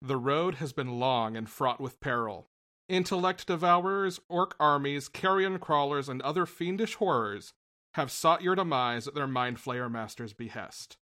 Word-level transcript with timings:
The 0.00 0.16
road 0.16 0.56
has 0.56 0.72
been 0.72 0.98
long 1.00 1.36
and 1.36 1.48
fraught 1.48 1.80
with 1.80 2.00
peril. 2.00 2.48
Intellect 2.88 3.46
devourers, 3.46 4.20
orc 4.28 4.54
armies, 4.60 5.08
carrion 5.08 5.58
crawlers, 5.58 6.08
and 6.08 6.22
other 6.22 6.46
fiendish 6.46 6.94
horrors 6.94 7.52
have 7.94 8.10
sought 8.10 8.42
your 8.42 8.54
demise 8.54 9.08
at 9.08 9.14
their 9.14 9.26
mind 9.26 9.58
flayer 9.58 9.90
master's 9.90 10.32
behest. 10.32 10.96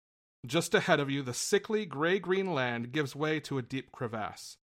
Just 0.46 0.76
ahead 0.76 1.00
of 1.00 1.10
you, 1.10 1.22
the 1.24 1.34
sickly 1.34 1.86
gray 1.86 2.20
green 2.20 2.54
land 2.54 2.92
gives 2.92 3.16
way 3.16 3.40
to 3.42 3.58
a 3.58 3.64
deep 3.64 3.92
crevasse. 3.92 4.58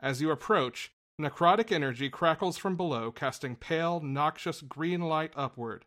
As 0.00 0.20
you 0.20 0.30
approach, 0.30 0.92
necrotic 1.20 1.70
energy 1.70 2.08
crackles 2.08 2.56
from 2.56 2.76
below, 2.76 3.10
casting 3.12 3.54
pale, 3.54 4.00
noxious 4.00 4.62
green 4.62 5.02
light 5.02 5.32
upward. 5.36 5.84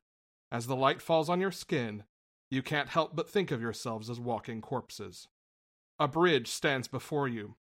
As 0.52 0.68
the 0.68 0.76
light 0.76 1.02
falls 1.02 1.30
on 1.30 1.42
your 1.42 1.52
skin, 1.52 2.04
you 2.50 2.62
can't 2.62 2.90
help 2.90 3.16
but 3.16 3.30
think 3.30 3.52
of 3.52 3.62
yourselves 3.62 4.10
as 4.10 4.20
walking 4.20 4.62
corpses. 4.62 5.28
A 6.00 6.08
bridge 6.08 6.48
stands 6.48 6.88
before 6.88 7.28
you. 7.28 7.56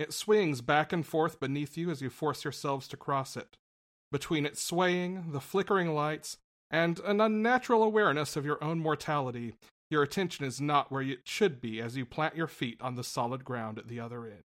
It 0.00 0.14
swings 0.14 0.62
back 0.62 0.94
and 0.94 1.04
forth 1.04 1.40
beneath 1.40 1.76
you 1.76 1.90
as 1.90 2.00
you 2.00 2.08
force 2.08 2.42
yourselves 2.42 2.88
to 2.88 2.96
cross 2.96 3.36
it. 3.36 3.58
Between 4.10 4.46
its 4.46 4.62
swaying, 4.62 5.32
the 5.32 5.42
flickering 5.42 5.92
lights, 5.92 6.38
and 6.70 6.98
an 7.00 7.20
unnatural 7.20 7.82
awareness 7.82 8.34
of 8.34 8.46
your 8.46 8.64
own 8.64 8.78
mortality, 8.78 9.56
your 9.90 10.02
attention 10.02 10.46
is 10.46 10.58
not 10.58 10.90
where 10.90 11.02
it 11.02 11.28
should 11.28 11.60
be 11.60 11.82
as 11.82 11.98
you 11.98 12.06
plant 12.06 12.34
your 12.34 12.46
feet 12.46 12.80
on 12.80 12.94
the 12.94 13.04
solid 13.04 13.44
ground 13.44 13.78
at 13.78 13.88
the 13.88 14.00
other 14.00 14.24
end. 14.24 14.42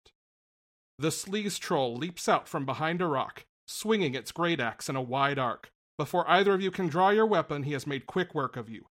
The 0.99 1.07
sleaze 1.07 1.57
troll 1.57 1.95
leaps 1.95 2.29
out 2.29 2.47
from 2.47 2.67
behind 2.67 3.01
a 3.01 3.07
rock, 3.07 3.47
swinging 3.65 4.13
its 4.13 4.31
great 4.31 4.59
axe 4.59 4.87
in 4.87 4.95
a 4.95 5.01
wide 5.01 5.39
arc. 5.39 5.71
Before 5.97 6.29
either 6.29 6.53
of 6.53 6.61
you 6.61 6.69
can 6.69 6.89
draw 6.89 7.09
your 7.09 7.25
weapon, 7.25 7.63
he 7.63 7.73
has 7.73 7.87
made 7.87 8.05
quick 8.05 8.35
work 8.35 8.55
of 8.55 8.69
you. 8.69 8.85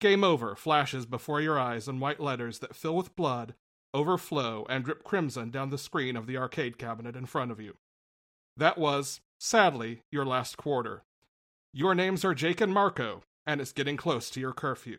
Game 0.00 0.24
over 0.24 0.56
flashes 0.56 1.06
before 1.06 1.40
your 1.40 1.56
eyes 1.56 1.86
in 1.86 2.00
white 2.00 2.18
letters 2.18 2.58
that 2.58 2.74
fill 2.74 2.96
with 2.96 3.14
blood 3.14 3.54
overflow, 3.94 4.66
and 4.68 4.84
drip 4.84 5.04
crimson 5.04 5.50
down 5.50 5.70
the 5.70 5.78
screen 5.78 6.16
of 6.16 6.26
the 6.26 6.36
arcade 6.36 6.76
cabinet 6.76 7.14
in 7.14 7.24
front 7.24 7.52
of 7.52 7.60
you. 7.60 7.74
That 8.56 8.76
was, 8.76 9.20
sadly, 9.38 10.02
your 10.10 10.24
last 10.24 10.56
quarter. 10.56 11.02
Your 11.72 11.94
names 11.94 12.24
are 12.24 12.34
Jake 12.34 12.60
and 12.60 12.74
Marco, 12.74 13.22
and 13.46 13.60
it's 13.60 13.72
getting 13.72 13.96
close 13.96 14.30
to 14.30 14.40
your 14.40 14.52
curfew. 14.52 14.98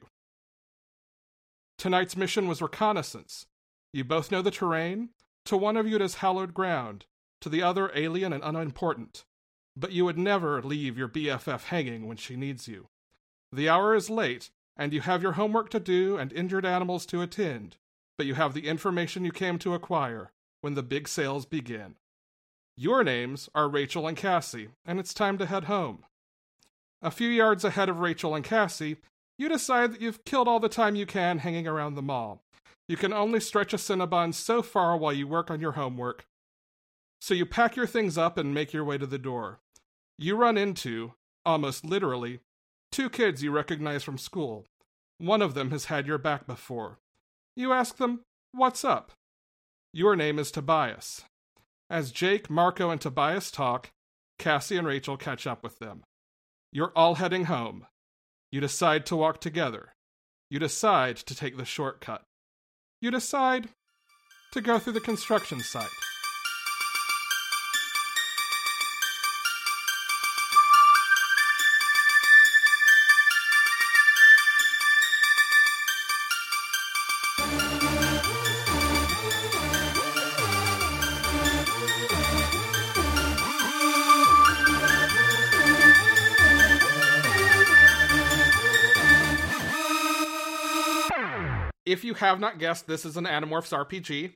Tonight's 1.77 2.15
mission 2.15 2.47
was 2.47 2.61
reconnaissance. 2.61 3.45
You 3.93 4.03
both 4.03 4.31
know 4.31 4.41
the 4.41 4.51
terrain. 4.51 5.09
To 5.45 5.57
one 5.57 5.77
of 5.77 5.87
you, 5.87 5.97
it 5.97 6.01
is 6.01 6.15
hallowed 6.15 6.53
ground, 6.53 7.05
to 7.41 7.49
the 7.49 7.61
other, 7.61 7.91
alien 7.93 8.33
and 8.33 8.43
unimportant. 8.43 9.25
But 9.77 9.91
you 9.91 10.05
would 10.05 10.17
never 10.17 10.61
leave 10.61 10.97
your 10.97 11.09
BFF 11.09 11.65
hanging 11.65 12.07
when 12.07 12.17
she 12.17 12.35
needs 12.35 12.67
you. 12.67 12.87
The 13.51 13.69
hour 13.69 13.93
is 13.93 14.09
late, 14.09 14.49
and 14.77 14.93
you 14.93 15.01
have 15.01 15.21
your 15.21 15.33
homework 15.33 15.69
to 15.71 15.79
do 15.79 16.17
and 16.17 16.31
injured 16.33 16.65
animals 16.65 17.05
to 17.07 17.21
attend 17.21 17.77
but 18.17 18.25
you 18.25 18.35
have 18.35 18.53
the 18.53 18.67
information 18.67 19.25
you 19.25 19.31
came 19.31 19.57
to 19.59 19.73
acquire 19.73 20.31
when 20.61 20.73
the 20.73 20.83
big 20.83 21.07
sales 21.07 21.45
begin. 21.45 21.95
Your 22.77 23.03
names 23.03 23.49
are 23.55 23.69
Rachel 23.69 24.07
and 24.07 24.17
Cassie, 24.17 24.69
and 24.85 24.99
it's 24.99 25.13
time 25.13 25.37
to 25.37 25.45
head 25.45 25.65
home. 25.65 26.03
A 27.01 27.11
few 27.11 27.29
yards 27.29 27.63
ahead 27.63 27.87
of 27.87 27.99
Rachel 27.99 28.35
and 28.35 28.43
Cassie, 28.43 28.97
you 29.37 29.47
decide 29.49 29.93
that 29.93 30.01
you've 30.01 30.25
killed 30.25 30.47
all 30.47 30.59
the 30.59 30.69
time 30.69 30.95
you 30.95 31.05
can 31.05 31.39
hanging 31.39 31.67
around 31.67 31.95
the 31.95 32.01
mall. 32.01 32.41
You 32.87 32.97
can 32.97 33.13
only 33.13 33.39
stretch 33.39 33.73
a 33.73 33.77
Cinnabon 33.77 34.33
so 34.33 34.61
far 34.61 34.95
while 34.97 35.13
you 35.13 35.27
work 35.27 35.49
on 35.49 35.59
your 35.59 35.73
homework. 35.73 36.25
So 37.21 37.33
you 37.33 37.45
pack 37.45 37.75
your 37.75 37.87
things 37.87 38.17
up 38.17 38.37
and 38.37 38.53
make 38.53 38.73
your 38.73 38.83
way 38.83 38.97
to 38.97 39.07
the 39.07 39.17
door. 39.17 39.59
You 40.17 40.35
run 40.35 40.57
into, 40.57 41.13
almost 41.45 41.85
literally, 41.85 42.39
two 42.91 43.09
kids 43.09 43.43
you 43.43 43.51
recognize 43.51 44.03
from 44.03 44.17
school. 44.17 44.65
One 45.17 45.41
of 45.41 45.53
them 45.53 45.71
has 45.71 45.85
had 45.85 46.07
your 46.07 46.17
back 46.17 46.45
before. 46.45 46.99
You 47.55 47.71
ask 47.71 47.97
them, 47.97 48.21
What's 48.51 48.83
up? 48.83 49.11
Your 49.93 50.15
name 50.15 50.39
is 50.39 50.51
Tobias. 50.51 51.23
As 51.89 52.11
Jake, 52.11 52.49
Marco, 52.49 52.89
and 52.89 52.99
Tobias 52.99 53.51
talk, 53.51 53.91
Cassie 54.37 54.77
and 54.77 54.87
Rachel 54.87 55.17
catch 55.17 55.47
up 55.47 55.63
with 55.63 55.79
them. 55.79 56.03
You're 56.71 56.91
all 56.95 57.15
heading 57.15 57.45
home. 57.45 57.85
You 58.51 58.59
decide 58.59 59.05
to 59.07 59.15
walk 59.15 59.39
together. 59.39 59.93
You 60.49 60.59
decide 60.59 61.17
to 61.17 61.35
take 61.35 61.57
the 61.57 61.65
shortcut. 61.65 62.23
You 63.01 63.11
decide 63.11 63.69
to 64.51 64.61
go 64.61 64.79
through 64.79 64.93
the 64.93 65.01
construction 65.01 65.61
site. 65.61 65.87
Have 92.17 92.39
not 92.39 92.59
guessed, 92.59 92.87
this 92.87 93.05
is 93.05 93.17
an 93.17 93.25
Animorphs 93.25 93.73
RPG 93.73 94.33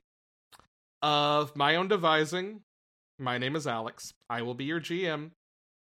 of 1.02 1.56
my 1.56 1.76
own 1.76 1.88
devising. 1.88 2.60
My 3.18 3.38
name 3.38 3.56
is 3.56 3.66
Alex. 3.66 4.12
I 4.28 4.42
will 4.42 4.54
be 4.54 4.64
your 4.64 4.80
GM. 4.80 5.30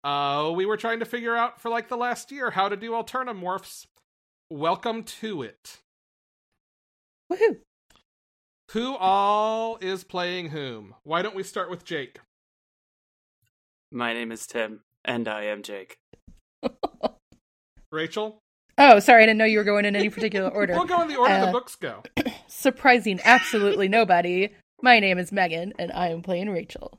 Uh, 0.03 0.53
we 0.55 0.67
were 0.67 0.77
trying 0.77 0.99
to 0.99 1.07
figure 1.07 1.37
out 1.37 1.61
for 1.61 1.71
like 1.71 1.89
the 1.89 1.97
last 1.97 2.31
year 2.31 2.51
how 2.51 2.69
to 2.69 2.77
do 2.77 2.93
Alternamorphs. 2.93 3.87
Welcome 4.51 5.05
to 5.05 5.43
it. 5.43 5.79
Woohoo! 7.33 7.59
Who 8.73 8.97
all 8.97 9.79
is 9.81 10.05
playing 10.05 10.51
whom? 10.51 10.95
Why 11.05 11.23
don't 11.23 11.35
we 11.35 11.43
start 11.43 11.71
with 11.71 11.85
Jake? 11.85 12.21
My 13.91 14.13
name 14.13 14.33
is 14.33 14.47
Tim, 14.47 14.81
and 15.05 15.29
I 15.29 15.45
am 15.45 15.63
Jake. 15.63 15.97
Rachel? 17.93 18.41
Oh, 18.77 18.99
sorry, 18.99 19.23
I 19.23 19.27
didn't 19.27 19.39
know 19.39 19.45
you 19.45 19.59
were 19.59 19.65
going 19.65 19.85
in 19.85 19.95
any 19.95 20.11
particular 20.11 20.49
order. 20.55 20.75
we'll 20.75 20.85
go 20.85 21.03
in 21.03 21.09
the 21.09 21.17
order 21.17 21.33
uh, 21.35 21.47
the 21.47 21.53
books 21.53 21.77
go. 21.77 22.03
surprising 22.49 23.21
absolutely 23.25 23.89
nobody. 23.89 24.51
My 24.83 24.99
name 25.01 25.19
is 25.19 25.31
Megan, 25.33 25.73
and 25.79 25.93
I 25.93 26.09
am 26.09 26.23
playing 26.23 26.51
Rachel. 26.51 26.99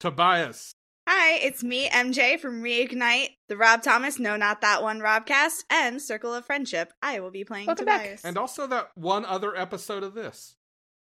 Tobias. 0.00 0.72
Hi, 1.08 1.34
it's 1.38 1.62
me, 1.64 1.88
MJ 1.88 2.38
from 2.38 2.62
Reignite, 2.62 3.30
the 3.48 3.56
Rob 3.56 3.82
Thomas, 3.82 4.18
no, 4.18 4.36
not 4.36 4.60
that 4.60 4.82
one, 4.82 5.00
Robcast, 5.00 5.64
and 5.68 6.00
Circle 6.00 6.32
of 6.34 6.44
Friendship. 6.44 6.92
I 7.02 7.18
will 7.20 7.30
be 7.32 7.44
playing 7.44 7.66
Welcome 7.66 7.86
Tobias. 7.86 8.22
Back. 8.22 8.28
And 8.28 8.38
also 8.38 8.66
that 8.68 8.90
one 8.94 9.24
other 9.24 9.56
episode 9.56 10.02
of 10.04 10.14
this. 10.14 10.54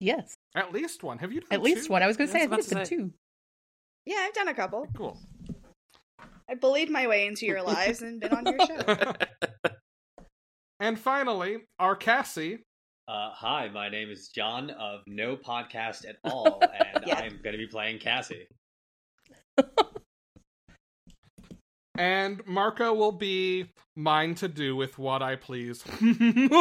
Yes. 0.00 0.34
At 0.55 0.72
least 0.72 1.03
one. 1.03 1.19
Have 1.19 1.32
you 1.32 1.41
done 1.41 1.49
At 1.50 1.56
two? 1.59 1.62
least 1.65 1.91
one. 1.91 2.03
I 2.03 2.06
was 2.06 2.16
going 2.16 2.28
to 2.28 2.32
say, 2.32 2.43
I 2.43 2.47
think 2.47 2.59
it's 2.61 2.72
been 2.72 2.87
two. 2.87 3.12
Yeah, 4.06 4.16
I've 4.21 4.34
done 4.34 4.49
a 4.49 4.55
couple. 4.55 4.88
Cool. 4.97 5.19
I 6.52 6.54
bullied 6.54 6.90
my 6.90 7.06
way 7.06 7.26
into 7.26 7.46
your 7.46 7.62
lives 7.62 8.02
and 8.02 8.20
been 8.20 8.34
on 8.34 8.44
your 8.44 8.58
show. 8.66 9.14
and 10.80 10.98
finally, 10.98 11.60
our 11.78 11.96
Cassie. 11.96 12.58
Uh, 13.08 13.30
hi, 13.32 13.70
my 13.72 13.88
name 13.88 14.10
is 14.10 14.28
John 14.28 14.68
of 14.68 15.00
No 15.06 15.34
Podcast 15.34 16.06
at 16.06 16.16
All, 16.24 16.60
and 16.60 17.04
yeah. 17.06 17.20
I'm 17.20 17.40
going 17.42 17.52
to 17.52 17.58
be 17.58 17.66
playing 17.66 18.00
Cassie. 18.00 18.48
and 21.96 22.46
Marco 22.46 22.92
will 22.92 23.12
be 23.12 23.70
mine 23.96 24.34
to 24.34 24.46
do 24.46 24.76
with 24.76 24.98
what 24.98 25.22
I 25.22 25.36
please. 25.36 25.82
oh, 26.02 26.58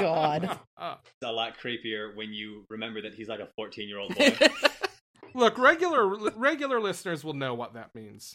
God. 0.00 0.58
It's 0.80 1.22
a 1.22 1.30
lot 1.30 1.60
creepier 1.62 2.16
when 2.16 2.32
you 2.32 2.64
remember 2.68 3.00
that 3.02 3.14
he's 3.14 3.28
like 3.28 3.38
a 3.38 3.48
14 3.54 3.88
year 3.88 4.00
old 4.00 4.16
boy. 4.16 4.36
Look, 5.34 5.58
regular 5.58 6.06
regular 6.36 6.80
listeners 6.80 7.24
will 7.24 7.34
know 7.34 7.54
what 7.54 7.74
that 7.74 7.94
means. 7.94 8.34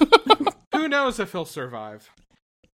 Who 0.74 0.88
knows 0.88 1.18
if 1.18 1.32
he'll 1.32 1.44
survive? 1.44 2.10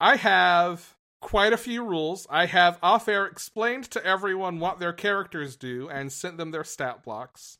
I 0.00 0.16
have 0.16 0.97
quite 1.21 1.53
a 1.53 1.59
few 1.59 1.84
rules. 1.84 2.26
I 2.31 2.47
have 2.47 2.78
off 2.82 3.09
air 3.09 3.26
explained 3.26 3.84
to 3.91 4.05
everyone 4.05 4.60
what 4.60 4.78
their 4.78 4.93
characters 4.93 5.56
do 5.56 5.88
and 5.88 6.12
sent 6.12 6.37
them 6.37 6.50
their 6.50 6.65
stat 6.65 7.03
blocks. 7.03 7.59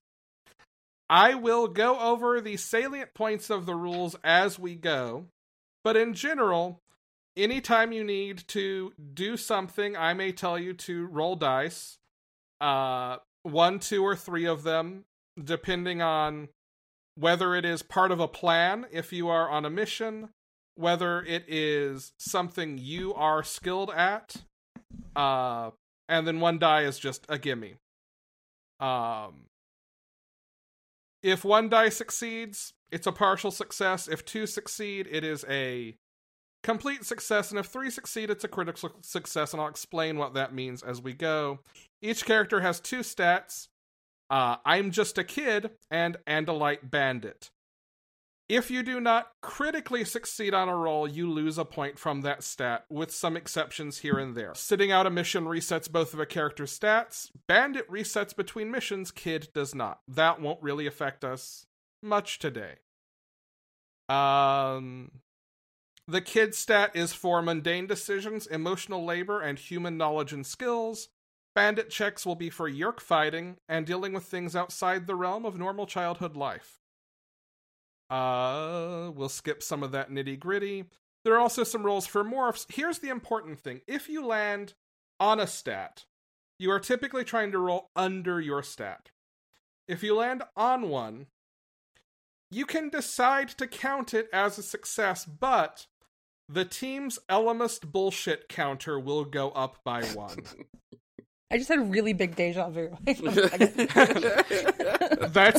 I 1.09 1.35
will 1.35 1.69
go 1.69 1.99
over 1.99 2.41
the 2.41 2.57
salient 2.57 3.15
points 3.15 3.49
of 3.49 3.65
the 3.65 3.75
rules 3.75 4.17
as 4.25 4.59
we 4.59 4.75
go, 4.75 5.27
but 5.85 5.97
in 5.97 6.15
general, 6.15 6.83
anytime 7.37 7.93
you 7.93 8.03
need 8.03 8.45
to 8.49 8.93
do 9.15 9.37
something, 9.37 9.97
I 9.97 10.15
may 10.15 10.33
tell 10.33 10.59
you 10.59 10.75
to 10.75 11.07
roll 11.07 11.37
dice. 11.37 11.99
Uh, 12.61 13.19
one, 13.43 13.79
two, 13.79 14.03
or 14.03 14.17
three 14.17 14.47
of 14.47 14.65
them 14.65 15.05
depending 15.43 16.03
on 16.03 16.49
whether 17.15 17.55
it 17.55 17.65
is 17.65 17.83
part 17.83 18.11
of 18.11 18.21
a 18.21 18.29
plan 18.29 18.87
if 18.91 19.13
you 19.13 19.29
are 19.29 19.49
on 19.49 19.65
a 19.65 19.71
mission, 19.71 20.29
whether 20.75 21.23
it 21.23 21.45
is 21.49 22.13
something 22.19 22.79
you 22.79 23.15
are 23.15 23.43
skilled 23.43 23.91
at, 23.91 24.37
uh, 25.15 25.71
and 26.09 26.27
then 26.27 26.41
one 26.41 26.59
die 26.59 26.83
is 26.83 26.99
just 26.99 27.25
a 27.29 27.39
gimme. 27.39 27.77
Um, 28.79 29.47
if 31.23 31.45
one 31.45 31.69
die 31.69 31.89
succeeds, 31.89 32.75
it's 32.93 33.07
a 33.07 33.13
partial 33.13 33.51
success. 33.51 34.07
If 34.07 34.25
two 34.25 34.47
succeed, 34.47 35.09
it 35.11 35.25
is 35.25 35.45
a 35.49 35.97
complete 36.63 37.05
success. 37.05 37.51
And 37.51 37.59
if 37.59 37.67
three 37.67 37.91
succeed, 37.91 38.31
it's 38.31 38.45
a 38.45 38.49
critical 38.49 38.93
success. 39.03 39.53
And 39.53 39.61
I'll 39.61 39.69
explain 39.69 40.19
what 40.19 40.35
that 40.35 40.55
means 40.55 40.83
as 40.83 41.01
we 41.01 41.15
go. 41.15 41.61
Each 42.03 42.25
character 42.25 42.61
has 42.61 42.79
two 42.79 43.01
stats 43.01 43.69
uh, 44.31 44.57
I'm 44.65 44.91
just 44.91 45.19
a 45.19 45.25
kid, 45.25 45.71
and 45.91 46.17
Andalite 46.27 46.91
Bandit. 46.91 47.51
If 48.49 48.71
you 48.71 48.85
do 48.85 49.01
not 49.01 49.33
critically 49.43 50.05
succeed 50.05 50.55
on 50.55 50.69
a 50.69 50.77
roll, 50.77 51.09
you 51.09 51.29
lose 51.29 51.59
a 51.59 51.65
point 51.65 51.99
from 51.99 52.21
that 52.21 52.45
stat, 52.45 52.85
with 52.89 53.11
some 53.11 53.37
exceptions 53.37 53.99
here 53.99 54.19
and 54.19 54.37
there. 54.37 54.55
Sitting 54.55 54.93
out 54.93 55.07
a 55.07 55.11
mission 55.11 55.47
resets 55.47 55.91
both 55.91 56.15
of 56.15 56.21
a 56.21 56.27
character's 56.27 56.79
stats. 56.79 57.31
Bandit 57.49 57.91
resets 57.91 58.37
between 58.37 58.71
missions, 58.71 59.11
Kid 59.11 59.49
does 59.53 59.75
not. 59.75 59.99
That 60.07 60.41
won't 60.41 60.63
really 60.63 60.87
affect 60.87 61.25
us 61.25 61.67
much 62.03 62.39
today. 62.39 62.75
Um, 64.09 65.11
the 66.07 66.21
Kid 66.21 66.55
stat 66.55 66.93
is 66.95 67.13
for 67.13 67.43
mundane 67.43 67.89
decisions, 67.89 68.47
emotional 68.47 69.05
labor, 69.05 69.41
and 69.41 69.59
human 69.59 69.97
knowledge 69.97 70.33
and 70.33 70.47
skills. 70.47 71.09
Bandit 71.57 71.89
checks 71.89 72.27
will 72.27 72.35
be 72.35 72.51
for 72.51 72.71
Yeerk 72.71 73.01
fighting 73.01 73.57
and 73.67 73.87
dealing 73.87 74.13
with 74.13 74.25
things 74.25 74.55
outside 74.55 75.07
the 75.07 75.15
realm 75.15 75.47
of 75.47 75.59
normal 75.59 75.87
childhood 75.87 76.37
life. 76.37 76.81
Uh, 78.11 79.11
we'll 79.15 79.31
skip 79.31 79.63
some 79.63 79.83
of 79.83 79.91
that 79.93 80.11
nitty 80.11 80.39
gritty. 80.39 80.85
There 81.25 81.33
are 81.35 81.41
also 81.41 81.65
some 81.65 81.83
rolls 81.83 82.07
for 82.07 82.23
morphs. 82.23 82.71
Here's 82.71 82.99
the 82.99 83.09
important 83.09 83.59
thing 83.59 83.81
if 83.89 84.07
you 84.07 84.25
land 84.25 84.75
on 85.19 85.41
a 85.41 85.47
stat, 85.47 86.05
you 86.59 86.71
are 86.71 86.79
typically 86.79 87.25
trying 87.25 87.53
to 87.53 87.59
roll 87.59 87.89
under 87.97 88.39
your 88.39 88.63
stat. 88.63 89.09
If 89.89 90.03
you 90.03 90.15
land 90.15 90.43
on 90.59 90.91
one, 90.91 91.27
you 92.51 92.67
can 92.67 92.91
decide 92.91 93.49
to 93.49 93.67
count 93.67 94.13
it 94.13 94.29
as 94.31 94.59
a 94.59 94.63
success, 94.63 95.25
but 95.25 95.87
the 96.51 96.67
team's 96.67 97.19
Ellimist 97.31 97.91
bullshit 97.91 98.47
counter 98.47 99.01
will 99.01 99.25
go 99.25 99.53
up 99.53 99.79
by 99.85 100.05
one. 100.05 100.37
I 101.51 101.59
just 101.59 101.69
had 101.69 101.79
a 101.79 101.83
really 101.83 102.13
big 102.13 102.35
deja 102.35 102.69
vu. 102.71 102.89
That's 103.05 103.21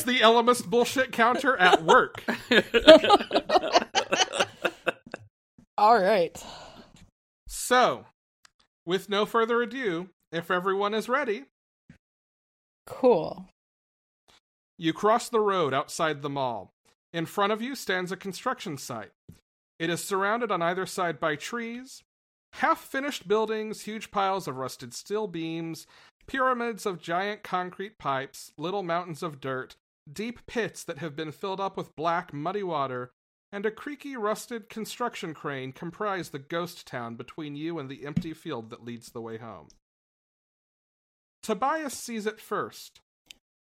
the 0.04 0.20
Ellimist 0.22 0.70
bullshit 0.70 1.12
counter 1.14 1.56
at 1.58 1.84
work. 1.84 2.24
All 5.78 6.00
right. 6.02 6.44
So, 7.48 8.06
with 8.86 9.10
no 9.10 9.26
further 9.26 9.62
ado, 9.62 10.10
if 10.32 10.52
everyone 10.52 10.94
is 10.94 11.08
ready, 11.08 11.46
Cool. 12.86 13.48
you 14.78 14.92
cross 14.94 15.30
the 15.30 15.40
road 15.40 15.74
outside 15.74 16.22
the 16.22 16.30
mall. 16.30 16.72
In 17.14 17.26
front 17.26 17.54
of 17.54 17.62
you 17.62 17.76
stands 17.76 18.12
a 18.12 18.18
construction 18.18 18.78
site. 18.78 19.12
It 19.80 19.90
is 19.90 20.04
surrounded 20.04 20.52
on 20.52 20.62
either 20.62 20.86
side 20.86 21.20
by 21.20 21.36
trees, 21.36 22.04
half 22.54 22.80
finished 22.80 23.28
buildings, 23.28 23.82
huge 23.82 24.12
piles 24.12 24.48
of 24.48 24.58
rusted 24.58 24.94
steel 24.94 25.28
beams, 25.28 25.88
pyramids 26.28 26.86
of 26.86 27.02
giant 27.02 27.44
concrete 27.44 27.98
pipes, 27.98 28.52
little 28.58 28.84
mountains 28.84 29.24
of 29.24 29.40
dirt, 29.40 29.76
deep 30.12 30.46
pits 30.48 30.84
that 30.84 31.00
have 31.00 31.16
been 31.16 31.32
filled 31.32 31.60
up 31.60 31.78
with 31.78 31.96
black, 31.96 32.34
muddy 32.34 32.64
water, 32.64 33.12
and 33.52 33.66
a 33.66 33.72
creaky, 33.72 34.18
rusted 34.18 34.70
construction 34.70 35.34
crane 35.34 35.72
comprise 35.72 36.30
the 36.30 36.40
ghost 36.40 36.86
town 36.86 37.16
between 37.16 37.56
you 37.56 37.80
and 37.80 37.90
the 37.90 38.06
empty 38.06 38.34
field 38.34 38.70
that 38.70 38.84
leads 38.84 39.12
the 39.12 39.22
way 39.22 39.38
home. 39.38 39.68
Tobias 41.44 41.94
sees 41.94 42.26
it 42.26 42.42
first 42.42 43.00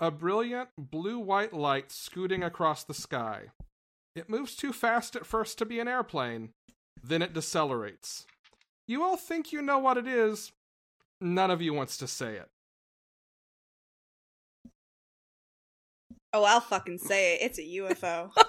a 0.02 0.12
brilliant 0.12 0.70
blue 0.78 1.20
white 1.20 1.54
light 1.54 1.92
scooting 1.92 2.42
across 2.42 2.84
the 2.84 2.94
sky. 2.94 3.48
It 4.16 4.30
moves 4.30 4.56
too 4.56 4.72
fast 4.72 5.16
at 5.16 5.26
first 5.26 5.58
to 5.58 5.66
be 5.66 5.80
an 5.80 5.88
airplane, 5.88 6.50
then 7.04 7.22
it 7.22 7.34
decelerates. 7.34 8.26
You 8.90 9.04
all 9.04 9.18
think 9.18 9.54
you 9.54 9.62
know 9.62 9.78
what 9.78 9.98
it 9.98 10.08
is. 10.08 10.52
None 11.22 11.52
of 11.52 11.62
you 11.62 11.76
wants 11.76 11.98
to 11.98 12.08
say 12.08 12.38
it. 12.38 12.50
Oh, 16.34 16.44
I'll 16.44 16.60
fucking 16.60 16.98
say 16.98 17.36
it. 17.36 17.44
It's 17.44 17.60
a 17.60 17.62
UFO. 17.62 18.32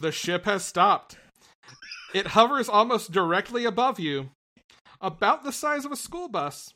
The 0.00 0.10
ship 0.10 0.46
has 0.46 0.64
stopped. 0.64 1.16
It 2.12 2.26
hovers 2.28 2.68
almost 2.68 3.12
directly 3.12 3.64
above 3.64 4.00
you, 4.00 4.30
about 5.00 5.44
the 5.44 5.52
size 5.52 5.84
of 5.84 5.92
a 5.92 5.96
school 5.96 6.26
bus. 6.28 6.74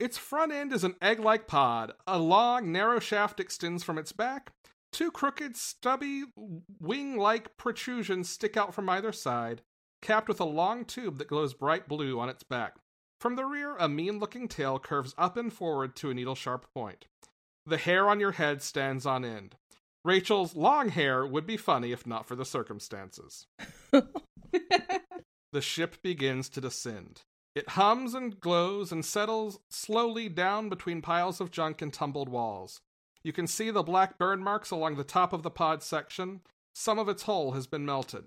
Its 0.00 0.16
front 0.16 0.50
end 0.50 0.72
is 0.72 0.82
an 0.82 0.94
egg 1.02 1.20
like 1.20 1.46
pod. 1.46 1.92
A 2.06 2.18
long, 2.18 2.72
narrow 2.72 3.00
shaft 3.00 3.38
extends 3.38 3.84
from 3.84 3.98
its 3.98 4.12
back. 4.12 4.50
Two 4.92 5.10
crooked, 5.10 5.56
stubby, 5.56 6.24
wing 6.78 7.16
like 7.16 7.56
protrusions 7.56 8.28
stick 8.28 8.56
out 8.56 8.74
from 8.74 8.90
either 8.90 9.12
side, 9.12 9.62
capped 10.02 10.28
with 10.28 10.40
a 10.40 10.44
long 10.44 10.84
tube 10.84 11.18
that 11.18 11.28
glows 11.28 11.54
bright 11.54 11.88
blue 11.88 12.20
on 12.20 12.28
its 12.28 12.42
back. 12.42 12.74
From 13.18 13.36
the 13.36 13.46
rear, 13.46 13.76
a 13.76 13.88
mean 13.88 14.18
looking 14.18 14.48
tail 14.48 14.78
curves 14.78 15.14
up 15.16 15.36
and 15.36 15.52
forward 15.52 15.96
to 15.96 16.10
a 16.10 16.14
needle 16.14 16.34
sharp 16.34 16.66
point. 16.74 17.06
The 17.64 17.78
hair 17.78 18.08
on 18.08 18.20
your 18.20 18.32
head 18.32 18.62
stands 18.62 19.06
on 19.06 19.24
end. 19.24 19.54
Rachel's 20.04 20.56
long 20.56 20.88
hair 20.88 21.24
would 21.24 21.46
be 21.46 21.56
funny 21.56 21.92
if 21.92 22.06
not 22.06 22.26
for 22.26 22.34
the 22.34 22.44
circumstances. 22.44 23.46
the 23.92 25.60
ship 25.60 26.02
begins 26.02 26.48
to 26.50 26.60
descend. 26.60 27.22
It 27.54 27.70
hums 27.70 28.14
and 28.14 28.40
glows 28.40 28.90
and 28.90 29.04
settles 29.04 29.60
slowly 29.70 30.28
down 30.28 30.68
between 30.68 31.02
piles 31.02 31.40
of 31.40 31.50
junk 31.50 31.80
and 31.80 31.92
tumbled 31.92 32.28
walls. 32.28 32.80
You 33.24 33.32
can 33.32 33.46
see 33.46 33.70
the 33.70 33.82
black 33.82 34.18
burn 34.18 34.42
marks 34.42 34.70
along 34.70 34.96
the 34.96 35.04
top 35.04 35.32
of 35.32 35.42
the 35.42 35.50
pod 35.50 35.82
section. 35.82 36.40
Some 36.74 36.98
of 36.98 37.08
its 37.08 37.22
hull 37.24 37.52
has 37.52 37.66
been 37.66 37.84
melted. 37.86 38.24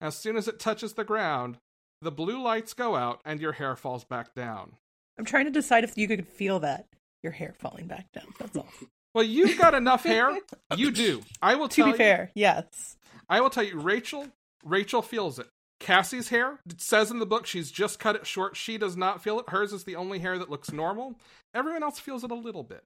As 0.00 0.16
soon 0.16 0.36
as 0.36 0.48
it 0.48 0.58
touches 0.58 0.94
the 0.94 1.04
ground, 1.04 1.58
the 2.02 2.10
blue 2.10 2.42
lights 2.42 2.74
go 2.74 2.94
out 2.96 3.20
and 3.24 3.40
your 3.40 3.52
hair 3.52 3.76
falls 3.76 4.04
back 4.04 4.34
down. 4.34 4.72
I'm 5.18 5.24
trying 5.24 5.44
to 5.46 5.50
decide 5.50 5.84
if 5.84 5.96
you 5.96 6.08
could 6.08 6.26
feel 6.26 6.60
that 6.60 6.86
your 7.22 7.32
hair 7.32 7.54
falling 7.58 7.86
back 7.86 8.12
down. 8.12 8.26
That's 8.38 8.56
all. 8.56 8.68
Well, 9.14 9.24
you've 9.24 9.56
got 9.58 9.74
enough 9.74 10.02
hair. 10.04 10.36
You 10.76 10.90
do. 10.90 11.22
I 11.40 11.54
will 11.54 11.68
tell 11.68 11.86
you. 11.86 11.92
to 11.92 11.98
be 11.98 12.04
you- 12.04 12.10
fair, 12.10 12.30
yes. 12.34 12.96
I 13.28 13.40
will 13.40 13.50
tell 13.50 13.62
you, 13.62 13.78
Rachel. 13.78 14.26
Rachel 14.64 15.02
feels 15.02 15.38
it. 15.38 15.46
Cassie's 15.80 16.28
hair 16.30 16.58
it 16.68 16.80
says 16.80 17.10
in 17.10 17.18
the 17.18 17.26
book 17.26 17.46
she's 17.46 17.70
just 17.70 17.98
cut 18.00 18.16
it 18.16 18.26
short. 18.26 18.56
She 18.56 18.76
does 18.78 18.96
not 18.96 19.22
feel 19.22 19.38
it. 19.38 19.48
Hers 19.50 19.72
is 19.72 19.84
the 19.84 19.96
only 19.96 20.18
hair 20.18 20.38
that 20.38 20.50
looks 20.50 20.72
normal. 20.72 21.14
Everyone 21.54 21.82
else 21.82 21.98
feels 22.00 22.24
it 22.24 22.30
a 22.30 22.34
little 22.34 22.62
bit. 22.64 22.82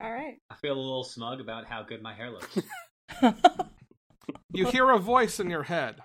All 0.00 0.10
right. 0.10 0.36
I 0.50 0.54
feel 0.56 0.72
a 0.74 0.80
little 0.80 1.04
smug 1.04 1.40
about 1.40 1.66
how 1.66 1.82
good 1.82 2.02
my 2.02 2.14
hair 2.14 2.30
looks. 2.30 2.58
You 4.52 4.66
hear 4.66 4.90
a 4.90 4.98
voice 4.98 5.38
in 5.38 5.48
your 5.48 5.62
head. 5.64 6.00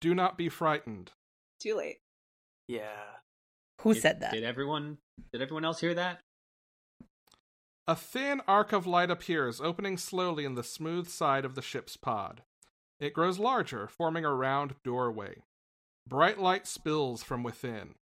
Do 0.00 0.14
not 0.14 0.38
be 0.38 0.48
frightened. 0.48 1.10
Too 1.60 1.76
late. 1.76 1.98
Yeah. 2.68 2.90
Who 3.80 3.92
Did- 3.92 4.02
said 4.02 4.20
that? 4.20 4.32
Did 4.32 4.44
everyone? 4.44 4.98
Did 5.32 5.42
everyone 5.42 5.64
else 5.64 5.80
hear 5.80 5.94
that? 5.94 6.20
A 7.88 7.96
thin 7.96 8.40
arc 8.46 8.72
of 8.72 8.86
light 8.86 9.10
appears, 9.10 9.60
opening 9.60 9.96
slowly 9.96 10.44
in 10.44 10.54
the 10.54 10.62
smooth 10.62 11.08
side 11.08 11.44
of 11.44 11.56
the 11.56 11.62
ship's 11.62 11.96
pod. 11.96 12.42
It 13.00 13.12
grows 13.14 13.40
larger, 13.40 13.88
forming 13.88 14.24
a 14.24 14.32
round 14.32 14.76
doorway. 14.84 15.42
Bright 16.08 16.38
light 16.38 16.68
spills 16.68 17.24
from 17.24 17.42
within. 17.42 17.94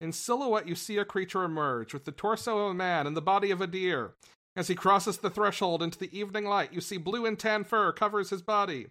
In 0.00 0.12
silhouette, 0.12 0.66
you 0.66 0.74
see 0.74 0.96
a 0.96 1.04
creature 1.04 1.44
emerge 1.44 1.92
with 1.92 2.04
the 2.04 2.12
torso 2.12 2.58
of 2.58 2.70
a 2.70 2.74
man 2.74 3.06
and 3.06 3.16
the 3.16 3.20
body 3.20 3.50
of 3.50 3.60
a 3.60 3.66
deer. 3.66 4.12
As 4.56 4.68
he 4.68 4.74
crosses 4.74 5.18
the 5.18 5.30
threshold 5.30 5.82
into 5.82 5.98
the 5.98 6.16
evening 6.18 6.44
light, 6.44 6.72
you 6.72 6.80
see 6.80 6.96
blue 6.96 7.26
and 7.26 7.38
tan 7.38 7.64
fur 7.64 7.92
covers 7.92 8.30
his 8.30 8.42
body. 8.42 8.88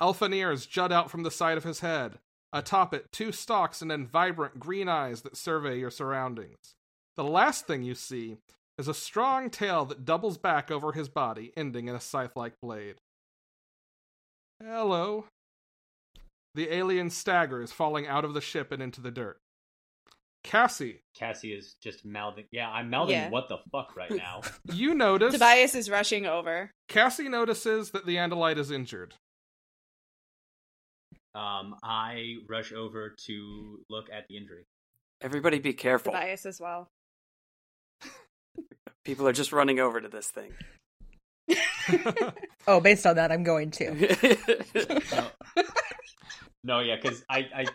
Elfin 0.00 0.32
ears 0.32 0.66
jut 0.66 0.92
out 0.92 1.10
from 1.10 1.22
the 1.22 1.30
side 1.30 1.56
of 1.56 1.64
his 1.64 1.80
head. 1.80 2.18
Atop 2.52 2.94
it, 2.94 3.12
two 3.12 3.32
stalks 3.32 3.80
and 3.80 3.90
then 3.90 4.06
vibrant 4.06 4.58
green 4.58 4.88
eyes 4.88 5.22
that 5.22 5.36
survey 5.36 5.78
your 5.78 5.90
surroundings. 5.90 6.74
The 7.16 7.24
last 7.24 7.66
thing 7.66 7.82
you 7.82 7.94
see 7.94 8.36
is 8.78 8.88
a 8.88 8.94
strong 8.94 9.50
tail 9.50 9.84
that 9.86 10.04
doubles 10.04 10.38
back 10.38 10.70
over 10.70 10.92
his 10.92 11.08
body, 11.08 11.52
ending 11.56 11.88
in 11.88 11.94
a 11.94 12.00
scythe 12.00 12.36
like 12.36 12.54
blade. 12.62 12.96
Hello. 14.62 15.26
The 16.54 16.74
alien 16.74 17.10
staggers, 17.10 17.72
falling 17.72 18.06
out 18.06 18.24
of 18.24 18.34
the 18.34 18.40
ship 18.40 18.72
and 18.72 18.82
into 18.82 19.00
the 19.00 19.10
dirt. 19.10 19.38
Cassie, 20.42 21.02
Cassie 21.16 21.52
is 21.52 21.76
just 21.82 22.04
mouthing. 22.04 22.44
Yeah, 22.50 22.70
I'm 22.70 22.88
mouthing. 22.90 23.14
Yeah. 23.14 23.30
What 23.30 23.48
the 23.48 23.58
fuck 23.70 23.94
right 23.96 24.10
now? 24.10 24.40
you 24.72 24.94
notice. 24.94 25.32
Tobias 25.34 25.74
is 25.74 25.90
rushing 25.90 26.26
over. 26.26 26.70
Cassie 26.88 27.28
notices 27.28 27.90
that 27.90 28.06
the 28.06 28.16
Andalite 28.16 28.56
is 28.58 28.70
injured. 28.70 29.14
um, 31.34 31.76
I 31.82 32.36
rush 32.48 32.72
over 32.72 33.14
to 33.26 33.80
look 33.90 34.06
at 34.10 34.26
the 34.28 34.36
injury. 34.36 34.64
Everybody 35.20 35.58
be 35.58 35.74
careful. 35.74 36.12
Tobias 36.12 36.46
as 36.46 36.58
well. 36.60 36.88
People 39.04 39.28
are 39.28 39.32
just 39.32 39.52
running 39.52 39.78
over 39.78 40.00
to 40.00 40.08
this 40.08 40.30
thing. 40.30 40.52
Oh, 42.66 42.78
based 42.78 43.06
on 43.06 43.16
that, 43.16 43.32
I'm 43.32 43.42
going 43.42 43.70
to. 43.72 43.94
No, 45.12 45.26
no 46.62 46.80
yeah, 46.80 46.96
because 47.00 47.24
I, 47.28 47.48
I, 47.54 47.66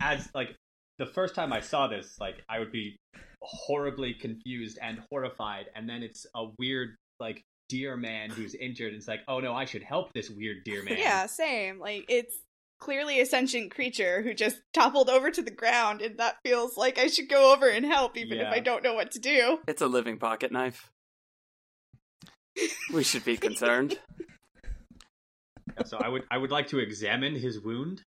as 0.00 0.28
like 0.34 0.56
the 1.00 1.06
first 1.06 1.34
time 1.34 1.52
I 1.52 1.60
saw 1.60 1.88
this, 1.88 2.16
like 2.20 2.44
I 2.48 2.58
would 2.58 2.70
be 2.70 2.96
horribly 3.42 4.12
confused 4.12 4.78
and 4.80 4.98
horrified, 5.10 5.66
and 5.74 5.88
then 5.88 6.02
it's 6.02 6.26
a 6.36 6.48
weird 6.58 6.90
like 7.18 7.42
deer 7.70 7.96
man 7.96 8.30
who's 8.30 8.54
injured. 8.54 8.92
And 8.92 8.98
it's 8.98 9.08
like, 9.08 9.20
oh 9.26 9.40
no, 9.40 9.54
I 9.54 9.64
should 9.64 9.82
help 9.82 10.12
this 10.12 10.28
weird 10.28 10.58
deer 10.62 10.84
man. 10.84 10.98
Yeah, 10.98 11.24
same. 11.26 11.80
Like 11.80 12.04
it's 12.08 12.36
clearly 12.80 13.18
a 13.20 13.26
sentient 13.26 13.74
creature 13.74 14.20
who 14.20 14.34
just 14.34 14.60
toppled 14.74 15.08
over 15.08 15.30
to 15.30 15.42
the 15.42 15.50
ground, 15.50 16.02
and 16.02 16.18
that 16.18 16.36
feels 16.44 16.76
like 16.76 16.98
I 16.98 17.06
should 17.06 17.30
go 17.30 17.54
over 17.54 17.66
and 17.66 17.84
help, 17.84 18.18
even 18.18 18.38
if 18.38 18.48
I 18.48 18.60
don't 18.60 18.84
know 18.84 18.94
what 18.94 19.12
to 19.12 19.18
do. 19.18 19.58
It's 19.66 19.82
a 19.82 19.86
living 19.88 20.18
pocket 20.18 20.52
knife. 20.52 20.90
We 22.92 23.02
should 23.02 23.24
be 23.24 23.36
concerned. 23.36 23.98
Yeah, 25.78 25.86
so 25.86 25.98
I 25.98 26.08
would 26.08 26.24
I 26.30 26.36
would 26.36 26.50
like 26.50 26.66
to 26.70 26.80
examine 26.80 27.36
his 27.36 27.60
wound. 27.60 28.02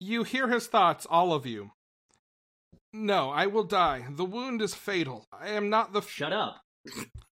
You 0.00 0.24
hear 0.24 0.48
his 0.48 0.66
thoughts, 0.66 1.06
all 1.08 1.32
of 1.32 1.46
you. 1.46 1.70
No, 2.96 3.30
I 3.30 3.46
will 3.46 3.64
die. 3.64 4.04
The 4.08 4.24
wound 4.24 4.62
is 4.62 4.72
fatal. 4.72 5.26
I 5.32 5.48
am 5.48 5.68
not 5.68 5.92
the 5.92 5.98
f- 5.98 6.08
Shut 6.08 6.32
up. 6.32 6.60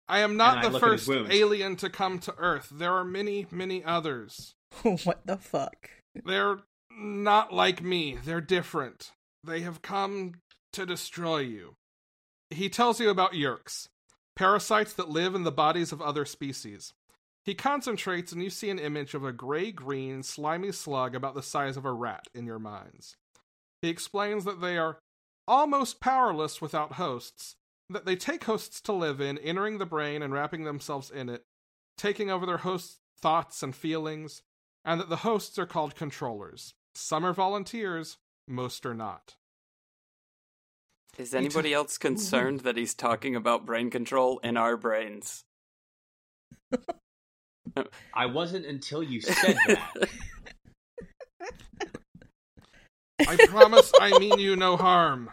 I 0.05 0.19
am 0.19 0.35
not 0.35 0.57
And 0.57 0.65
the 0.65 0.69
look 0.71 0.83
at 0.83 0.91
his 0.91 1.05
first 1.05 1.31
alien 1.31 1.77
to 1.77 1.89
come 1.89 2.19
to 2.19 2.35
Earth. 2.38 2.67
There 2.69 2.91
are 2.91 3.05
many, 3.05 3.47
many 3.50 3.81
others. 3.81 4.53
what 4.83 5.25
the 5.25 5.38
fuck? 5.38 5.91
They're 6.25 6.57
not 6.91 7.53
like 7.53 7.81
me. 7.81 8.17
They're 8.21 8.41
different. 8.41 9.12
They 9.45 9.62
have 9.62 9.81
come 9.81 10.33
to 10.74 10.85
destroy 10.85 11.39
you. 11.39 11.75
He 12.50 12.67
tells 12.67 13.00
you 13.00 13.09
about 13.09 13.31
Yeerks, 13.31 13.88
parasites 14.35 14.91
that 14.93 15.09
live 15.09 15.35
in 15.35 15.43
the 15.43 15.53
bodies 15.53 15.93
of 15.93 16.01
other 16.01 16.25
species. 16.25 16.93
He 17.45 17.55
concentrates, 17.55 18.33
and 18.33 18.43
you 18.43 18.50
see 18.50 18.69
an 18.69 18.79
image 18.79 19.13
of 19.13 19.24
a 19.24 19.31
gray 19.31 19.71
green, 19.71 20.21
slimy 20.21 20.74
slug 20.74 21.15
about 21.15 21.33
the 21.33 21.41
size 21.41 21.77
of 21.77 21.85
a 21.85 21.93
rat 21.93 22.25
in 22.33 22.45
your 22.45 22.59
minds. 22.59 23.15
He 23.81 23.88
explains 23.88 24.43
that 24.43 24.59
they 24.59 24.77
are 24.77 24.97
almost 25.47 25.99
powerless 25.99 26.61
without 26.61 26.93
hosts, 26.93 27.55
that 27.89 28.05
they 28.05 28.15
take 28.15 28.45
hosts 28.45 28.81
to 28.81 28.93
live 28.93 29.21
in, 29.21 29.37
entering 29.37 29.77
the 29.77 29.85
brain 29.85 30.21
and 30.21 30.33
wrapping 30.33 30.63
themselves 30.63 31.11
in 31.11 31.29
it, 31.29 31.43
taking 31.97 32.29
over 32.29 32.45
their 32.45 32.57
host's 32.57 32.99
thoughts 33.19 33.63
and 33.63 33.75
feelings, 33.75 34.41
and 34.83 34.99
that 34.99 35.09
the 35.09 35.17
hosts 35.17 35.57
are 35.57 35.65
called 35.65 35.95
controllers. 35.95 36.73
Some 36.93 37.25
are 37.25 37.33
volunteers, 37.33 38.17
most 38.47 38.85
are 38.85 38.93
not. 38.93 39.35
Is 41.17 41.33
anybody 41.33 41.73
else 41.73 41.97
concerned 41.99 42.61
that 42.61 42.77
he's 42.77 42.93
talking 42.93 43.35
about 43.35 43.65
brain 43.65 43.89
control 43.89 44.39
in 44.39 44.57
our 44.57 44.77
brains? 44.77 45.43
I 48.13 48.27
wasn't 48.27 48.65
until 48.65 49.03
you 49.03 49.21
said 49.21 49.55
that. 49.67 50.09
I 53.19 53.38
promise 53.48 53.91
I 54.00 54.17
mean 54.19 54.39
you 54.39 54.55
no 54.55 54.77
harm. 54.77 55.29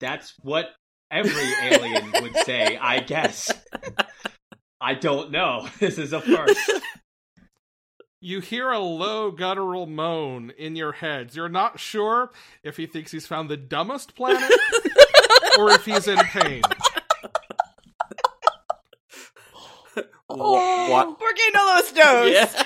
That's 0.00 0.34
what 0.42 0.70
every 1.10 1.52
alien 1.62 2.12
would 2.22 2.36
say, 2.44 2.76
I 2.76 3.00
guess. 3.00 3.50
I 4.80 4.94
don't 4.94 5.30
know. 5.30 5.68
This 5.78 5.98
is 5.98 6.12
a 6.12 6.20
first. 6.20 6.58
You 8.20 8.40
hear 8.40 8.70
a 8.70 8.78
low 8.78 9.32
guttural 9.32 9.86
moan 9.86 10.52
in 10.56 10.76
your 10.76 10.92
heads. 10.92 11.34
You're 11.34 11.48
not 11.48 11.80
sure 11.80 12.30
if 12.62 12.76
he 12.76 12.86
thinks 12.86 13.10
he's 13.10 13.26
found 13.26 13.48
the 13.50 13.56
dumbest 13.56 14.14
planet 14.14 14.50
or 15.58 15.70
if 15.72 15.84
he's 15.84 16.06
in 16.06 16.18
pain. 16.18 16.62
Wha- 20.28 20.88
What? 20.88 21.18
Porque 21.18 21.40
no 21.52 21.64
los 21.64 21.92
knows. 21.94 22.32
Yeah. 22.32 22.61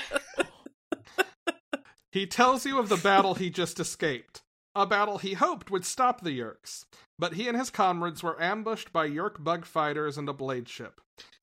He 2.13 2.27
tells 2.27 2.65
you 2.65 2.79
of 2.79 2.89
the 2.89 2.97
battle 2.97 3.35
he 3.35 3.51
just 3.51 3.79
escaped. 3.81 4.43
A 4.75 4.87
battle 4.87 5.19
he 5.19 5.35
hoped 5.35 5.71
would 5.71 5.85
stop 5.85 6.21
the 6.21 6.39
Yeerks. 6.39 6.85
But 7.19 7.35
he 7.35 7.49
and 7.49 7.57
his 7.57 7.71
comrades 7.71 8.23
were 8.23 8.41
ambushed 8.41 8.93
by 8.93 9.09
Yeerk 9.09 9.43
bug 9.43 9.65
fighters 9.65 10.19
and 10.19 10.29
a 10.29 10.35
blade 10.35 10.69
ship. 10.69 11.01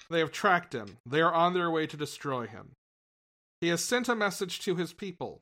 They 0.10 0.20
have 0.20 0.32
tracked 0.32 0.74
him. 0.74 0.98
They 1.06 1.22
are 1.22 1.34
on 1.34 1.54
their 1.54 1.72
way 1.72 1.88
to 1.88 1.98
destroy 1.98 2.46
him. 2.46 2.74
He 3.60 3.70
has 3.70 3.84
sent 3.84 4.10
a 4.10 4.16
message 4.16 4.60
to 4.62 4.76
his 4.76 4.94
people, 4.94 5.42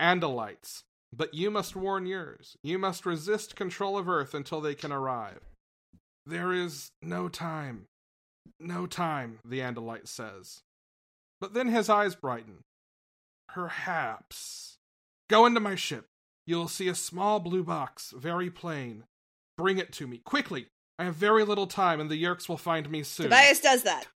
Andalites. 0.00 0.82
But 1.12 1.34
you 1.34 1.50
must 1.50 1.74
warn 1.74 2.06
yours. 2.06 2.56
You 2.62 2.78
must 2.78 3.06
resist 3.06 3.56
control 3.56 3.96
of 3.96 4.08
Earth 4.08 4.34
until 4.34 4.60
they 4.60 4.74
can 4.74 4.92
arrive. 4.92 5.40
There 6.26 6.52
is 6.52 6.90
no 7.02 7.28
time. 7.28 7.86
No 8.58 8.86
time, 8.86 9.38
the 9.44 9.60
Andalite 9.60 10.08
says. 10.08 10.62
But 11.40 11.54
then 11.54 11.68
his 11.68 11.88
eyes 11.88 12.14
brighten. 12.14 12.64
Perhaps. 13.52 14.78
Go 15.28 15.46
into 15.46 15.60
my 15.60 15.74
ship. 15.74 16.06
You 16.46 16.56
will 16.56 16.68
see 16.68 16.88
a 16.88 16.94
small 16.94 17.40
blue 17.40 17.62
box, 17.62 18.12
very 18.16 18.50
plain. 18.50 19.04
Bring 19.56 19.78
it 19.78 19.92
to 19.94 20.06
me, 20.06 20.18
quickly. 20.18 20.66
I 20.98 21.04
have 21.04 21.14
very 21.14 21.44
little 21.44 21.66
time, 21.66 22.00
and 22.00 22.10
the 22.10 22.22
Yeerks 22.22 22.48
will 22.48 22.56
find 22.56 22.90
me 22.90 23.02
soon. 23.02 23.24
Tobias 23.24 23.60
does 23.60 23.82
that. 23.84 24.06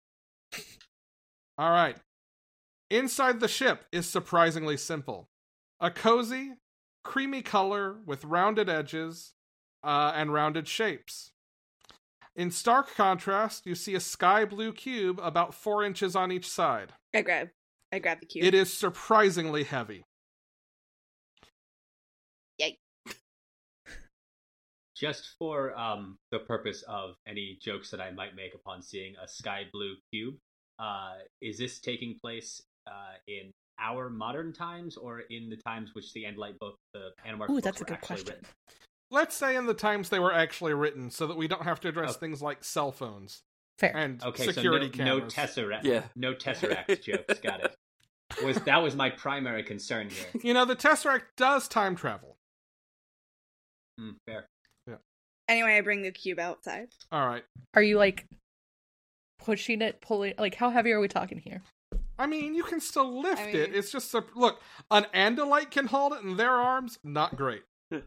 All 1.59 1.71
right. 1.71 1.97
Inside 2.91 3.41
the 3.41 3.49
ship 3.49 3.85
is 3.93 4.09
surprisingly 4.09 4.77
simple 4.77 5.29
a 5.81 5.91
cozy, 5.91 6.53
creamy 7.03 7.43
color 7.43 7.97
with 8.07 8.25
rounded 8.25 8.69
edges 8.69 9.35
uh, 9.83 10.13
and 10.15 10.33
rounded 10.33 10.69
shapes. 10.69 11.33
In 12.37 12.51
stark 12.51 12.95
contrast, 12.95 13.67
you 13.67 13.75
see 13.75 13.95
a 13.95 14.01
sky 14.01 14.45
blue 14.45 14.73
cube 14.73 15.21
about 15.23 15.55
four 15.55 15.85
inches 15.85 16.17
on 16.17 16.33
each 16.33 16.49
side. 16.49 16.93
I 17.15 17.23
grab. 17.23 17.51
I 17.95 18.01
grab 18.01 18.19
the 18.19 18.27
cube. 18.27 18.45
It 18.45 18.55
is 18.55 18.73
surprisingly 18.73 19.63
heavy. 19.63 20.03
Yay. 22.59 22.77
Just 24.97 25.31
for 25.39 25.79
um, 25.79 26.17
the 26.33 26.41
purpose 26.41 26.83
of 26.89 27.15
any 27.25 27.57
jokes 27.63 27.91
that 27.93 28.01
I 28.01 28.11
might 28.11 28.35
make 28.35 28.53
upon 28.53 28.83
seeing 28.83 29.15
a 29.23 29.29
sky 29.29 29.63
blue 29.73 29.95
cube, 30.13 30.35
uh, 30.81 31.13
is 31.41 31.57
this 31.59 31.79
taking 31.79 32.17
place 32.21 32.61
uh, 32.89 33.15
in 33.29 33.53
our 33.79 34.11
modern 34.11 34.53
times 34.53 34.97
or 34.97 35.21
in 35.31 35.49
the 35.51 35.57
times 35.65 35.91
which 35.95 36.13
the 36.15 36.25
Andalite 36.25 36.59
book, 36.59 36.75
the 36.95 37.11
Animorph 37.25 37.45
Ooh, 37.51 37.55
books 37.55 37.63
that's 37.65 37.81
a 37.81 37.85
good 37.85 37.95
actually 37.95 38.07
question. 38.17 38.29
written? 38.35 38.47
Let's 39.13 39.37
say 39.37 39.55
in 39.55 39.67
the 39.67 39.75
times 39.75 40.09
they 40.09 40.19
were 40.19 40.33
actually 40.35 40.75
written, 40.75 41.11
so 41.11 41.29
that 41.29 41.37
we 41.37 41.47
don't 41.47 41.63
have 41.63 41.79
to 41.81 41.89
address 41.89 42.11
Oh. 42.17 42.19
things 42.19 42.43
like 42.43 42.65
cell 42.65 42.91
phones 42.91 43.43
Fair. 43.79 43.97
and 43.97 44.21
Okay, 44.25 44.47
security 44.47 44.91
so 44.97 45.05
no, 45.05 45.19
no 45.21 45.25
tesseract, 45.27 45.85
Yeah. 45.85 46.05
no 46.17 46.35
tesseract 46.35 47.03
jokes. 47.05 47.39
Got 47.41 47.65
it. 47.65 47.75
Was 48.43 48.57
that 48.63 48.83
was 48.83 48.97
my 48.97 49.11
primary 49.11 49.63
concern 49.63 50.09
here? 50.11 50.27
You 50.43 50.55
know, 50.55 50.65
the 50.65 50.77
Tesseract 50.77 51.23
does 51.37 51.69
time 51.69 51.95
travel. 51.97 52.37
Hmm, 53.99 54.11
fair. 54.27 54.47
Anyway, 55.47 55.77
I 55.77 55.83
bring 55.83 56.01
the 56.01 56.11
cube 56.11 56.39
outside. 56.39 56.89
All 57.13 57.27
right. 57.27 57.45
Are 57.75 57.83
you 57.83 57.99
like 57.99 58.25
pushing 59.39 59.83
it, 59.83 60.01
pulling? 60.01 60.33
Like, 60.39 60.55
how 60.55 60.71
heavy 60.71 60.91
are 60.93 61.01
we 61.01 61.07
talking 61.09 61.37
here? 61.37 61.61
I 62.19 62.27
mean, 62.27 62.55
you 62.55 62.63
can 62.63 62.81
still 62.81 63.21
lift 63.21 63.43
I 63.43 63.49
it. 63.49 63.75
It's 63.75 63.93
just 63.93 64.15
a 64.15 64.25
look. 64.35 64.63
An 64.91 65.07
Andalite 65.15 65.71
can 65.71 65.87
hold 65.87 66.15
it 66.15 66.23
in 66.23 66.39
their 66.39 66.51
arms. 66.53 66.99
Not 67.05 67.37
great. 67.37 67.63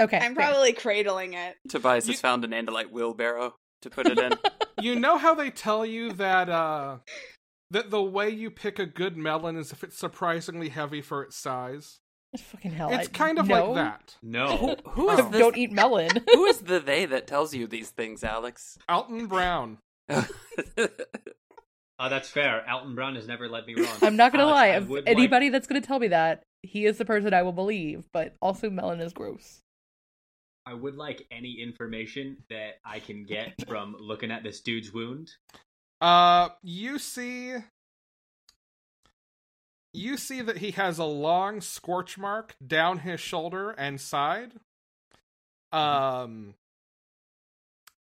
Okay. 0.00 0.16
I'm 0.18 0.36
fair. 0.36 0.44
probably 0.46 0.72
cradling 0.74 1.32
it. 1.34 1.56
Tobias 1.68 2.06
You- 2.06 2.12
has 2.12 2.20
found 2.20 2.44
an 2.44 2.52
Andalite 2.52 2.92
wheelbarrow 2.92 3.56
to 3.82 3.90
put 3.90 4.06
it 4.06 4.18
in. 4.18 4.32
You 4.80 4.94
know 4.94 5.18
how 5.18 5.34
they 5.34 5.50
tell 5.50 5.84
you 5.84 6.12
that 6.12 6.48
uh 6.48 6.98
that 7.70 7.90
the 7.90 8.02
way 8.02 8.30
you 8.30 8.50
pick 8.50 8.78
a 8.78 8.86
good 8.86 9.16
melon 9.16 9.56
is 9.56 9.72
if 9.72 9.82
it's 9.84 9.96
surprisingly 9.98 10.68
heavy 10.70 11.00
for 11.02 11.22
its 11.22 11.36
size. 11.36 12.00
It's 12.32 12.42
fucking 12.42 12.72
hell. 12.72 12.90
it's 12.92 13.08
I- 13.08 13.12
kind 13.12 13.38
of 13.38 13.46
no. 13.48 13.72
like 13.72 13.74
that. 13.76 14.16
No. 14.22 14.76
Who 14.90 15.10
is 15.10 15.20
Oh. 15.20 15.28
this? 15.30 15.40
Don't 15.40 15.56
eat 15.56 15.72
melon. 15.72 16.10
Who 16.32 16.44
is 16.46 16.58
the 16.60 16.78
they 16.80 17.06
that 17.06 17.26
tells 17.26 17.54
you 17.54 17.66
these 17.66 17.90
things, 17.90 18.22
Alex? 18.22 18.78
Alton 18.88 19.26
Brown. 19.26 19.78
Uh, 20.10 20.24
that's 21.98 22.28
fair. 22.28 22.68
Alton 22.70 22.94
Brown 22.94 23.14
has 23.16 23.26
never 23.26 23.48
led 23.48 23.66
me 23.66 23.74
wrong. 23.74 23.96
I'm 24.02 24.16
not 24.16 24.32
gonna 24.32 24.44
Alex, 24.44 24.54
lie. 24.56 24.66
I 24.68 24.76
If 24.76 24.88
would 24.88 25.04
like- 25.06 25.16
anybody 25.16 25.48
that's 25.48 25.66
gonna 25.66 25.80
tell 25.80 25.98
me 25.98 26.08
that, 26.08 26.42
he 26.62 26.84
is 26.86 26.98
the 26.98 27.04
person 27.04 27.32
I 27.34 27.42
will 27.42 27.52
believe. 27.52 28.04
But 28.12 28.34
also, 28.42 28.68
melon 28.70 29.00
is 29.00 29.12
gross. 29.12 29.60
I 30.66 30.74
would 30.74 30.96
like 30.96 31.26
any 31.30 31.60
information 31.62 32.36
that 32.50 32.74
I 32.84 33.00
can 33.00 33.24
get 33.24 33.54
from 33.66 33.96
looking 33.98 34.30
at 34.30 34.42
this 34.42 34.60
dude's 34.60 34.92
wound. 34.92 35.30
Uh 36.00 36.50
you 36.62 36.98
see 36.98 37.54
you 39.92 40.16
see 40.16 40.40
that 40.42 40.58
he 40.58 40.72
has 40.72 40.98
a 40.98 41.04
long 41.04 41.60
scorch 41.60 42.16
mark 42.18 42.54
down 42.64 43.00
his 43.00 43.20
shoulder 43.20 43.70
and 43.70 44.00
side. 44.00 44.52
Um 45.72 46.54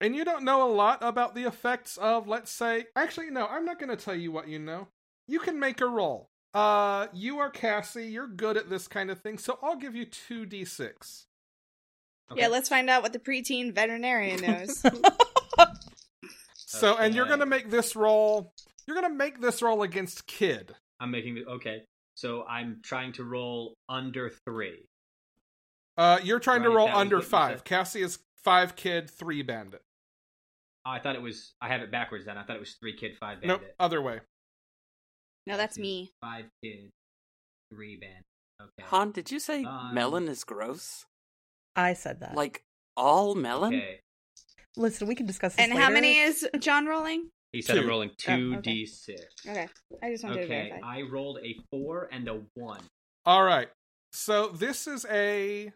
and 0.02 0.16
you 0.16 0.26
don't 0.26 0.44
know 0.44 0.70
a 0.70 0.74
lot 0.74 1.00
about 1.02 1.36
the 1.36 1.44
effects 1.44 1.96
of 1.98 2.28
let's 2.28 2.52
say 2.52 2.88
actually 2.96 3.30
no, 3.30 3.48
I'm 3.48 3.66
not 3.66 3.80
going 3.80 3.96
to 3.96 4.04
tell 4.04 4.16
you 4.16 4.32
what 4.32 4.50
you 4.50 4.60
know. 4.60 4.88
You 5.28 5.40
can 5.40 5.60
make 5.60 5.80
a 5.80 5.88
roll. 5.88 6.28
Uh 6.54 7.08
you 7.14 7.40
are 7.40 7.50
Cassie, 7.50 8.08
you're 8.08 8.28
good 8.28 8.58
at 8.58 8.70
this 8.70 8.88
kind 8.90 9.10
of 9.10 9.22
thing, 9.22 9.38
so 9.38 9.58
I'll 9.64 9.78
give 9.78 9.96
you 9.96 10.06
2d6. 10.06 11.26
Okay. 12.32 12.42
Yeah, 12.42 12.48
let's 12.48 12.68
find 12.68 12.90
out 12.90 13.04
what 13.04 13.14
the 13.14 13.20
preteen 13.20 13.74
veterinarian 13.74 14.42
knows. 14.42 14.84
So 16.80 16.98
and 16.98 17.14
you're 17.16 17.28
going 17.28 17.40
to 17.40 17.46
make 17.46 17.70
this 17.70 17.96
roll 17.96 18.54
you're 18.88 18.96
going 19.00 19.12
to 19.12 19.18
make 19.18 19.42
this 19.42 19.62
roll 19.62 19.84
against 19.84 20.28
Kid. 20.28 20.76
I'm 21.00 21.12
making 21.12 21.36
the 21.36 21.46
okay. 21.46 21.84
So 22.16 22.46
I'm 22.48 22.80
trying 22.84 23.14
to 23.14 23.24
roll 23.24 23.76
under 23.90 24.30
three. 24.30 24.86
Uh, 25.98 26.20
you're 26.24 26.40
trying 26.40 26.64
to 26.64 26.70
roll 26.70 26.88
under 26.90 27.22
five. 27.22 27.58
said. 27.58 27.66
Cassie 27.66 28.02
is 28.02 28.20
five 28.44 28.76
kid, 28.76 29.10
three 29.10 29.42
bandit. 29.42 29.82
Oh, 30.86 30.92
I 30.92 31.00
thought 31.00 31.16
it 31.16 31.22
was. 31.22 31.54
I 31.62 31.68
have 31.70 31.82
it 31.82 31.92
backwards 31.92 32.26
then. 32.26 32.38
I 32.38 32.44
thought 32.44 32.56
it 32.58 32.60
was 32.60 32.76
three 32.80 32.96
kid, 32.96 33.18
five 33.20 33.40
Nope, 33.44 33.62
bandit. 33.62 33.76
other 33.80 34.02
way. 34.02 34.20
no, 35.48 35.58
that's 35.58 35.78
me. 35.78 36.12
Five 36.22 36.46
kid, 36.64 36.90
three 37.74 37.98
band. 37.98 38.24
Okay. 38.62 38.88
Han, 38.90 39.12
did 39.12 39.32
you 39.32 39.40
say 39.40 39.64
Um, 39.66 39.94
melon 39.94 40.28
is 40.28 40.44
gross? 40.44 41.06
I 41.76 41.94
said 41.94 42.22
that. 42.22 42.36
Like 42.36 42.64
all 42.96 43.36
melon? 43.36 43.76
Okay. 43.76 44.00
Listen, 44.78 45.08
we 45.08 45.16
can 45.16 45.26
discuss 45.26 45.56
this 45.56 45.64
And 45.68 45.78
how 45.78 45.90
many 45.90 46.18
is 46.18 46.48
John 46.60 46.86
rolling? 46.86 47.30
He 47.52 47.62
said 47.62 47.78
I'm 47.78 47.84
Two. 47.84 47.90
rolling 47.90 48.10
Oh, 48.12 48.16
two 48.18 48.54
okay. 48.58 48.62
d 48.74 48.86
six. 48.86 49.22
Okay, 49.48 49.68
I 50.04 50.12
just 50.12 50.24
wanted 50.24 50.38
to 50.40 50.44
Okay, 50.44 50.70
verify. 50.70 50.86
I 50.86 51.02
rolled 51.04 51.40
a 51.44 51.56
four 51.72 52.10
and 52.12 52.28
a 52.28 52.42
one. 52.56 52.82
All 53.26 53.44
right. 53.44 53.70
So 54.12 54.48
this 54.48 54.88
is 54.88 55.06
a 55.10 55.72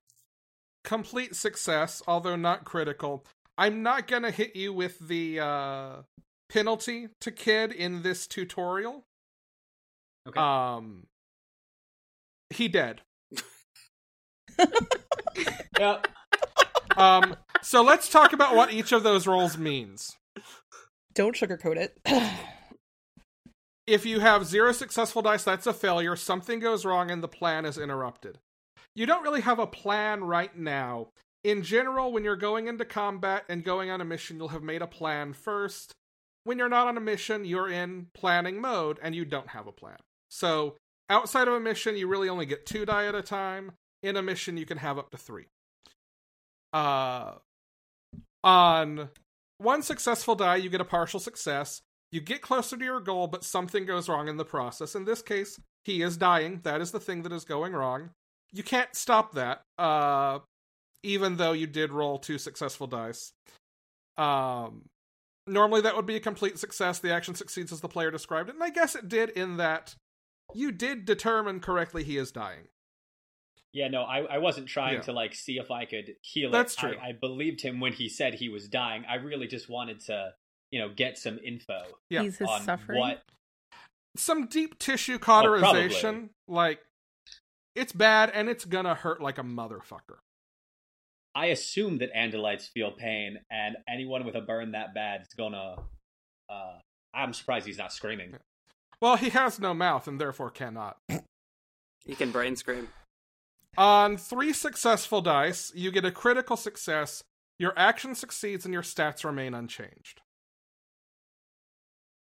complete 0.83 1.35
success, 1.35 2.01
although 2.07 2.35
not 2.35 2.65
critical. 2.65 3.25
I'm 3.57 3.81
not 3.83 4.07
going 4.07 4.23
to 4.23 4.31
hit 4.31 4.55
you 4.55 4.73
with 4.73 4.99
the 4.99 5.39
uh, 5.39 5.95
penalty 6.49 7.09
to 7.21 7.31
kid 7.31 7.71
in 7.71 8.01
this 8.01 8.27
tutorial. 8.27 9.05
Okay. 10.27 10.39
Um, 10.39 11.07
he 12.49 12.67
dead. 12.67 13.01
yep. 15.79 16.07
Um, 16.97 17.35
so 17.61 17.81
let's 17.83 18.09
talk 18.09 18.33
about 18.33 18.55
what 18.55 18.71
each 18.73 18.91
of 18.91 19.03
those 19.03 19.27
roles 19.27 19.57
means. 19.57 20.17
Don't 21.13 21.35
sugarcoat 21.35 21.77
it. 21.77 21.97
If 23.89 24.05
you 24.05 24.19
have 24.19 24.45
zero 24.45 24.71
successful 24.71 25.23
dice, 25.23 25.43
that's 25.43 25.65
a 25.65 25.73
failure. 25.73 26.15
Something 26.15 26.59
goes 26.59 26.85
wrong 26.85 27.09
and 27.09 27.23
the 27.23 27.27
plan 27.27 27.65
is 27.65 27.79
interrupted. 27.79 28.37
You 28.93 29.07
don't 29.07 29.23
really 29.23 29.41
have 29.41 29.57
a 29.57 29.65
plan 29.65 30.23
right 30.23 30.55
now. 30.55 31.07
In 31.43 31.63
general, 31.63 32.11
when 32.11 32.23
you're 32.23 32.35
going 32.35 32.67
into 32.67 32.85
combat 32.85 33.45
and 33.49 33.63
going 33.63 33.89
on 33.89 33.99
a 33.99 34.05
mission, 34.05 34.37
you'll 34.37 34.49
have 34.49 34.61
made 34.61 34.83
a 34.83 34.87
plan 34.87 35.33
first. 35.33 35.95
When 36.43 36.59
you're 36.59 36.69
not 36.69 36.87
on 36.87 36.97
a 36.97 37.01
mission, 37.01 37.45
you're 37.45 37.67
in 37.67 38.07
planning 38.13 38.61
mode 38.61 38.99
and 39.01 39.15
you 39.15 39.25
don't 39.25 39.49
have 39.49 39.65
a 39.65 39.71
plan. 39.71 39.97
So, 40.29 40.75
outside 41.09 41.47
of 41.47 41.55
a 41.55 41.59
mission, 41.59 41.97
you 41.97 42.07
really 42.07 42.29
only 42.29 42.45
get 42.45 42.67
two 42.67 42.85
die 42.85 43.07
at 43.07 43.15
a 43.15 43.23
time. 43.23 43.71
In 44.03 44.15
a 44.15 44.21
mission, 44.21 44.55
you 44.55 44.67
can 44.67 44.77
have 44.77 44.99
up 44.99 45.09
to 45.09 45.17
three. 45.17 45.47
Uh, 46.71 47.33
on 48.43 49.09
one 49.57 49.81
successful 49.81 50.35
die, 50.35 50.57
you 50.57 50.69
get 50.69 50.81
a 50.81 50.85
partial 50.85 51.19
success. 51.19 51.81
You 52.11 52.21
get 52.21 52.41
closer 52.41 52.75
to 52.75 52.83
your 52.83 52.99
goal, 52.99 53.27
but 53.27 53.43
something 53.43 53.85
goes 53.85 54.09
wrong 54.09 54.27
in 54.27 54.37
the 54.37 54.45
process. 54.45 54.95
In 54.95 55.05
this 55.05 55.21
case, 55.21 55.59
he 55.83 56.01
is 56.01 56.17
dying. 56.17 56.61
That 56.63 56.81
is 56.81 56.91
the 56.91 56.99
thing 56.99 57.21
that 57.23 57.31
is 57.31 57.45
going 57.45 57.73
wrong. 57.73 58.11
You 58.51 58.63
can't 58.63 58.95
stop 58.95 59.33
that, 59.33 59.61
uh, 59.77 60.39
even 61.03 61.37
though 61.37 61.51
you 61.51 61.67
did 61.67 61.91
roll 61.91 62.17
two 62.17 62.39
successful 62.39 62.87
dice. 62.87 63.31
Um, 64.17 64.85
normally, 65.45 65.81
that 65.81 65.95
would 65.95 66.07
be 66.07 66.15
a 66.15 66.19
complete 66.19 66.57
success. 66.57 66.97
The 66.97 67.13
action 67.13 67.35
succeeds 67.35 67.71
as 67.71 67.81
the 67.81 67.87
player 67.87 68.09
described 68.09 68.49
it, 68.49 68.55
and 68.55 68.63
I 68.63 68.71
guess 68.71 68.95
it 68.95 69.07
did 69.07 69.29
in 69.29 69.57
that 69.57 69.95
you 70.55 70.71
did 70.71 71.05
determine 71.05 71.59
correctly 71.59 72.03
he 72.03 72.17
is 72.17 72.31
dying. 72.31 72.69
Yeah, 73.73 73.87
no, 73.87 74.01
I, 74.01 74.19
I 74.21 74.37
wasn't 74.39 74.67
trying 74.67 74.95
Yeah. 74.95 75.01
to 75.01 75.11
like 75.13 75.35
see 75.35 75.57
if 75.57 75.69
I 75.69 75.85
could 75.85 76.15
heal 76.21 76.49
That's 76.51 76.73
it. 76.73 76.79
true. 76.79 76.95
I, 77.01 77.09
I 77.09 77.11
believed 77.13 77.61
him 77.61 77.79
when 77.79 77.93
he 77.93 78.09
said 78.09 78.33
he 78.35 78.49
was 78.49 78.67
dying. 78.67 79.03
I 79.07 79.15
really 79.15 79.47
just 79.47 79.69
wanted 79.69 79.99
to, 80.05 80.33
you 80.71 80.79
know, 80.79 80.89
get 80.89 81.17
some 81.17 81.37
info 81.45 81.81
Yeah. 82.09 82.23
He's 82.23 82.37
his 82.39 82.47
on 82.47 82.63
suffering. 82.63 82.99
what. 82.99 83.21
Some 84.17 84.47
deep 84.47 84.79
tissue 84.79 85.15
Oh, 85.15 85.19
cauterization, 85.19 86.31
like 86.47 86.79
it's 87.75 87.93
bad 87.93 88.31
and 88.33 88.49
it's 88.49 88.65
gonna 88.65 88.95
hurt 88.95 89.21
like 89.21 89.37
a 89.37 89.43
motherfucker. 89.43 90.17
I 91.35 91.45
assume 91.47 91.99
that 91.99 92.13
Andalites 92.15 92.67
feel 92.67 92.91
pain, 92.91 93.39
and 93.51 93.77
anyone 93.87 94.25
with 94.25 94.33
a 94.35 94.41
burn 94.41 94.71
that 94.71 94.95
bad 94.95 95.21
is 95.21 95.27
gonna. 95.37 95.75
Uh, 96.49 96.79
I'm 97.13 97.33
surprised 97.33 97.67
he's 97.67 97.77
not 97.77 97.93
screaming. 97.93 98.35
Well, 98.99 99.15
he 99.15 99.29
has 99.29 99.59
no 99.59 99.75
mouth 99.75 100.07
and 100.07 100.19
therefore 100.19 100.49
cannot. 100.49 100.97
He 102.03 102.15
can 102.15 102.31
brain 102.31 102.55
scream. 102.55 102.89
On 103.77 104.17
three 104.17 104.53
successful 104.53 105.21
dice, 105.21 105.71
you 105.75 105.91
get 105.91 106.05
a 106.05 106.11
critical 106.11 106.57
success. 106.57 107.23
Your 107.57 107.73
action 107.77 108.15
succeeds 108.15 108.65
and 108.65 108.73
your 108.73 108.83
stats 108.83 109.23
remain 109.23 109.53
unchanged. 109.53 110.21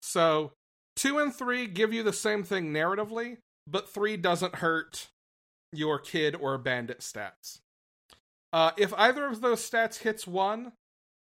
So, 0.02 0.52
two 0.96 1.18
and 1.18 1.34
three 1.34 1.66
give 1.66 1.92
you 1.92 2.02
the 2.02 2.12
same 2.12 2.42
thing 2.42 2.72
narratively, 2.72 3.38
but 3.66 3.88
three 3.88 4.16
doesn't 4.16 4.56
hurt 4.56 5.08
your 5.72 5.98
kid 5.98 6.34
or 6.34 6.58
bandit 6.58 7.00
stats. 7.00 7.60
Uh, 8.52 8.72
if 8.76 8.92
either 8.94 9.26
of 9.26 9.40
those 9.40 9.68
stats 9.68 9.98
hits 9.98 10.26
one, 10.26 10.72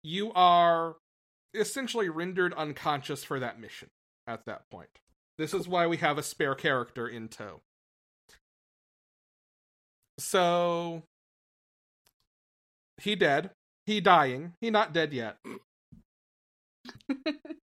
you 0.04 0.32
are 0.34 0.96
essentially 1.54 2.08
rendered 2.08 2.54
unconscious 2.54 3.24
for 3.24 3.40
that 3.40 3.60
mission 3.60 3.90
at 4.26 4.46
that 4.46 4.70
point. 4.70 4.90
This 5.38 5.54
is 5.54 5.68
why 5.68 5.88
we 5.88 5.98
have 5.98 6.18
a 6.18 6.24
spare 6.24 6.56
character 6.56 7.08
in 7.08 7.28
tow. 7.28 7.62
So 10.18 11.04
he 13.02 13.16
dead. 13.16 13.52
He 13.86 14.02
dying. 14.02 14.54
He 14.62 14.70
not 14.70 14.94
dead 14.94 15.14
yet. 15.14 15.38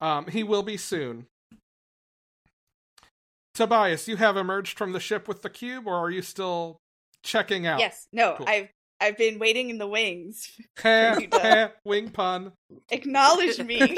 um, 0.00 0.26
he 0.26 0.42
will 0.42 0.62
be 0.62 0.76
soon. 0.76 1.26
Tobias, 3.54 4.08
you 4.08 4.16
have 4.16 4.36
emerged 4.36 4.78
from 4.78 4.92
the 4.92 5.00
ship 5.00 5.28
with 5.28 5.42
the 5.42 5.50
cube, 5.50 5.86
or 5.86 5.94
are 5.94 6.10
you 6.10 6.22
still 6.22 6.78
checking 7.22 7.66
out? 7.66 7.80
Yes, 7.80 8.06
no, 8.12 8.34
Cool. 8.38 8.48
I've 8.48 8.68
I've 9.00 9.16
been 9.16 9.38
waiting 9.38 9.70
in 9.70 9.78
the 9.78 9.86
wings. 9.86 10.50
Heh, 10.78 11.18
You 11.20 11.28
heh, 11.32 11.68
wing 11.84 12.10
pun. 12.10 12.52
Acknowledge 12.90 13.58
me. 13.58 13.80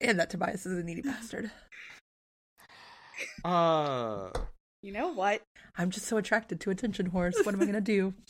and 0.00 0.20
that 0.20 0.30
Tobias 0.30 0.64
is 0.64 0.78
a 0.78 0.82
needy 0.82 1.02
bastard. 1.02 1.50
Uh, 3.44 4.30
you 4.82 4.92
know 4.92 5.12
what? 5.12 5.42
I'm 5.76 5.90
just 5.90 6.06
so 6.06 6.16
attracted 6.16 6.60
to 6.60 6.70
attention 6.70 7.10
whores. 7.10 7.34
What 7.44 7.54
am 7.54 7.62
I 7.62 7.66
gonna 7.66 7.80
do? 7.80 8.14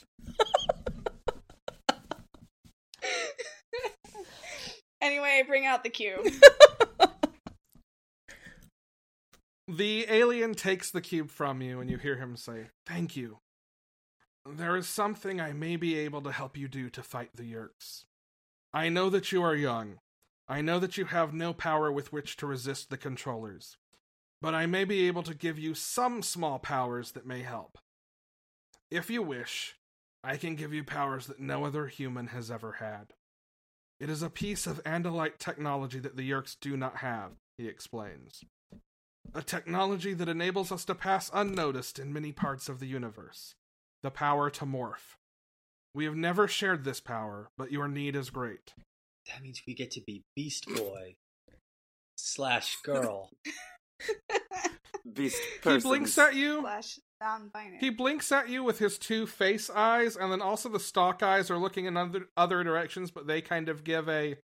Anyway, 5.00 5.42
bring 5.46 5.66
out 5.66 5.82
the 5.82 5.90
cube. 5.90 6.26
the 9.68 10.06
alien 10.10 10.54
takes 10.54 10.90
the 10.90 11.00
cube 11.00 11.30
from 11.30 11.62
you, 11.62 11.80
and 11.80 11.90
you 11.90 11.96
hear 11.96 12.16
him 12.16 12.36
say, 12.36 12.66
Thank 12.86 13.16
you. 13.16 13.38
There 14.46 14.76
is 14.76 14.86
something 14.86 15.40
I 15.40 15.52
may 15.52 15.76
be 15.76 15.98
able 15.98 16.22
to 16.22 16.32
help 16.32 16.56
you 16.56 16.68
do 16.68 16.90
to 16.90 17.02
fight 17.02 17.30
the 17.34 17.50
Yeerks. 17.50 18.04
I 18.72 18.88
know 18.88 19.10
that 19.10 19.32
you 19.32 19.42
are 19.42 19.54
young. 19.54 19.98
I 20.48 20.60
know 20.60 20.78
that 20.78 20.96
you 20.96 21.06
have 21.06 21.32
no 21.32 21.52
power 21.52 21.90
with 21.90 22.12
which 22.12 22.36
to 22.38 22.46
resist 22.46 22.90
the 22.90 22.96
controllers. 22.96 23.76
But 24.40 24.54
I 24.54 24.66
may 24.66 24.84
be 24.84 25.06
able 25.06 25.22
to 25.24 25.34
give 25.34 25.58
you 25.58 25.74
some 25.74 26.22
small 26.22 26.58
powers 26.58 27.12
that 27.12 27.26
may 27.26 27.42
help. 27.42 27.78
If 28.90 29.10
you 29.10 29.22
wish, 29.22 29.76
I 30.24 30.36
can 30.36 30.54
give 30.54 30.72
you 30.72 30.82
powers 30.82 31.26
that 31.26 31.40
no 31.40 31.64
other 31.64 31.86
human 31.86 32.28
has 32.28 32.50
ever 32.50 32.72
had. 32.72 33.14
It 33.98 34.08
is 34.08 34.22
a 34.22 34.30
piece 34.30 34.66
of 34.66 34.82
Andalite 34.84 35.38
technology 35.38 35.98
that 36.00 36.16
the 36.16 36.28
Yeerks 36.28 36.56
do 36.58 36.76
not 36.76 36.96
have, 36.96 37.32
he 37.58 37.68
explains. 37.68 38.42
A 39.34 39.42
technology 39.42 40.14
that 40.14 40.28
enables 40.28 40.72
us 40.72 40.84
to 40.86 40.94
pass 40.94 41.30
unnoticed 41.32 41.98
in 41.98 42.12
many 42.12 42.32
parts 42.32 42.68
of 42.68 42.80
the 42.80 42.86
universe. 42.86 43.54
The 44.02 44.10
power 44.10 44.48
to 44.50 44.64
morph. 44.64 45.16
We 45.94 46.06
have 46.06 46.16
never 46.16 46.48
shared 46.48 46.84
this 46.84 47.00
power, 47.00 47.50
but 47.58 47.72
your 47.72 47.88
need 47.88 48.16
is 48.16 48.30
great. 48.30 48.72
That 49.28 49.42
means 49.42 49.62
we 49.66 49.74
get 49.74 49.90
to 49.92 50.00
be 50.00 50.24
Beast 50.34 50.66
Boy 50.74 51.16
slash 52.16 52.78
girl. 52.82 53.30
Beast 55.12 55.40
He 55.64 55.78
blinks 55.78 56.16
at 56.18 56.34
you. 56.34 56.60
Slash 56.60 56.98
non-binary. 57.20 57.78
He 57.80 57.90
blinks 57.90 58.30
at 58.32 58.48
you 58.48 58.62
with 58.62 58.78
his 58.78 58.98
two 58.98 59.26
face 59.26 59.68
eyes, 59.70 60.16
and 60.16 60.30
then 60.30 60.40
also 60.40 60.68
the 60.68 60.80
stalk 60.80 61.22
eyes 61.22 61.50
are 61.50 61.58
looking 61.58 61.86
in 61.86 61.96
other, 61.96 62.26
other 62.36 62.62
directions, 62.62 63.10
but 63.10 63.26
they 63.26 63.40
kind 63.40 63.68
of 63.68 63.82
give 63.84 64.08
a 64.08 64.36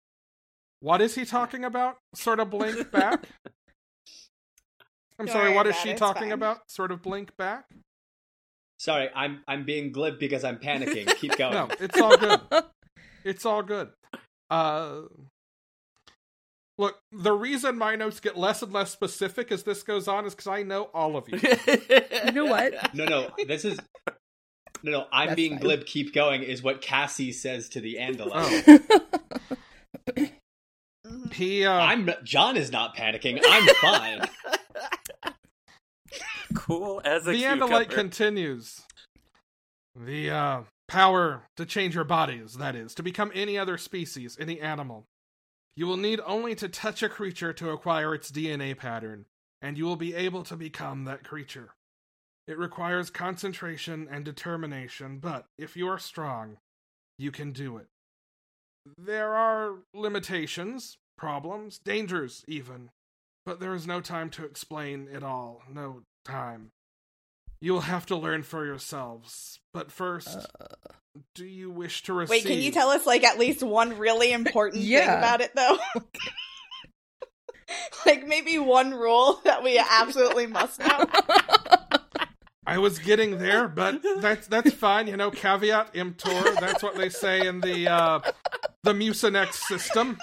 what 0.80 1.00
is 1.00 1.14
he 1.14 1.24
talking 1.24 1.64
about? 1.64 1.96
Sort 2.14 2.40
of 2.40 2.50
blink 2.50 2.90
back. 2.92 3.24
I'm 5.18 5.26
Don't 5.26 5.32
sorry, 5.32 5.54
what 5.54 5.66
is 5.66 5.76
she 5.76 5.90
it, 5.90 5.96
talking 5.96 6.24
fine. 6.24 6.32
about? 6.32 6.58
Sort 6.68 6.90
of 6.90 7.00
blink 7.02 7.36
back? 7.36 7.64
Sorry, 8.78 9.08
I'm 9.14 9.40
I'm 9.48 9.64
being 9.64 9.92
glib 9.92 10.18
because 10.18 10.44
I'm 10.44 10.58
panicking. 10.58 11.14
Keep 11.16 11.36
going. 11.38 11.54
No, 11.54 11.68
it's 11.80 12.00
all 12.00 12.16
good. 12.18 12.40
It's 13.24 13.46
all 13.46 13.62
good. 13.62 13.90
Uh 14.50 15.02
Look, 16.76 16.98
the 17.12 17.32
reason 17.32 17.78
my 17.78 17.94
notes 17.94 18.18
get 18.18 18.36
less 18.36 18.62
and 18.62 18.72
less 18.72 18.90
specific 18.90 19.52
as 19.52 19.62
this 19.62 19.82
goes 19.84 20.08
on 20.08 20.26
is 20.26 20.34
because 20.34 20.48
I 20.48 20.62
know 20.64 20.90
all 20.94 21.16
of 21.16 21.28
you. 21.28 21.38
You 22.24 22.32
know 22.32 22.46
what? 22.46 22.94
No, 22.94 23.04
no, 23.04 23.30
this 23.46 23.64
is 23.64 23.78
no, 24.82 24.90
no. 24.92 25.06
I'm 25.12 25.28
That's 25.28 25.36
being 25.36 25.52
fine. 25.52 25.60
glib. 25.60 25.86
Keep 25.86 26.14
going 26.14 26.42
is 26.42 26.62
what 26.62 26.80
Cassie 26.80 27.32
says 27.32 27.68
to 27.70 27.80
the 27.80 27.96
Andalite. 28.00 28.80
Oh. 30.16 30.26
He 31.32 31.64
uh 31.66 31.72
I'm 31.72 32.08
John 32.22 32.56
is 32.56 32.70
not 32.70 32.96
panicking. 32.96 33.40
I'm 33.44 33.66
fine. 33.76 34.28
cool 36.54 37.02
as 37.04 37.26
a 37.26 37.32
the 37.32 37.36
cucumber. 37.38 37.66
Andalite 37.66 37.90
continues. 37.90 38.82
The 39.96 40.30
uh 40.30 40.60
power 40.88 41.42
to 41.56 41.66
change 41.66 41.94
your 41.94 42.04
bodies, 42.04 42.54
that 42.54 42.74
is, 42.76 42.94
to 42.94 43.02
become 43.02 43.32
any 43.34 43.58
other 43.58 43.76
species, 43.78 44.36
any 44.40 44.60
animal. 44.60 45.04
You 45.76 45.86
will 45.86 45.96
need 45.96 46.20
only 46.24 46.54
to 46.56 46.68
touch 46.68 47.02
a 47.02 47.08
creature 47.08 47.52
to 47.54 47.70
acquire 47.70 48.14
its 48.14 48.30
DNA 48.30 48.76
pattern, 48.76 49.26
and 49.60 49.76
you 49.76 49.84
will 49.84 49.96
be 49.96 50.14
able 50.14 50.44
to 50.44 50.56
become 50.56 51.04
that 51.04 51.24
creature. 51.24 51.74
It 52.46 52.58
requires 52.58 53.10
concentration 53.10 54.06
and 54.10 54.24
determination, 54.24 55.18
but 55.18 55.46
if 55.58 55.76
you 55.76 55.88
are 55.88 55.98
strong, 55.98 56.58
you 57.18 57.30
can 57.30 57.52
do 57.52 57.76
it. 57.78 57.86
There 58.98 59.34
are 59.34 59.76
limitations, 59.94 60.98
problems, 61.16 61.78
dangers, 61.78 62.44
even, 62.46 62.90
but 63.46 63.60
there 63.60 63.74
is 63.74 63.86
no 63.86 64.00
time 64.00 64.30
to 64.30 64.44
explain 64.44 65.08
it 65.10 65.22
all. 65.22 65.62
No 65.72 66.02
time. 66.24 66.72
You 67.60 67.72
will 67.72 67.80
have 67.82 68.04
to 68.06 68.16
learn 68.16 68.42
for 68.42 68.66
yourselves. 68.66 69.58
But 69.72 69.90
first, 69.90 70.46
uh. 70.60 70.92
Do 71.34 71.44
you 71.44 71.70
wish 71.70 72.02
to 72.04 72.12
receive? 72.12 72.30
Wait, 72.30 72.44
can 72.44 72.60
you 72.60 72.70
tell 72.70 72.90
us 72.90 73.06
like 73.06 73.24
at 73.24 73.38
least 73.38 73.62
one 73.62 73.98
really 73.98 74.32
important 74.32 74.82
thing 74.82 75.02
about 75.02 75.40
it 75.40 75.54
though? 75.54 75.78
like 78.06 78.26
maybe 78.26 78.58
one 78.58 78.92
rule 78.92 79.40
that 79.44 79.62
we 79.62 79.78
absolutely 79.78 80.46
must 80.46 80.80
know. 80.80 81.06
I 82.66 82.78
was 82.78 82.98
getting 82.98 83.38
there, 83.38 83.68
but 83.68 84.02
that's 84.20 84.46
that's 84.46 84.72
fine. 84.72 85.06
You 85.06 85.18
know, 85.18 85.30
caveat 85.30 85.90
emptor. 85.94 86.54
That's 86.58 86.82
what 86.82 86.96
they 86.96 87.10
say 87.10 87.46
in 87.46 87.60
the 87.60 87.88
uh, 87.88 88.20
the 88.82 88.94
Mucinex 88.94 89.52
system. 89.52 90.16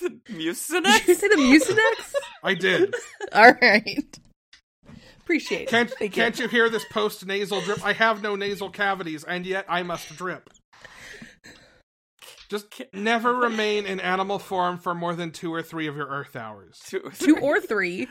Did 0.00 0.20
you 0.28 0.54
say 0.54 0.80
the 0.80 1.36
Mucinex? 1.36 2.14
I 2.42 2.54
did. 2.54 2.94
All 3.32 3.52
right. 3.62 4.18
Appreciate 5.30 5.62
it. 5.62 5.68
Can't 5.68 5.90
Thank 5.90 6.12
can't 6.12 6.36
you 6.40 6.48
hear 6.48 6.68
this 6.68 6.84
post 6.90 7.24
nasal 7.24 7.60
drip? 7.60 7.84
I 7.86 7.92
have 7.92 8.20
no 8.20 8.34
nasal 8.34 8.68
cavities, 8.68 9.22
and 9.22 9.46
yet 9.46 9.64
I 9.68 9.84
must 9.84 10.16
drip. 10.16 10.50
Just 12.48 12.82
never 12.92 13.32
remain 13.32 13.86
in 13.86 14.00
animal 14.00 14.40
form 14.40 14.76
for 14.76 14.92
more 14.92 15.14
than 15.14 15.30
two 15.30 15.54
or 15.54 15.62
three 15.62 15.86
of 15.86 15.94
your 15.94 16.08
Earth 16.08 16.34
hours. 16.34 16.80
Two, 16.84 17.12
Two 17.16 17.36
or 17.38 17.60
three. 17.60 18.08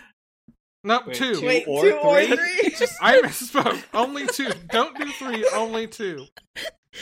No, 0.86 1.02
Wait, 1.06 1.14
two. 1.18 1.36
two? 1.36 1.46
Wait, 1.46 1.66
or 1.68 1.84
two 1.84 1.92
or 1.96 2.24
three? 2.24 2.70
three? 2.70 2.88
I 3.02 3.20
misspoke. 3.20 3.84
Only 3.94 4.26
two. 4.28 4.52
Don't 4.72 4.98
do 4.98 5.12
three. 5.12 5.46
Only 5.54 5.88
two. 5.88 6.26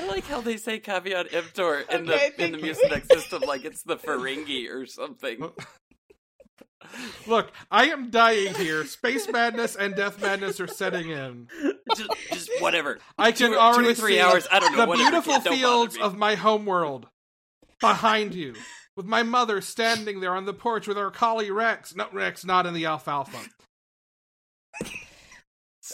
I 0.00 0.06
like 0.06 0.26
how 0.26 0.40
they 0.40 0.56
say 0.58 0.78
caveat 0.78 1.34
emptor 1.34 1.80
in 1.80 2.08
Okay, 2.08 2.30
the 2.36 2.44
in 2.44 2.52
the 2.52 2.58
thank 2.58 2.78
you. 2.78 2.88
Mucinex 2.88 3.12
system 3.12 3.42
like 3.48 3.64
it's 3.64 3.82
the 3.82 3.96
Ferengi 3.96 4.70
or 4.70 4.86
something. 4.86 5.50
Look, 7.26 7.52
I 7.70 7.86
am 7.86 8.10
dying 8.10 8.54
here. 8.54 8.84
Space 8.84 9.28
madness 9.30 9.76
and 9.76 9.94
death 9.94 10.20
madness 10.20 10.60
are 10.60 10.66
setting 10.66 11.10
in. 11.10 11.48
just, 11.96 12.10
just 12.32 12.50
whatever. 12.60 12.98
I 13.18 13.32
can 13.32 13.52
Two 13.52 13.58
already 13.58 13.84
two 13.86 13.90
or 13.90 13.94
three 13.94 14.14
see 14.14 14.20
hours. 14.20 14.46
I 14.50 14.60
don't 14.60 14.72
know. 14.72 14.82
the 14.82 14.88
whatever, 14.88 15.10
beautiful 15.10 15.40
kid, 15.40 15.52
fields 15.52 15.96
of 15.98 16.16
my 16.16 16.34
homeworld 16.34 17.08
behind 17.80 18.34
you, 18.34 18.54
with 18.96 19.06
my 19.06 19.22
mother 19.22 19.60
standing 19.60 20.20
there 20.20 20.34
on 20.34 20.44
the 20.44 20.54
porch 20.54 20.86
with 20.86 20.96
her 20.96 21.10
collie 21.10 21.50
Rex. 21.50 21.94
No, 21.94 22.06
Rex, 22.12 22.44
not 22.44 22.66
in 22.66 22.74
the 22.74 22.86
alfalfa. 22.86 23.38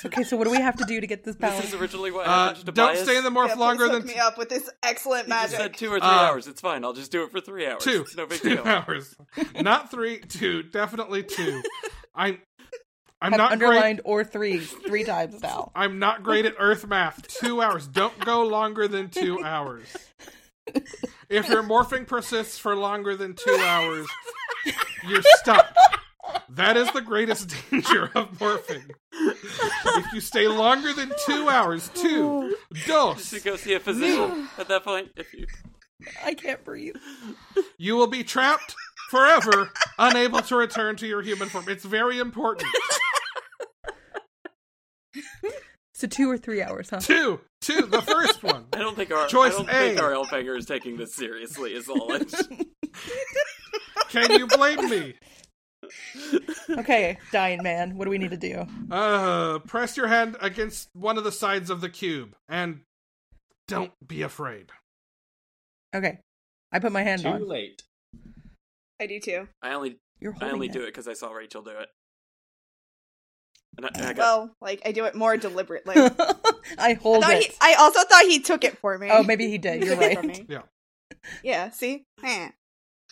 Okay, 0.07 0.23
so 0.25 0.37
what 0.37 0.45
do 0.45 0.51
we 0.51 0.59
have 0.61 0.77
to 0.77 0.85
do 0.85 1.01
to 1.01 1.07
get 1.07 1.23
this 1.25 1.37
This 1.37 1.65
is 1.67 1.75
originally 1.75 2.11
what 2.11 2.27
Uh, 2.27 2.31
happened 2.49 2.67
to 2.67 2.73
don't 2.73 2.89
Tobias. 2.89 3.05
stay 3.05 3.17
in 3.17 3.25
the 3.25 3.31
morph 3.31 3.49
Yeah, 3.49 3.55
longer 3.55 3.85
hook 3.89 4.05
than 4.05 4.07
me 4.07 4.17
up 4.19 4.37
with 4.37 4.49
this 4.49 4.69
excellent 4.83 5.27
He 5.27 5.31
just 5.33 5.43
magic. 5.53 5.57
said 5.59 5.75
two 5.75 5.89
or 5.93 6.01
three 6.01 6.09
Uh, 6.09 6.13
hours. 6.13 6.47
It's 6.49 6.61
fine. 6.61 6.85
I'll 6.85 6.93
just 6.93 7.13
do 7.13 7.23
it 7.25 7.31
for 7.31 7.41
three 7.41 7.67
hours. 7.67 7.85
two. 7.85 8.03
It's 8.03 8.17
no 8.17 8.27
big 8.27 8.41
two 8.43 8.57
deal. 8.57 8.67
hours, 8.67 9.15
not 9.61 9.91
three. 9.91 10.19
Two, 10.19 10.63
definitely 10.65 11.23
two. 11.23 11.63
I'm, 12.15 12.39
I'm 13.23 13.33
Have 13.33 13.39
not 13.39 13.53
underlined 13.53 13.99
great. 14.05 14.11
or 14.13 14.25
three 14.25 14.59
three 14.59 15.05
times 15.05 15.41
now. 15.43 15.71
I'm 15.75 15.99
not 15.99 16.23
great 16.23 16.45
at 16.45 16.55
Earth 16.59 16.87
math. 16.87 17.27
Two 17.29 17.63
hours. 17.63 17.87
Don't 17.87 18.19
go 18.25 18.45
longer 18.47 18.87
than 18.89 19.09
two 19.11 19.43
hours. 19.45 19.87
If 21.29 21.49
your 21.49 21.63
morphing 21.63 22.07
persists 22.07 22.59
for 22.59 22.75
longer 22.75 23.17
than 23.17 23.35
two 23.35 23.55
hours, 23.61 24.07
you're 25.09 25.23
stuck. 25.37 25.75
That 26.51 26.77
is 26.77 26.91
the 26.93 27.01
greatest 27.01 27.55
danger 27.71 28.11
of 28.15 28.31
morphing. 28.39 28.91
If 29.13 30.13
you 30.13 30.21
stay 30.21 30.47
longer 30.49 30.93
than 30.93 31.13
two 31.27 31.49
hours, 31.49 31.91
two, 31.95 32.57
Just 32.73 32.87
dos, 32.89 33.31
to 33.31 33.41
go 33.41 33.57
see 33.57 33.75
a 33.75 33.81
physician 33.81 34.49
at 34.59 34.69
that 34.69 34.85
point. 34.85 35.11
If 35.17 35.33
you 35.35 35.47
I 36.25 36.35
can't 36.35 36.65
breathe. 36.65 36.97
you 37.79 37.97
will 37.97 38.07
be 38.09 38.25
trapped 38.25 38.75
forever, 39.11 39.71
unable 39.99 40.41
to 40.43 40.57
return 40.57 40.97
to 40.97 41.07
your 41.07 41.23
human 41.23 41.49
form. 41.49 41.65
It's 41.69 41.85
very 41.85 42.19
important. 42.19 42.69
So 45.97 46.09
two 46.09 46.29
or 46.29 46.37
three 46.37 46.61
hours, 46.61 46.91
huh? 46.91 46.99
Two, 46.99 47.41
two, 47.61 47.83
the 47.83 48.03
first 48.03 48.43
one. 48.43 48.67
I 48.73 48.79
don't 48.79 48.97
think 48.97 49.13
our 49.13 49.29
Choice 49.29 49.55
I 49.55 49.59
don't 49.59 49.69
A. 49.69 49.73
think 49.73 50.03
our 50.03 50.11
Elfangor 50.11 50.59
is 50.59 50.67
taking 50.67 50.97
this 50.97 51.15
seriously. 51.15 51.73
Is 51.73 51.89
all. 51.89 52.13
I'm 52.13 52.27
just- 52.27 52.51
Can 54.09 54.33
you 54.33 54.49
blame 54.49 54.91
me? 54.91 55.15
Okay, 56.71 57.19
dying 57.33 57.63
man. 57.63 57.97
What 57.97 58.05
do 58.05 58.11
we 58.11 58.19
need 58.19 58.31
to 58.31 58.37
do? 58.37 58.67
Uh, 58.91 59.59
press 59.61 59.97
your 59.97 60.07
hand 60.09 60.37
against 60.41 60.89
one 60.95 61.19
of 61.19 61.25
the 61.25 61.33
sides 61.33 61.71
of 61.71 61.81
the 61.81 61.89
cube 61.89 62.35
and 62.49 62.81
don't 63.69 63.93
be 64.07 64.23
afraid. 64.23 64.71
Okay, 65.95 66.19
I 66.73 66.79
put 66.79 66.93
my 66.93 67.03
hand 67.03 67.23
Too 67.23 67.29
on. 67.29 67.49
late. 67.49 67.83
I 69.01 69.07
do 69.07 69.21
too. 69.21 69.49
I 69.63 69.75
only 69.75 69.97
You're 70.21 70.35
I 70.41 70.51
only 70.51 70.67
it. 70.69 70.73
do 70.73 70.83
it 70.83 70.87
because 70.87 71.09
I 71.09 71.13
saw 71.15 71.31
Rachel 71.33 71.63
do 71.63 71.71
it. 71.71 71.89
And 73.77 73.87
I, 73.87 73.91
and 73.95 74.07
I 74.07 74.13
got, 74.13 74.19
Well, 74.19 74.51
like 74.61 74.83
I 74.85 74.93
do 74.93 75.05
it 75.05 75.15
more 75.17 75.37
deliberately. 75.37 75.95
I 76.79 76.95
hold 76.95 77.23
thought 77.25 77.33
it. 77.35 77.45
he, 77.45 77.53
I 77.61 77.75
also 77.75 78.01
thought 78.05 78.23
he 78.25 78.41
took 78.41 78.63
it 78.65 78.79
for 78.79 78.97
me. 78.99 79.09
Oh, 79.11 79.23
maybe 79.23 79.49
he 79.49 79.59
did. 79.59 79.83
You're 79.85 79.97
took 79.97 80.05
it 80.05 80.19
from 80.19 80.29
right. 80.29 80.47
Yeah. 80.49 80.63
Yeah. 81.43 81.71
See. 81.71 82.05
Eh. 82.25 82.49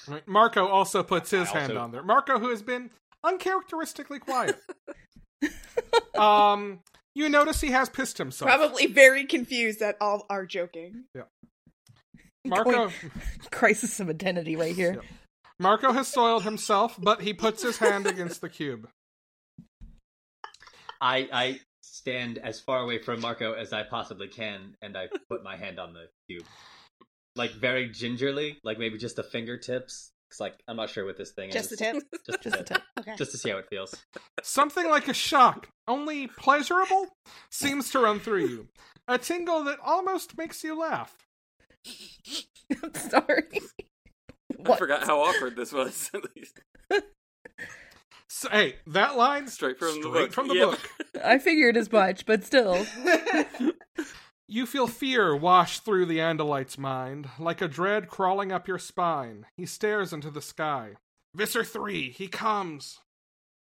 Right. 0.09 0.27
Marco 0.27 0.67
also 0.67 1.03
puts 1.03 1.31
his 1.31 1.49
I 1.51 1.61
hand 1.61 1.79
on 1.79 1.93
there. 1.93 2.03
Marco, 2.03 2.38
who 2.38 2.51
has 2.51 2.62
been 2.62 2.91
uncharacteristically 3.25 4.19
quiet. 4.19 4.61
um, 6.19 6.81
you 7.15 7.29
notice 7.29 7.61
he 7.61 7.71
has 7.71 7.88
pissed 7.88 8.19
himself. 8.19 8.49
Probably 8.49 8.87
very 8.87 9.25
confused 9.25 9.81
that 9.81 9.97
all 10.01 10.27
are 10.31 10.47
joking. 10.47 11.05
Yeah. 11.15 11.23
Marco, 12.45 12.91
Crisis 13.51 14.01
of 14.01 14.09
identity 14.09 14.57
right 14.57 14.75
here. 14.75 14.95
Yeah. 14.95 15.09
Marco 15.59 15.93
has 15.93 16.09
soiled 16.09 16.43
himself, 16.43 16.97
but 17.01 17.23
he 17.23 17.33
puts 17.33 17.62
his 17.62 17.79
hand 17.79 18.07
against 18.07 18.41
the 18.41 18.49
cube. 18.49 18.88
I 21.01 21.29
I 21.33 21.61
stand 21.83 22.38
as 22.38 22.59
far 22.59 22.81
away 22.81 22.99
from 22.99 23.21
Marco 23.21 23.53
as 23.53 23.73
I 23.73 23.85
possibly 23.85 24.27
can, 24.27 24.77
and 24.83 24.97
I 24.97 25.09
put 25.29 25.45
my 25.45 25.57
hand 25.57 25.79
on 25.79 25.93
the 25.93 26.09
cube, 26.29 26.47
like 27.37 27.53
very 27.53 27.88
gingerly, 27.88 28.59
like 28.64 28.79
maybe 28.79 28.99
just 28.99 29.16
the 29.16 29.23
fingertips. 29.23 30.11
Cause 30.31 30.40
like 30.40 30.55
I'm 30.66 30.77
not 30.77 30.88
sure 30.88 31.05
what 31.05 31.18
this 31.18 31.31
thing 31.33 31.51
Just 31.51 31.73
is. 31.73 31.79
the 31.79 31.85
tip. 31.85 32.03
Just, 32.27 32.42
Just 32.42 32.55
the 32.57 32.61
a 32.61 32.64
tip. 32.64 32.66
tip. 32.66 32.83
Okay. 33.01 33.14
Just 33.16 33.33
to 33.33 33.38
see 33.38 33.51
how 33.51 33.59
it 33.59 33.66
feels. 33.68 33.95
Something 34.42 34.88
like 34.88 35.09
a 35.09 35.14
shock, 35.14 35.68
only 35.87 36.27
pleasurable, 36.27 37.09
seems 37.51 37.90
to 37.90 37.99
run 37.99 38.18
through 38.18 38.47
you. 38.47 38.68
A 39.09 39.18
tingle 39.18 39.64
that 39.64 39.79
almost 39.85 40.38
makes 40.38 40.64
you 40.64 40.79
laugh. 40.79 41.14
I'm 42.83 42.95
sorry. 43.11 43.45
I 44.64 44.77
forgot 44.77 45.05
how 45.05 45.21
awkward 45.21 45.57
this 45.57 45.73
was. 45.73 46.11
At 46.14 46.23
least 46.37 46.61
So, 48.29 48.49
hey, 48.49 48.77
that 48.87 49.16
line 49.18 49.49
straight 49.49 49.79
from 49.79 50.01
the 50.01 50.09
book. 50.09 50.33
from 50.33 50.49
the 50.49 50.55
Yep. 50.55 50.68
book. 50.71 50.81
I 51.23 51.38
figured 51.38 51.77
as 51.77 51.92
much, 51.92 52.25
but 52.25 52.42
still. 52.45 52.87
You 54.48 54.66
feel 54.66 54.87
fear 54.87 55.35
wash 55.35 55.78
through 55.81 56.07
the 56.07 56.18
Andalite's 56.18 56.76
mind, 56.76 57.28
like 57.38 57.62
a 57.62 57.68
dread 57.68 58.09
crawling 58.09 58.52
up 58.52 58.68
your 58.68 58.78
spine. 58.78 59.46
He 59.57 59.66
stares 59.66 60.12
into 60.12 60.31
the 60.31 60.42
sky. 60.42 60.96
Visser 61.35 61.64
3, 61.64 62.11
he 62.11 62.28
comes. 62.28 63.00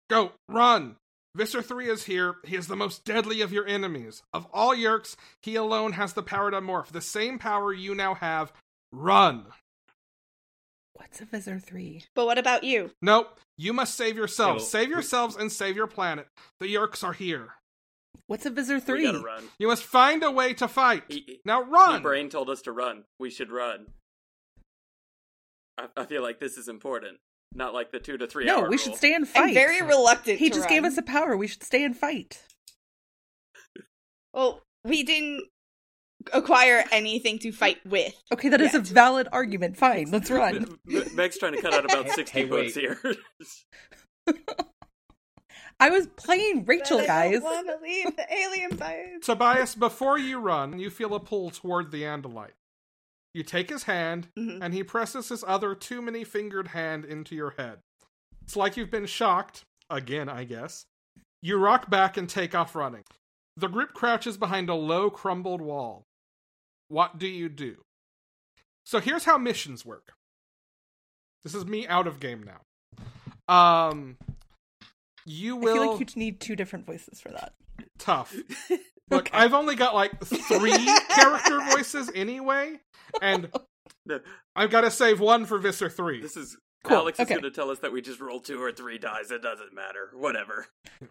Go, 0.10 0.34
run! 0.50 0.98
Visser 1.36 1.62
3 1.62 1.90
is 1.90 2.04
here. 2.04 2.36
He 2.44 2.58
is 2.58 2.68
the 2.68 2.76
most 2.76 3.06
deadly 3.06 3.40
of 3.42 3.54
your 3.54 3.66
enemies. 3.66 4.24
Of 4.34 4.48
all 4.52 4.76
Yeerks, 4.76 5.16
he 5.42 5.56
alone 5.56 5.94
has 5.94 6.12
the 6.14 6.24
power 6.24 6.52
to 6.52 6.60
morph, 6.60 6.88
the 6.88 7.00
same 7.00 7.40
power 7.40 7.72
you 7.72 7.96
now 7.96 8.16
have. 8.16 8.52
Run! 8.92 9.46
What's 10.94 11.22
a 11.22 11.26
Visser 11.26 11.60
3? 11.60 12.04
but 12.14 12.26
what 12.26 12.38
about 12.38 12.64
you? 12.66 12.92
Nope, 13.02 13.40
you 13.58 13.72
must 13.72 13.96
save 13.96 14.18
yourselves. 14.18 14.68
Save 14.68 14.90
yourselves 14.90 15.36
and 15.38 15.52
save 15.52 15.76
your 15.78 15.88
planet. 15.88 16.28
The 16.60 16.68
Yeerks 16.68 17.04
are 17.04 17.14
here. 17.14 17.54
What's 18.28 18.46
a 18.46 18.50
Visser 18.50 18.76
We 18.76 18.82
3? 18.82 19.04
gotta 19.06 19.20
run. 19.20 19.44
You 19.60 19.68
must 19.68 19.84
find 19.84 20.24
a 20.24 20.32
way 20.32 20.54
to 20.54 20.68
fight. 20.68 21.04
He, 21.10 21.40
Now 21.46 21.64
he, 21.64 21.70
run! 21.70 22.02
brain 22.02 22.30
told 22.30 22.50
us 22.50 22.62
to 22.64 22.72
run. 22.72 23.04
We 23.20 23.30
should 23.30 23.52
run. 23.52 23.88
I, 25.78 25.88
I 25.98 26.06
feel 26.06 26.22
like 26.22 26.40
this 26.40 26.58
is 26.58 26.68
important. 26.68 27.18
Not 27.54 27.74
like 27.74 27.92
the 27.92 28.00
two 28.00 28.18
to 28.18 28.28
three 28.28 28.46
No, 28.46 28.60
hour 28.60 28.64
we 28.64 28.70
rule. 28.70 28.78
should 28.78 28.96
stay 28.96 29.14
and 29.14 29.28
fight. 29.28 29.50
I'm 29.50 29.54
very 29.54 29.82
reluctant. 29.82 30.40
he 30.40 30.50
to 30.50 30.56
just 30.56 30.70
gave 30.70 30.86
us 30.86 30.98
a 30.98 31.02
power. 31.02 31.36
We 31.36 31.48
should 31.48 31.64
stay 31.64 31.84
and 31.84 31.98
fight. 31.98 32.42
Well, 34.34 34.62
we 34.86 35.04
didn't 35.04 35.48
acquire 36.32 36.86
anything 36.92 37.40
to 37.40 37.52
fight 37.52 37.80
with. 37.86 38.16
Okay, 38.32 38.48
that 38.48 38.62
is 38.62 38.74
a 38.74 38.80
valid 38.80 39.28
argument. 39.34 39.76
Fine, 39.76 40.12
let's 40.12 40.32
run. 40.32 40.78
Meg's 41.14 41.38
trying 41.38 41.54
to 41.54 41.62
cut 41.62 41.74
out 41.74 41.84
about 41.84 42.10
60 42.10 42.40
hey, 42.40 42.46
books 42.46 42.76
wait. 42.78 42.96
here. 43.04 43.16
I 45.82 45.90
was 45.90 46.08
playing 46.16 46.66
Rachel, 46.66 47.00
But 47.00 47.10
I 47.10 47.30
guys. 47.32 47.42
don't 47.42 47.44
want 47.44 47.68
to 47.68 47.84
leave 47.84 48.16
the 48.16 48.34
alien 48.34 48.76
base. 48.78 49.26
Tobias, 49.26 49.76
before 49.76 50.18
you 50.18 50.40
run, 50.40 50.80
you 50.80 50.90
feel 50.90 51.14
a 51.16 51.20
pull 51.20 51.50
toward 51.50 51.92
the 51.92 52.04
Andalite. 52.04 52.54
You 53.34 53.44
take 53.44 53.70
his 53.70 53.84
hand, 53.84 54.28
Mhm. 54.38 54.60
and 54.62 54.74
he 54.74 54.84
presses 54.84 55.30
his 55.30 55.44
other 55.48 55.74
too 55.74 56.02
many 56.02 56.24
fingered 56.24 56.70
hand 56.70 57.04
into 57.04 57.36
your 57.36 57.52
head. 57.52 57.80
It's 58.44 58.56
like 58.56 58.78
you've 58.78 58.92
been 58.92 59.06
shocked, 59.08 59.64
again, 59.90 60.30
I 60.30 60.44
guess. 60.44 60.86
You 61.42 61.58
rock 61.58 61.90
back 61.90 62.16
and 62.18 62.30
take 62.30 62.54
off 62.54 62.76
running. 62.76 63.04
The 63.58 63.68
group 63.68 63.94
crouches 63.94 64.38
behind 64.38 64.70
a 64.70 64.76
low, 64.76 65.10
crumbled 65.10 65.62
wall. 65.62 66.06
What 66.90 67.18
do 67.18 67.28
you 67.28 67.50
do? 67.50 67.84
So 68.86 69.00
here's 69.00 69.24
how 69.26 69.38
missions 69.38 69.86
work. 69.86 70.14
This 71.44 71.56
is 71.56 71.66
me 71.66 71.88
out 71.88 72.06
of 72.06 72.20
game 72.20 72.44
now. 72.44 72.62
Um, 73.48 74.18
you 75.26 75.56
will 75.56 75.70
I 75.70 75.74
feel 75.74 75.92
like 75.92 76.16
you 76.16 76.20
need 76.20 76.40
two 76.40 76.56
different 76.56 76.86
voices 76.86 77.20
for 77.20 77.30
that. 77.30 77.54
tough. 77.98 78.36
Look, 79.12 79.30
I've 79.34 79.54
only 79.54 79.76
got 79.76 79.94
like 79.94 80.24
three 80.24 80.72
character 81.10 81.60
voices 81.72 82.10
anyway, 82.16 82.80
and 83.22 83.50
No, 84.06 84.20
I've 84.56 84.70
got 84.70 84.82
to 84.82 84.92
save 84.92 85.20
one 85.20 85.46
for 85.46 85.58
Visser 85.58 85.90
three. 85.90 86.22
This 86.22 86.38
is 86.38 86.58
Cool, 86.84 86.98
Alex 86.98 87.20
is 87.20 87.28
going 87.28 87.44
to 87.44 87.52
tell 87.52 87.70
us 87.70 87.78
that 87.80 87.92
we 87.94 88.02
just 88.02 88.20
roll 88.20 88.40
two 88.40 88.60
or 88.60 88.72
three 88.72 88.98
dice. 88.98 89.30
It 89.30 89.44
doesn't 89.44 89.74
matter. 89.74 90.10
Whatever. 90.14 90.68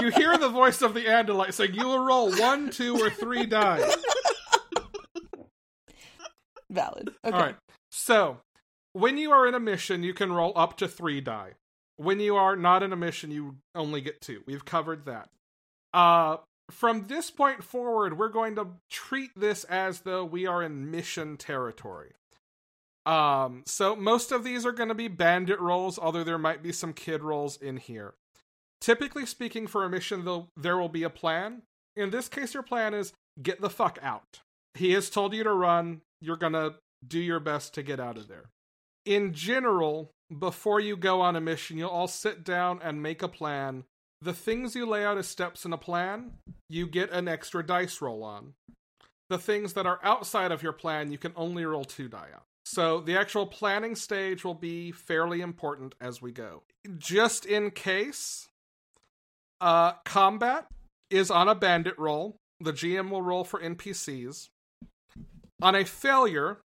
You 0.00 0.10
hear 0.10 0.36
the 0.36 0.48
voice 0.48 0.82
of 0.82 0.94
the 0.94 1.04
Andalite 1.04 1.52
saying, 1.52 1.74
"You 1.74 1.86
will 1.86 2.04
roll 2.04 2.32
one, 2.34 2.70
two, 2.70 2.96
or 2.96 3.08
three 3.08 3.46
dice." 3.46 3.96
Valid. 6.70 7.10
Okay. 7.24 7.36
All 7.36 7.40
right. 7.40 7.56
So, 7.92 8.38
when 8.94 9.16
you 9.16 9.30
are 9.30 9.46
in 9.46 9.54
a 9.54 9.60
mission, 9.60 10.02
you 10.02 10.12
can 10.12 10.32
roll 10.32 10.52
up 10.56 10.76
to 10.78 10.88
three 10.88 11.20
die. 11.20 11.52
When 11.96 12.20
you 12.20 12.36
are 12.36 12.56
not 12.56 12.82
in 12.82 12.92
a 12.92 12.96
mission, 12.96 13.30
you 13.30 13.56
only 13.74 14.00
get 14.00 14.20
two. 14.20 14.42
We've 14.46 14.64
covered 14.64 15.04
that. 15.06 15.28
Uh, 15.92 16.38
from 16.70 17.06
this 17.06 17.30
point 17.30 17.62
forward, 17.62 18.18
we're 18.18 18.28
going 18.28 18.56
to 18.56 18.68
treat 18.90 19.30
this 19.36 19.64
as 19.64 20.00
though 20.00 20.24
we 20.24 20.46
are 20.46 20.62
in 20.62 20.90
mission 20.90 21.36
territory. 21.36 22.12
Um, 23.06 23.62
so 23.66 23.94
most 23.94 24.32
of 24.32 24.44
these 24.44 24.64
are 24.64 24.72
going 24.72 24.88
to 24.88 24.94
be 24.94 25.08
bandit 25.08 25.60
rolls, 25.60 25.98
although 25.98 26.24
there 26.24 26.38
might 26.38 26.62
be 26.62 26.72
some 26.72 26.92
kid 26.92 27.22
rolls 27.22 27.56
in 27.56 27.76
here. 27.76 28.14
Typically 28.80 29.26
speaking, 29.26 29.66
for 29.66 29.84
a 29.84 29.90
mission, 29.90 30.24
though, 30.24 30.48
there 30.56 30.76
will 30.76 30.88
be 30.88 31.02
a 31.02 31.10
plan. 31.10 31.62
In 31.96 32.10
this 32.10 32.28
case, 32.28 32.54
your 32.54 32.62
plan 32.62 32.94
is 32.94 33.12
get 33.40 33.60
the 33.60 33.70
fuck 33.70 33.98
out. 34.02 34.40
He 34.74 34.92
has 34.92 35.10
told 35.10 35.34
you 35.34 35.44
to 35.44 35.52
run. 35.52 36.00
You're 36.20 36.36
going 36.36 36.54
to 36.54 36.74
do 37.06 37.20
your 37.20 37.40
best 37.40 37.74
to 37.74 37.82
get 37.82 38.00
out 38.00 38.16
of 38.16 38.28
there. 38.28 38.46
In 39.04 39.32
general, 39.32 40.10
before 40.36 40.80
you 40.80 40.96
go 40.96 41.20
on 41.20 41.36
a 41.36 41.40
mission, 41.40 41.76
you'll 41.76 41.90
all 41.90 42.08
sit 42.08 42.44
down 42.44 42.80
and 42.82 43.02
make 43.02 43.22
a 43.22 43.28
plan. 43.28 43.84
The 44.20 44.32
things 44.32 44.74
you 44.74 44.86
lay 44.86 45.04
out 45.04 45.18
as 45.18 45.28
steps 45.28 45.64
in 45.64 45.72
a 45.72 45.78
plan, 45.78 46.32
you 46.70 46.86
get 46.86 47.10
an 47.10 47.28
extra 47.28 47.64
dice 47.64 48.00
roll 48.00 48.24
on. 48.24 48.54
The 49.28 49.38
things 49.38 49.74
that 49.74 49.86
are 49.86 50.00
outside 50.02 50.52
of 50.52 50.62
your 50.62 50.72
plan, 50.72 51.12
you 51.12 51.18
can 51.18 51.32
only 51.36 51.64
roll 51.64 51.84
two 51.84 52.08
die 52.08 52.30
on. 52.34 52.40
So 52.64 53.00
the 53.00 53.16
actual 53.16 53.46
planning 53.46 53.94
stage 53.94 54.44
will 54.44 54.54
be 54.54 54.90
fairly 54.90 55.42
important 55.42 55.94
as 56.00 56.22
we 56.22 56.32
go. 56.32 56.62
Just 56.96 57.44
in 57.44 57.70
case, 57.70 58.48
uh, 59.60 59.92
combat 60.04 60.66
is 61.10 61.30
on 61.30 61.48
a 61.48 61.54
bandit 61.54 61.98
roll. 61.98 62.36
The 62.60 62.72
GM 62.72 63.10
will 63.10 63.22
roll 63.22 63.44
for 63.44 63.60
NPCs. 63.60 64.48
On 65.60 65.74
a 65.74 65.84
failure, 65.84 66.60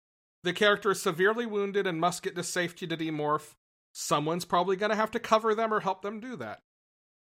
the 0.45 0.53
character 0.53 0.91
is 0.91 1.01
severely 1.01 1.45
wounded 1.45 1.85
and 1.85 1.99
must 1.99 2.23
get 2.23 2.35
to 2.35 2.43
safety 2.43 2.87
to 2.87 2.95
demorph. 2.95 3.55
Someone's 3.91 4.45
probably 4.45 4.75
going 4.75 4.91
to 4.91 4.95
have 4.95 5.11
to 5.11 5.19
cover 5.19 5.55
them 5.55 5.73
or 5.73 5.79
help 5.79 6.01
them 6.01 6.19
do 6.19 6.35
that. 6.37 6.61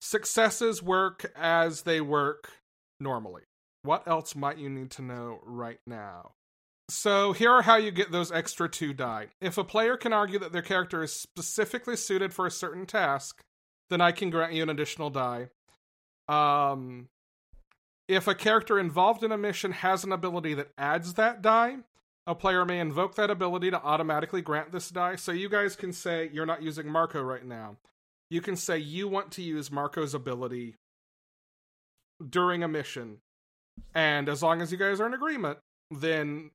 Successes 0.00 0.82
work 0.82 1.32
as 1.34 1.82
they 1.82 2.00
work 2.00 2.52
normally. 3.00 3.42
What 3.82 4.06
else 4.06 4.36
might 4.36 4.58
you 4.58 4.68
need 4.68 4.90
to 4.92 5.02
know 5.02 5.40
right 5.44 5.80
now? 5.86 6.32
So, 6.88 7.32
here 7.32 7.50
are 7.50 7.62
how 7.62 7.76
you 7.76 7.90
get 7.90 8.12
those 8.12 8.30
extra 8.30 8.68
two 8.68 8.92
die. 8.92 9.28
If 9.40 9.58
a 9.58 9.64
player 9.64 9.96
can 9.96 10.12
argue 10.12 10.38
that 10.38 10.52
their 10.52 10.62
character 10.62 11.02
is 11.02 11.12
specifically 11.12 11.96
suited 11.96 12.32
for 12.32 12.46
a 12.46 12.50
certain 12.50 12.86
task, 12.86 13.42
then 13.90 14.00
I 14.00 14.12
can 14.12 14.30
grant 14.30 14.52
you 14.52 14.62
an 14.62 14.70
additional 14.70 15.10
die. 15.10 15.48
Um, 16.28 17.08
if 18.06 18.28
a 18.28 18.34
character 18.36 18.78
involved 18.78 19.24
in 19.24 19.32
a 19.32 19.38
mission 19.38 19.72
has 19.72 20.04
an 20.04 20.12
ability 20.12 20.54
that 20.54 20.70
adds 20.78 21.14
that 21.14 21.42
die, 21.42 21.78
a 22.26 22.34
player 22.34 22.64
may 22.64 22.80
invoke 22.80 23.14
that 23.16 23.30
ability 23.30 23.70
to 23.70 23.80
automatically 23.82 24.42
grant 24.42 24.72
this 24.72 24.90
die. 24.90 25.16
So 25.16 25.32
you 25.32 25.48
guys 25.48 25.76
can 25.76 25.92
say 25.92 26.28
you're 26.32 26.46
not 26.46 26.62
using 26.62 26.88
Marco 26.88 27.22
right 27.22 27.44
now. 27.44 27.76
You 28.30 28.40
can 28.40 28.56
say 28.56 28.78
you 28.78 29.06
want 29.06 29.30
to 29.32 29.42
use 29.42 29.70
Marco's 29.70 30.14
ability 30.14 30.74
during 32.28 32.62
a 32.62 32.68
mission. 32.68 33.18
And 33.94 34.28
as 34.28 34.42
long 34.42 34.60
as 34.62 34.72
you 34.72 34.78
guys 34.78 35.00
are 35.00 35.06
in 35.06 35.14
agreement, 35.14 35.58
then 35.90 36.50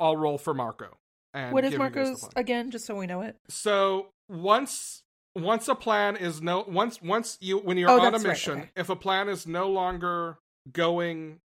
I'll 0.00 0.16
roll 0.16 0.38
for 0.38 0.54
Marco. 0.54 0.96
And 1.34 1.52
What 1.52 1.64
is 1.64 1.70
give 1.72 1.80
you 1.80 1.90
guys 1.90 1.94
the 1.94 2.00
Marco's 2.10 2.28
again? 2.36 2.70
Just 2.70 2.86
so 2.86 2.96
we 2.96 3.06
know 3.06 3.20
it. 3.20 3.36
So 3.48 4.08
once 4.28 5.02
once 5.36 5.68
a 5.68 5.74
plan 5.74 6.16
is 6.16 6.42
no 6.42 6.64
once 6.66 7.00
once 7.00 7.38
you 7.40 7.58
when 7.58 7.76
you're 7.76 7.90
Oh, 7.90 8.00
on 8.00 8.06
a 8.08 8.10
that's 8.10 8.24
right, 8.24 8.30
mission, 8.30 8.58
okay. 8.60 8.70
if 8.74 8.88
a 8.88 8.96
plan 8.96 9.28
is 9.28 9.46
no 9.46 9.68
longer 9.68 10.38
going 10.72 11.38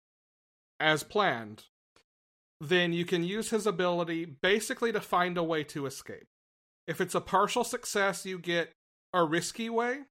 as 0.80 1.02
planned, 1.02 1.64
then 2.62 2.92
you 2.92 3.04
can 3.04 3.24
use 3.24 3.50
his 3.50 3.66
ability 3.66 4.24
basically 4.24 4.92
to 4.92 5.00
find 5.00 5.36
a 5.36 5.42
way 5.42 5.64
to 5.64 5.84
escape. 5.84 6.28
If 6.86 7.00
it's 7.00 7.14
a 7.14 7.20
partial 7.20 7.64
success, 7.64 8.24
you 8.24 8.38
get 8.38 8.72
a 9.12 9.24
risky 9.24 9.68
way. 9.68 10.02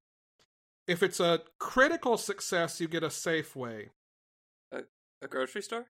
If 0.86 1.02
it's 1.02 1.22
a 1.22 1.42
critical 1.60 2.18
success, 2.18 2.82
you 2.82 2.90
get 2.90 3.04
a 3.04 3.10
safe 3.10 3.56
way. 3.56 3.92
A 4.74 5.28
grocery 5.28 5.62
store? 5.62 5.86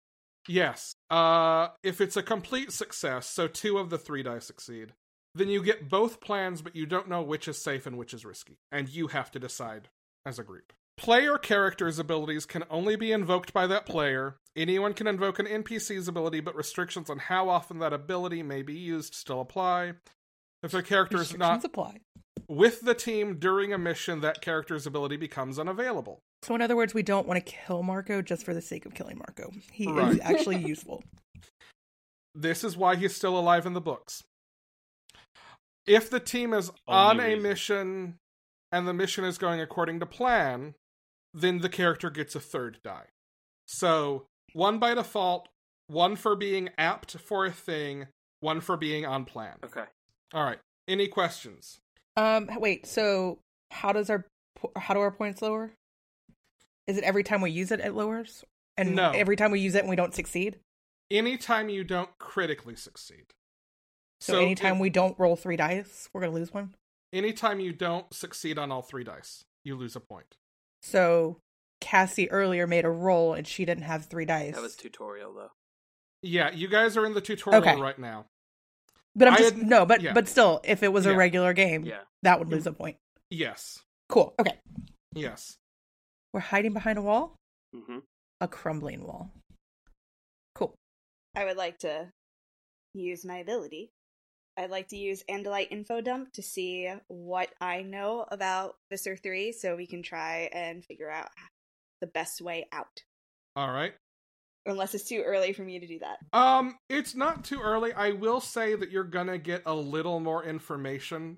Yes. 0.47 0.93
Uh, 1.09 1.69
if 1.83 1.99
it's 1.99 2.17
a 2.17 2.23
complete 2.23 2.71
success, 2.71 3.27
so 3.27 3.47
two 3.47 3.77
of 3.77 3.89
the 3.89 3.97
three 3.97 4.21
die 4.21 4.39
succeed, 4.39 4.93
then 5.33 5.47
you 5.47 5.63
get 5.63 5.89
both 5.89 6.19
plans, 6.19 6.61
but 6.61 6.75
you 6.75 6.85
don't 6.85 7.09
know 7.09 7.21
which 7.21 7.47
is 7.47 7.57
safe 7.57 7.87
and 7.87 7.97
which 7.97 8.13
is 8.13 8.25
risky, 8.25 8.57
and 8.71 8.89
you 8.89 9.07
have 9.07 9.31
to 9.31 9.39
decide 9.39 9.89
as 10.25 10.37
a 10.37 10.43
group. 10.43 10.73
Player 11.01 11.39
characters' 11.39 11.97
abilities 11.97 12.45
can 12.45 12.63
only 12.69 12.95
be 12.95 13.11
invoked 13.11 13.53
by 13.53 13.65
that 13.65 13.87
player. 13.87 14.35
Anyone 14.55 14.93
can 14.93 15.07
invoke 15.07 15.39
an 15.39 15.47
NPC's 15.47 16.07
ability, 16.07 16.41
but 16.41 16.55
restrictions 16.55 17.09
on 17.09 17.17
how 17.17 17.49
often 17.49 17.79
that 17.79 17.91
ability 17.91 18.43
may 18.43 18.61
be 18.61 18.75
used 18.75 19.15
still 19.15 19.41
apply. 19.41 19.93
If 20.61 20.75
a 20.75 20.83
character 20.83 21.19
is 21.19 21.35
not 21.35 21.65
apply. 21.65 22.01
with 22.47 22.81
the 22.81 22.93
team 22.93 23.37
during 23.39 23.73
a 23.73 23.79
mission, 23.79 24.21
that 24.21 24.41
character's 24.41 24.85
ability 24.85 25.17
becomes 25.17 25.57
unavailable. 25.57 26.19
So 26.43 26.53
in 26.53 26.61
other 26.61 26.75
words, 26.75 26.93
we 26.93 27.01
don't 27.01 27.27
want 27.27 27.43
to 27.43 27.51
kill 27.51 27.81
Marco 27.81 28.21
just 28.21 28.45
for 28.45 28.53
the 28.53 28.61
sake 28.61 28.85
of 28.85 28.93
killing 28.93 29.17
Marco. 29.17 29.51
He 29.71 29.87
Right. 29.91 30.11
is 30.13 30.19
actually 30.21 30.57
useful. 30.67 31.03
This 32.35 32.63
is 32.63 32.77
why 32.77 32.95
he's 32.95 33.15
still 33.15 33.39
alive 33.39 33.65
in 33.65 33.73
the 33.73 33.81
books. 33.81 34.21
If 35.87 36.11
the 36.11 36.19
team 36.19 36.53
is 36.53 36.69
Only 36.87 36.99
on 36.99 37.19
a 37.19 37.23
reason. 37.29 37.41
mission 37.41 38.15
and 38.71 38.87
the 38.87 38.93
mission 38.93 39.23
is 39.25 39.39
going 39.39 39.59
according 39.59 39.99
to 40.01 40.05
plan, 40.05 40.75
then 41.33 41.59
the 41.59 41.69
character 41.69 42.09
gets 42.09 42.35
a 42.35 42.39
third 42.39 42.79
die. 42.83 43.05
So, 43.67 44.25
one 44.53 44.79
by 44.79 44.93
default, 44.93 45.47
one 45.87 46.15
for 46.15 46.35
being 46.35 46.69
apt 46.77 47.17
for 47.17 47.45
a 47.45 47.51
thing, 47.51 48.07
one 48.39 48.59
for 48.61 48.75
being 48.77 49.05
on 49.05 49.25
plan. 49.25 49.55
Okay. 49.63 49.85
All 50.33 50.43
right. 50.43 50.59
Any 50.87 51.07
questions? 51.07 51.79
Um, 52.17 52.49
wait. 52.57 52.85
So 52.85 53.39
how 53.71 53.93
does 53.93 54.09
our 54.09 54.25
how 54.75 54.93
do 54.93 54.99
our 54.99 55.11
points 55.11 55.41
lower? 55.41 55.71
Is 56.87 56.97
it 56.97 57.03
every 57.03 57.23
time 57.23 57.41
we 57.41 57.51
use 57.51 57.71
it 57.71 57.79
it 57.79 57.93
lowers? 57.93 58.43
And 58.77 58.95
No. 58.95 59.11
every 59.11 59.35
time 59.35 59.51
we 59.51 59.59
use 59.59 59.75
it 59.75 59.79
and 59.81 59.89
we 59.89 59.95
don't 59.95 60.13
succeed? 60.13 60.59
Anytime 61.09 61.69
you 61.69 61.83
don't 61.83 62.09
critically 62.19 62.75
succeed. 62.75 63.25
So, 64.19 64.39
anytime 64.39 64.75
if- 64.75 64.81
we 64.81 64.89
don't 64.89 65.17
roll 65.19 65.35
three 65.35 65.55
dice, 65.57 66.09
we're 66.13 66.21
gonna 66.21 66.33
lose 66.33 66.53
one. 66.53 66.75
anytime 67.13 67.59
you 67.59 67.73
don't 67.73 68.13
succeed 68.13 68.57
on 68.57 68.71
all 68.71 68.81
three 68.81 69.03
dice, 69.03 69.43
you 69.65 69.75
lose 69.75 69.95
a 69.95 69.99
point. 69.99 70.35
So 70.81 71.37
Cassie 71.79 72.29
earlier 72.31 72.67
made 72.67 72.85
a 72.85 72.89
roll 72.89 73.33
and 73.33 73.47
she 73.47 73.65
didn't 73.65 73.83
have 73.83 74.05
three 74.05 74.25
dice. 74.25 74.53
That 74.55 74.61
was 74.61 74.75
tutorial 74.75 75.33
though. 75.33 75.51
Yeah, 76.21 76.51
you 76.51 76.67
guys 76.67 76.97
are 76.97 77.05
in 77.05 77.13
the 77.13 77.21
tutorial 77.21 77.61
Okay. 77.61 77.79
right 77.79 77.97
now. 77.97 78.25
but 79.15 79.27
I'm 79.27 79.33
I 79.33 79.37
just 79.37 79.55
had- 79.55 79.67
no, 79.67 79.85
but 79.85 80.01
yeah. 80.01 80.13
but 80.13 80.27
still, 80.29 80.61
if 80.63 80.83
it 80.83 80.87
was 80.93 81.05
a 81.05 81.09
Yeah. 81.11 81.15
regular 81.17 81.51
game, 81.53 81.83
Yeah. 81.83 82.01
that 82.23 82.39
would 82.39 82.47
lose 82.49 82.65
a 82.65 82.71
point. 82.71 82.97
Yes. 83.29 83.79
Cool. 84.07 84.33
Okay. 84.39 84.57
Yes. 85.13 85.57
We're 86.33 86.39
hiding 86.39 86.71
behind 86.73 86.97
a 86.97 87.01
wall? 87.01 87.35
hmm 87.73 87.99
A 88.39 88.47
crumbling 88.47 89.03
wall. 89.05 89.31
Cool. 90.55 90.75
I 91.35 91.43
would 91.45 91.57
like 91.57 91.79
to 91.79 92.11
use 92.93 93.25
my 93.25 93.37
ability. 93.37 93.91
I'd 94.61 94.69
like 94.69 94.89
to 94.89 94.97
use 94.97 95.23
Andalite 95.27 95.71
Info 95.71 96.01
Dump 96.01 96.33
to 96.33 96.43
see 96.43 96.87
what 97.07 97.49
I 97.59 97.81
know 97.81 98.25
about 98.29 98.75
Visser 98.91 99.17
3 99.17 99.53
so 99.53 99.75
we 99.75 99.87
can 99.87 100.03
try 100.03 100.49
and 100.53 100.85
figure 100.85 101.09
out 101.09 101.29
the 101.99 102.05
best 102.05 102.41
way 102.41 102.67
out. 102.71 103.01
All 103.55 103.71
right. 103.71 103.93
Unless 104.67 104.93
it's 104.93 105.09
too 105.09 105.23
early 105.25 105.53
for 105.53 105.63
me 105.63 105.79
to 105.79 105.87
do 105.87 105.99
that. 105.99 106.19
Um, 106.37 106.77
it's 106.89 107.15
not 107.15 107.43
too 107.43 107.59
early. 107.59 107.91
I 107.93 108.11
will 108.11 108.39
say 108.39 108.75
that 108.75 108.91
you're 108.91 109.03
gonna 109.03 109.39
get 109.39 109.63
a 109.65 109.73
little 109.73 110.19
more 110.19 110.43
information 110.43 111.37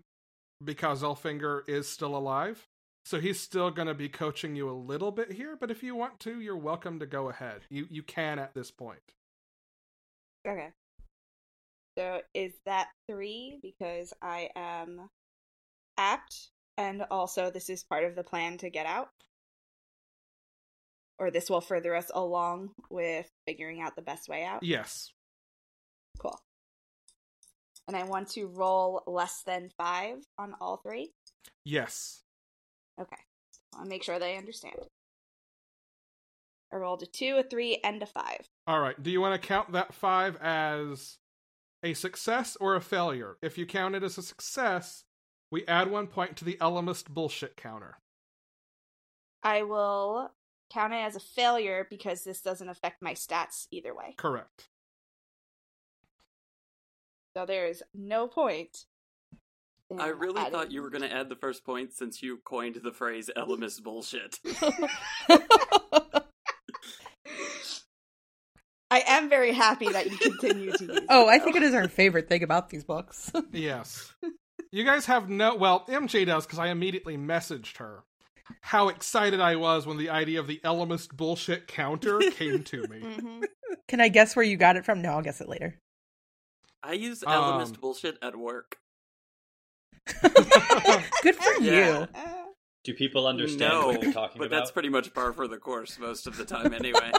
because 0.62 1.02
Elfangor 1.02 1.62
is 1.70 1.88
still 1.88 2.18
alive. 2.18 2.68
So 3.06 3.22
he's 3.22 3.40
still 3.40 3.72
gonna 3.72 3.94
be 3.94 4.10
coaching 4.10 4.54
you 4.58 4.70
a 4.70 4.72
little 4.72 5.12
bit 5.12 5.32
here, 5.32 5.58
but 5.58 5.72
if 5.72 5.82
you 5.82 5.96
want 5.96 6.20
to, 6.22 6.42
you're 6.42 6.58
welcome 6.58 7.00
to 7.00 7.06
go 7.06 7.30
ahead. 7.30 7.62
You 7.70 7.88
you 7.90 8.04
can 8.04 8.38
at 8.40 8.54
this 8.54 8.70
point. 8.70 9.00
Okay. 10.46 10.72
So 11.98 12.22
is 12.34 12.54
that 12.66 12.88
three 13.08 13.60
because 13.62 14.14
I 14.22 14.50
am 14.56 15.10
apt 15.98 16.50
And 16.78 17.04
also, 17.12 17.52
this 17.52 17.70
is 17.70 17.84
part 17.84 18.04
of 18.04 18.16
the 18.16 18.24
plan 18.24 18.58
to 18.60 18.70
get 18.70 18.86
out? 18.86 19.10
Or 21.20 21.30
this 21.30 21.50
will 21.50 21.62
further 21.62 21.96
us 21.96 22.10
along 22.14 22.72
with 22.90 23.30
figuring 23.46 23.82
out 23.82 23.96
the 23.96 24.02
best 24.02 24.28
way 24.28 24.44
out? 24.44 24.64
Yes. 24.64 25.12
Cool. 26.18 26.40
And 27.88 27.96
I 27.96 28.04
want 28.04 28.30
to 28.32 28.48
roll 28.48 29.04
less 29.06 29.44
than 29.46 29.70
five 29.78 30.24
on 30.38 30.56
all 30.60 30.78
three? 30.78 31.12
Yes. 31.64 32.24
Okay. 33.00 33.22
I'll 33.76 33.86
make 33.86 34.04
sure 34.04 34.18
they 34.18 34.38
understand. 34.38 34.76
I 36.72 36.78
rolled 36.78 37.04
a 37.04 37.06
two, 37.06 37.38
a 37.38 37.44
three, 37.44 37.80
and 37.84 38.02
a 38.02 38.08
five. 38.08 38.48
All 38.66 38.80
right. 38.80 39.02
Do 39.02 39.12
you 39.12 39.22
want 39.22 39.40
to 39.40 39.48
count 39.48 39.74
that 39.74 39.94
five 39.94 40.38
as 40.42 41.18
a 41.84 41.94
success 41.94 42.56
or 42.60 42.76
a 42.76 42.82
failure? 42.82 43.38
If 43.42 43.58
you 43.58 43.66
count 43.66 43.96
it 43.96 44.04
as 44.04 44.18
a 44.18 44.24
success, 44.24 45.04
we 45.52 45.66
add 45.68 45.92
one 45.92 46.08
point 46.08 46.38
to 46.38 46.46
the 46.46 46.58
Ellimist 46.60 47.10
bullshit 47.10 47.58
counter. 47.58 47.98
I 49.44 49.64
will 49.64 50.32
count 50.72 50.94
it 50.94 50.98
as 50.98 51.16
a 51.16 51.20
failure 51.20 51.86
because 51.90 52.24
this 52.24 52.42
doesn't 52.42 52.70
affect 52.70 53.02
my 53.02 53.14
stats 53.14 53.68
either 53.72 53.94
way. 53.94 54.16
Correct. 54.18 54.70
So 57.36 57.46
there's 57.46 57.84
no 57.94 58.28
point. 58.28 58.86
I 60.00 60.08
really 60.08 60.40
adding- 60.40 60.54
thought 60.54 60.72
you 60.72 60.82
were 60.82 60.90
going 60.90 61.04
to 61.04 61.14
add 61.14 61.30
the 61.30 61.36
first 61.36 61.64
point 61.66 61.94
since 61.94 62.24
you 62.24 62.38
coined 62.46 62.80
the 62.84 62.92
phrase 62.92 63.30
Ellimist 63.38 63.84
bullshit. 63.84 64.40
I 68.94 69.04
am 69.08 69.28
very 69.30 69.52
happy 69.54 69.90
that 69.90 70.12
you 70.12 70.18
continue 70.18 70.72
to 70.72 70.86
use. 70.86 71.00
oh, 71.10 71.28
I 71.28 71.40
think 71.40 71.56
it 71.56 71.64
is 71.64 71.74
our 71.74 71.88
favorite 71.88 72.28
thing 72.30 72.44
about 72.44 72.70
these 72.70 72.84
books. 72.84 73.32
Yes. 73.52 74.14
you 74.72 74.84
guys 74.84 75.06
have 75.08 75.30
no. 75.30 75.56
Well, 75.56 75.86
MJ 75.88 76.26
does 76.26 76.46
because 76.46 76.60
I 76.60 76.68
immediately 76.68 77.18
messaged 77.18 77.78
her 77.78 78.04
how 78.62 78.90
excited 78.90 79.40
I 79.40 79.56
was 79.56 79.88
when 79.88 79.98
the 79.98 80.10
idea 80.10 80.40
of 80.40 80.48
the 80.48 80.60
Ellimist 80.64 81.16
bullshit 81.16 81.68
counter 81.68 82.20
came 82.32 82.64
to 82.66 82.82
me. 82.88 83.00
Mhm. 83.02 83.44
Can 83.88 84.00
I 84.02 84.10
guess 84.10 84.36
where 84.36 84.46
you 84.46 84.58
got 84.58 84.76
it 84.76 84.86
from? 84.86 85.02
No, 85.02 85.10
I'll 85.14 85.22
guess 85.22 85.42
it 85.42 85.50
later. 85.50 85.80
I 86.84 86.94
use 86.94 87.24
Um, 87.24 87.32
Ellimist 87.34 87.80
bullshit 87.80 88.18
at 88.22 88.36
work. 88.36 88.78
Good 90.22 91.36
for 91.36 91.62
Yeah. 91.62 92.00
you. 92.00 92.08
Uh, 92.14 92.34
Do 92.84 92.94
people 92.94 93.26
understand 93.28 93.72
no, 93.74 93.88
what 93.88 94.04
you're 94.04 94.12
talking 94.14 94.38
but 94.40 94.48
about? 94.48 94.58
that's 94.58 94.72
pretty 94.72 94.90
much 94.90 95.14
par 95.14 95.32
for 95.34 95.48
the 95.48 95.58
course 95.58 95.98
most 95.98 96.28
of 96.28 96.36
the 96.38 96.44
time 96.46 96.74
anyway. 96.74 97.12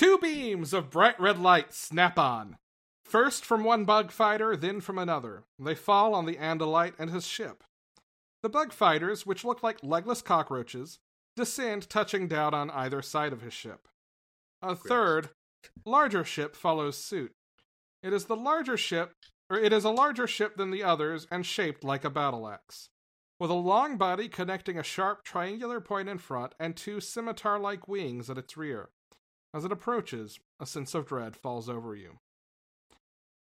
Two 0.00 0.16
beams 0.16 0.72
of 0.72 0.88
bright 0.88 1.20
red 1.20 1.38
light 1.38 1.74
snap 1.74 2.18
on. 2.18 2.56
First 3.04 3.44
from 3.44 3.64
one 3.64 3.84
bug 3.84 4.10
fighter, 4.10 4.56
then 4.56 4.80
from 4.80 4.96
another. 4.96 5.44
They 5.58 5.74
fall 5.74 6.14
on 6.14 6.24
the 6.24 6.36
Andalite 6.36 6.94
and 6.98 7.10
his 7.10 7.26
ship. 7.26 7.64
The 8.42 8.48
bug 8.48 8.72
fighters, 8.72 9.26
which 9.26 9.44
look 9.44 9.62
like 9.62 9.76
legless 9.82 10.22
cockroaches, 10.22 11.00
descend, 11.36 11.90
touching 11.90 12.28
down 12.28 12.54
on 12.54 12.70
either 12.70 13.02
side 13.02 13.34
of 13.34 13.42
his 13.42 13.52
ship. 13.52 13.88
A 14.62 14.74
third, 14.74 15.28
larger 15.84 16.24
ship 16.24 16.56
follows 16.56 16.96
suit. 16.96 17.34
It 18.02 18.14
is 18.14 18.24
the 18.24 18.36
larger 18.36 18.78
ship, 18.78 19.12
or 19.50 19.58
it 19.58 19.70
is 19.70 19.84
a 19.84 19.90
larger 19.90 20.26
ship 20.26 20.56
than 20.56 20.70
the 20.70 20.82
others 20.82 21.26
and 21.30 21.44
shaped 21.44 21.84
like 21.84 22.06
a 22.06 22.10
battle 22.10 22.48
axe. 22.48 22.88
With 23.38 23.50
a 23.50 23.52
long 23.52 23.98
body 23.98 24.30
connecting 24.30 24.78
a 24.78 24.82
sharp 24.82 25.24
triangular 25.24 25.78
point 25.78 26.08
in 26.08 26.16
front 26.16 26.54
and 26.58 26.74
two 26.74 27.02
scimitar 27.02 27.58
like 27.58 27.86
wings 27.86 28.30
at 28.30 28.38
its 28.38 28.56
rear. 28.56 28.88
As 29.52 29.64
it 29.64 29.72
approaches, 29.72 30.38
a 30.60 30.66
sense 30.66 30.94
of 30.94 31.06
dread 31.06 31.36
falls 31.36 31.68
over 31.68 31.94
you. 31.94 32.18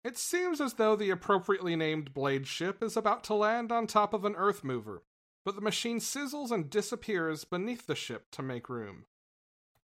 It 0.04 0.18
seems 0.18 0.60
as 0.60 0.74
though 0.74 0.96
the 0.96 1.10
appropriately 1.10 1.76
named 1.76 2.12
blade 2.12 2.46
ship 2.46 2.82
is 2.82 2.96
about 2.96 3.24
to 3.24 3.34
land 3.34 3.72
on 3.72 3.86
top 3.86 4.12
of 4.12 4.24
an 4.24 4.36
earth 4.36 4.62
mover, 4.62 5.02
but 5.44 5.54
the 5.54 5.62
machine 5.62 5.98
sizzles 5.98 6.50
and 6.50 6.68
disappears 6.68 7.44
beneath 7.44 7.86
the 7.86 7.94
ship 7.94 8.26
to 8.32 8.42
make 8.42 8.68
room. 8.68 9.06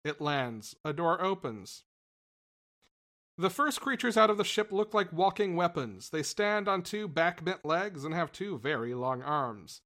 It 0.04 0.20
lands, 0.20 0.76
a 0.84 0.92
door 0.92 1.22
opens. 1.22 1.84
The 3.38 3.50
first 3.50 3.80
creatures 3.80 4.18
out 4.18 4.30
of 4.30 4.38
the 4.38 4.44
ship 4.44 4.74
look 4.74 4.94
like 4.94 5.14
walking 5.14 5.56
weapons. 5.56 6.10
They 6.10 6.24
stand 6.24 6.68
on 6.68 6.82
two 6.82 7.08
back-bent 7.08 7.64
legs 7.64 8.04
and 8.04 8.14
have 8.14 8.34
two 8.34 8.58
very 8.58 8.94
long 8.94 9.22
arms. 9.22 9.80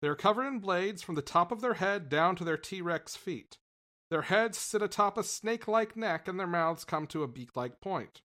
They 0.00 0.06
are 0.06 0.14
covered 0.14 0.46
in 0.46 0.60
blades 0.60 1.02
from 1.02 1.16
the 1.16 1.22
top 1.22 1.50
of 1.50 1.60
their 1.60 1.74
head 1.74 2.08
down 2.08 2.36
to 2.36 2.44
their 2.44 2.56
T 2.56 2.80
Rex 2.80 3.16
feet. 3.16 3.58
Their 4.10 4.22
heads 4.22 4.58
sit 4.58 4.82
atop 4.82 5.16
a 5.16 5.22
snake 5.22 5.68
like 5.68 5.96
neck 5.96 6.26
and 6.26 6.38
their 6.38 6.46
mouths 6.46 6.84
come 6.84 7.06
to 7.08 7.22
a 7.22 7.28
beak 7.28 7.56
like 7.56 7.80
point. 7.80 8.22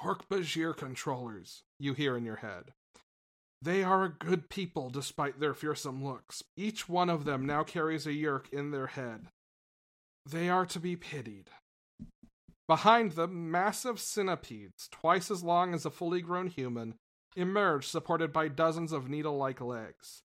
Hork-Bajir 0.00 0.76
controllers, 0.76 1.64
you 1.78 1.92
hear 1.92 2.16
in 2.16 2.24
your 2.24 2.36
head. 2.36 2.72
They 3.60 3.82
are 3.82 4.04
a 4.04 4.08
good 4.08 4.48
people 4.48 4.88
despite 4.88 5.40
their 5.40 5.54
fearsome 5.54 6.02
looks. 6.04 6.42
Each 6.56 6.88
one 6.88 7.10
of 7.10 7.24
them 7.24 7.44
now 7.44 7.64
carries 7.64 8.06
a 8.06 8.12
Yeerk 8.12 8.48
in 8.52 8.70
their 8.70 8.86
head. 8.86 9.26
They 10.24 10.48
are 10.48 10.66
to 10.66 10.78
be 10.78 10.96
pitied. 10.96 11.50
Behind 12.68 13.12
them, 13.12 13.50
massive 13.50 13.98
centipedes, 13.98 14.88
twice 14.92 15.30
as 15.30 15.42
long 15.42 15.74
as 15.74 15.84
a 15.84 15.90
fully 15.90 16.20
grown 16.20 16.46
human, 16.46 16.94
emerge 17.34 17.86
supported 17.86 18.32
by 18.32 18.48
dozens 18.48 18.92
of 18.92 19.08
needle 19.08 19.36
like 19.36 19.60
legs. 19.60 20.22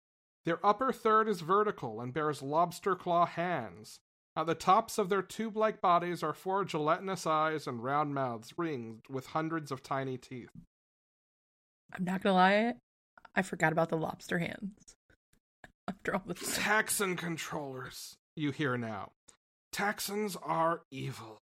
Their 0.45 0.65
upper 0.65 0.93
third 0.93 1.29
is 1.29 1.41
vertical 1.41 2.01
and 2.01 2.15
bears 2.15 2.41
lobster 2.41 2.97
claw 2.97 3.27
hands. 3.27 4.01
At 4.39 4.47
the 4.47 4.55
tops 4.55 4.99
of 4.99 5.09
their 5.09 5.21
tube 5.21 5.57
like 5.57 5.81
bodies 5.81 6.23
are 6.23 6.33
four 6.33 6.65
gelatinous 6.65 7.27
eyes 7.27 7.67
and 7.67 7.83
round 7.83 8.15
mouths 8.15 8.55
ringed 8.57 9.03
with 9.11 9.27
hundreds 9.27 9.73
of 9.73 9.83
tiny 9.83 10.17
teeth. 10.17 10.53
I'm 11.93 12.05
not 12.05 12.23
gonna 12.23 12.37
lie, 12.37 12.75
I 13.35 13.43
forgot 13.43 13.73
about 13.73 13.89
the 13.89 13.97
lobster 13.97 14.39
hands. 14.39 14.95
After 15.89 16.15
all 16.15 16.23
this, 16.25 16.57
Taxxon 16.57 17.19
controllers, 17.19 18.15
you 18.37 18.53
hear 18.53 18.79
now. 18.79 19.11
Taxxons 19.75 20.37
are 20.41 20.83
evil. 20.93 21.41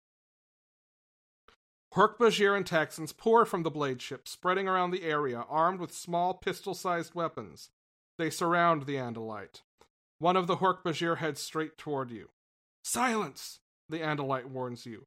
Hork-Bajir 1.95 2.57
and 2.57 2.65
Taxxons 2.65 3.15
pour 3.15 3.45
from 3.45 3.63
the 3.63 3.71
blade 3.71 4.01
ship, 4.01 4.27
spreading 4.27 4.69
around 4.69 4.91
the 4.91 5.03
area, 5.03 5.45
armed 5.51 5.81
with 5.81 5.93
small 5.93 6.33
pistol 6.33 6.73
sized 6.73 7.15
weapons. 7.15 7.69
They 8.17 8.31
surround 8.31 8.87
the 8.87 8.95
Andalite. 8.95 9.61
One 10.19 10.37
of 10.37 10.47
the 10.47 10.57
Hork-Bajir 10.57 11.19
heads 11.19 11.43
straight 11.43 11.77
toward 11.77 12.11
you. 12.11 12.31
Silence! 12.87 13.59
The 13.89 13.99
Andalite 13.99 14.47
warns 14.47 14.87
you. 14.87 15.07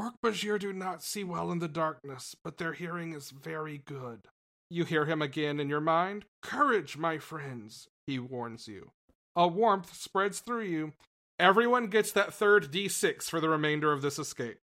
Hork-Bajir 0.00 0.58
do 0.58 0.72
not 0.72 1.04
see 1.04 1.22
well 1.22 1.52
in 1.52 1.60
the 1.60 1.68
darkness, 1.68 2.34
but 2.42 2.58
their 2.58 2.72
hearing 2.72 3.12
is 3.12 3.30
very 3.30 3.78
good. 3.78 4.26
You 4.68 4.84
hear 4.84 5.04
him 5.04 5.22
again 5.22 5.60
in 5.60 5.68
your 5.68 5.80
mind. 5.80 6.24
Courage, 6.42 6.96
my 6.96 7.18
friends, 7.18 7.86
he 8.04 8.18
warns 8.18 8.66
you. 8.66 8.90
A 9.36 9.46
warmth 9.46 9.94
spreads 9.94 10.40
through 10.40 10.64
you. 10.64 10.92
Everyone 11.38 11.86
gets 11.86 12.10
that 12.10 12.34
third 12.34 12.72
d6 12.72 13.22
for 13.30 13.40
the 13.40 13.48
remainder 13.48 13.92
of 13.92 14.02
this 14.02 14.18
escape. 14.18 14.58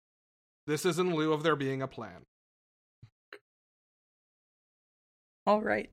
This 0.65 0.85
is 0.85 0.99
in 0.99 1.15
lieu 1.15 1.31
of 1.31 1.43
there 1.43 1.55
being 1.55 1.81
a 1.81 1.87
plan. 1.87 2.25
all 5.45 5.61
right. 5.61 5.89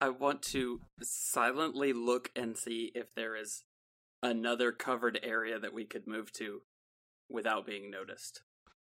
I 0.00 0.08
want 0.08 0.42
to 0.50 0.80
silently 1.00 1.92
look 1.92 2.32
and 2.34 2.58
see 2.58 2.90
if 2.96 3.14
there 3.14 3.36
is 3.36 3.62
another 4.22 4.72
covered 4.72 5.18
area 5.22 5.58
that 5.58 5.74
we 5.74 5.84
could 5.84 6.06
move 6.06 6.32
to 6.32 6.62
without 7.30 7.66
being 7.66 7.90
noticed. 7.90 8.42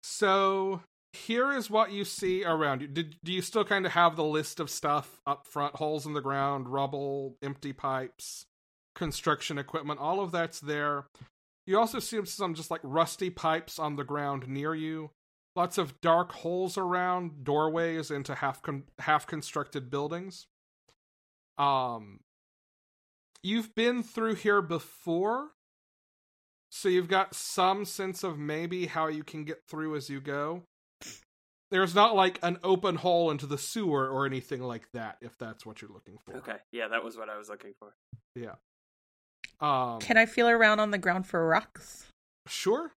So 0.03 0.83
here 1.13 1.53
is 1.53 1.71
what 1.71 1.93
you 1.93 2.05
see 2.05 2.45
around 2.45 2.81
you. 2.81 2.89
Did 2.89 3.17
do 3.23 3.33
you 3.33 3.43
still 3.43 3.65
kind 3.65 3.87
of 3.87 3.93
have 3.93 4.17
the 4.17 4.25
list 4.25 4.61
of 4.61 4.71
stuff 4.71 5.21
up 5.27 5.47
front? 5.47 5.77
Holes 5.77 6.07
in 6.07 6.15
the 6.15 6.21
ground, 6.21 6.69
rubble, 6.69 7.37
empty 7.43 7.73
pipes, 7.73 8.47
construction 8.95 9.59
equipment. 9.59 10.01
All 10.01 10.21
of 10.21 10.33
that's 10.33 10.61
there. 10.61 11.07
You 11.67 11.79
also 11.79 12.01
see 12.01 12.25
some 12.25 12.55
just 12.55 12.71
like 12.71 12.81
rusty 12.83 13.31
pipes 13.31 13.79
on 13.79 13.97
the 13.97 14.05
ground 14.05 14.49
near 14.49 14.75
you. 14.75 15.11
Lots 15.55 15.77
of 15.77 16.01
dark 16.01 16.33
holes 16.33 16.79
around, 16.79 17.45
doorways 17.45 18.11
into 18.11 18.35
half 18.35 18.63
con- 18.63 18.85
half 18.99 19.27
constructed 19.27 19.91
buildings. 19.91 20.47
Um, 21.59 22.21
you've 23.43 23.75
been 23.75 24.03
through 24.03 24.37
here 24.37 24.63
before, 24.63 25.51
so 26.71 26.89
you've 26.89 27.09
got 27.09 27.35
some 27.35 27.85
sense 27.85 28.23
of 28.23 28.39
maybe 28.39 28.87
how 28.87 29.09
you 29.09 29.25
can 29.25 29.45
get 29.45 29.63
through 29.69 29.97
as 29.97 30.09
you 30.09 30.21
go. 30.21 30.63
There's 31.71 31.95
not 31.95 32.15
like 32.15 32.39
an 32.43 32.59
open 32.63 32.97
hole 32.97 33.31
into 33.31 33.47
the 33.47 33.57
sewer 33.57 34.09
or 34.09 34.27
anything 34.27 34.63
like 34.63 34.91
that, 34.93 35.17
if 35.23 35.39
that's 35.39 35.65
what 35.65 35.81
you're 35.81 35.91
looking 35.91 36.19
for. 36.25 36.37
Okay, 36.37 36.57
yeah, 36.71 36.89
that 36.89 37.03
was 37.03 37.17
what 37.17 37.31
I 37.31 37.39
was 37.39 37.49
looking 37.49 37.73
for. 37.79 37.95
Yeah. 38.35 38.55
Um. 39.61 39.99
Can 40.01 40.17
I 40.17 40.27
feel 40.27 40.49
around 40.49 40.81
on 40.81 40.91
the 40.91 40.99
ground 40.99 41.27
for 41.27 41.47
rocks? 41.47 42.09
Sure. 42.47 42.93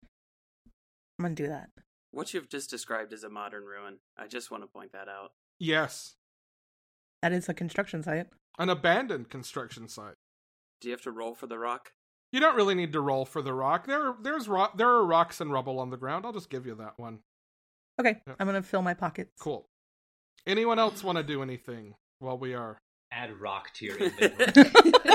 I'm 1.19 1.25
gonna 1.25 1.35
do 1.35 1.47
that. 1.47 1.69
What 2.11 2.33
you've 2.33 2.49
just 2.49 2.69
described 2.69 3.13
is 3.13 3.23
a 3.23 3.29
modern 3.29 3.63
ruin. 3.63 3.97
I 4.17 4.27
just 4.27 4.49
want 4.49 4.63
to 4.63 4.67
point 4.67 4.91
that 4.93 5.07
out. 5.07 5.31
Yes. 5.59 6.15
That 7.21 7.31
is 7.31 7.47
a 7.49 7.53
construction 7.53 8.03
site. 8.03 8.27
An 8.59 8.69
abandoned 8.69 9.29
construction 9.29 9.87
site. 9.87 10.15
Do 10.83 10.89
you 10.89 10.93
have 10.93 11.01
to 11.03 11.11
roll 11.11 11.33
for 11.33 11.47
the 11.47 11.57
rock? 11.57 11.93
You 12.33 12.41
don't 12.41 12.57
really 12.57 12.75
need 12.75 12.91
to 12.91 12.99
roll 12.99 13.23
for 13.25 13.41
the 13.41 13.53
rock. 13.53 13.87
There, 13.87 14.13
there's 14.21 14.49
rock. 14.49 14.77
There 14.77 14.89
are 14.89 15.05
rocks 15.05 15.39
and 15.39 15.49
rubble 15.49 15.79
on 15.79 15.89
the 15.91 15.97
ground. 15.97 16.25
I'll 16.25 16.33
just 16.33 16.49
give 16.49 16.65
you 16.65 16.75
that 16.75 16.99
one. 16.99 17.19
Okay, 18.01 18.19
Yep. 18.27 18.35
I'm 18.39 18.47
gonna 18.47 18.61
fill 18.63 18.81
my 18.81 18.93
pockets. 18.93 19.31
Cool. 19.39 19.65
Anyone 20.45 20.77
else 20.77 21.03
want 21.05 21.17
to 21.17 21.23
do 21.23 21.41
anything 21.41 21.93
while 22.19 22.37
we 22.37 22.53
are? 22.53 22.77
Add 23.13 23.39
rock 23.39 23.71
to 23.75 23.85
your 23.85 23.95
inventory. 23.97 24.71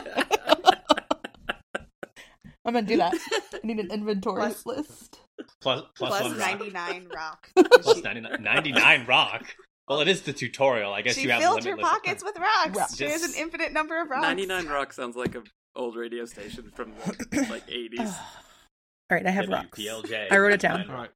I'm 2.64 2.72
gonna 2.74 2.82
do 2.86 2.96
that. 2.98 3.14
I 3.52 3.60
need 3.66 3.78
an 3.80 3.90
inventory 3.90 4.40
Plus- 4.40 4.64
list. 4.66 5.20
plus, 5.60 5.82
plus, 5.96 6.10
Plus 6.10 6.22
one 6.22 6.38
rock. 6.38 6.58
99 6.60 7.08
rock. 7.14 7.50
Plus 7.82 8.02
99, 8.02 8.42
99 8.42 9.06
rock. 9.06 9.54
Well, 9.88 10.00
it 10.00 10.08
is 10.08 10.20
the 10.22 10.32
tutorial. 10.34 10.92
I 10.92 11.00
guess 11.02 11.14
she 11.14 11.22
you 11.22 11.30
have 11.30 11.40
filled 11.40 11.64
her 11.64 11.76
pockets 11.76 12.22
with 12.22 12.36
rocks. 12.38 12.76
Rocks. 12.76 12.96
She 12.96 13.04
has 13.04 13.22
an 13.22 13.32
infinite 13.38 13.72
number 13.72 14.00
of 14.00 14.10
rocks. 14.10 14.22
99 14.22 14.66
Rock 14.66 14.92
sounds 14.92 15.16
like 15.16 15.34
a 15.34 15.42
old 15.78 15.96
radio 15.96 16.26
station 16.26 16.70
from 16.74 16.92
the 17.30 17.46
like 17.50 17.66
80s. 17.66 18.14
All 19.10 19.16
right, 19.16 19.26
I 19.26 19.30
have 19.30 19.48
rocks. 19.48 19.78
WPLJ. 19.78 20.30
I 20.30 20.38
wrote 20.38 20.52
it 20.52 20.60
down. 20.60 20.80
Nine 20.80 20.90
All 20.90 20.96
right. 20.96 21.10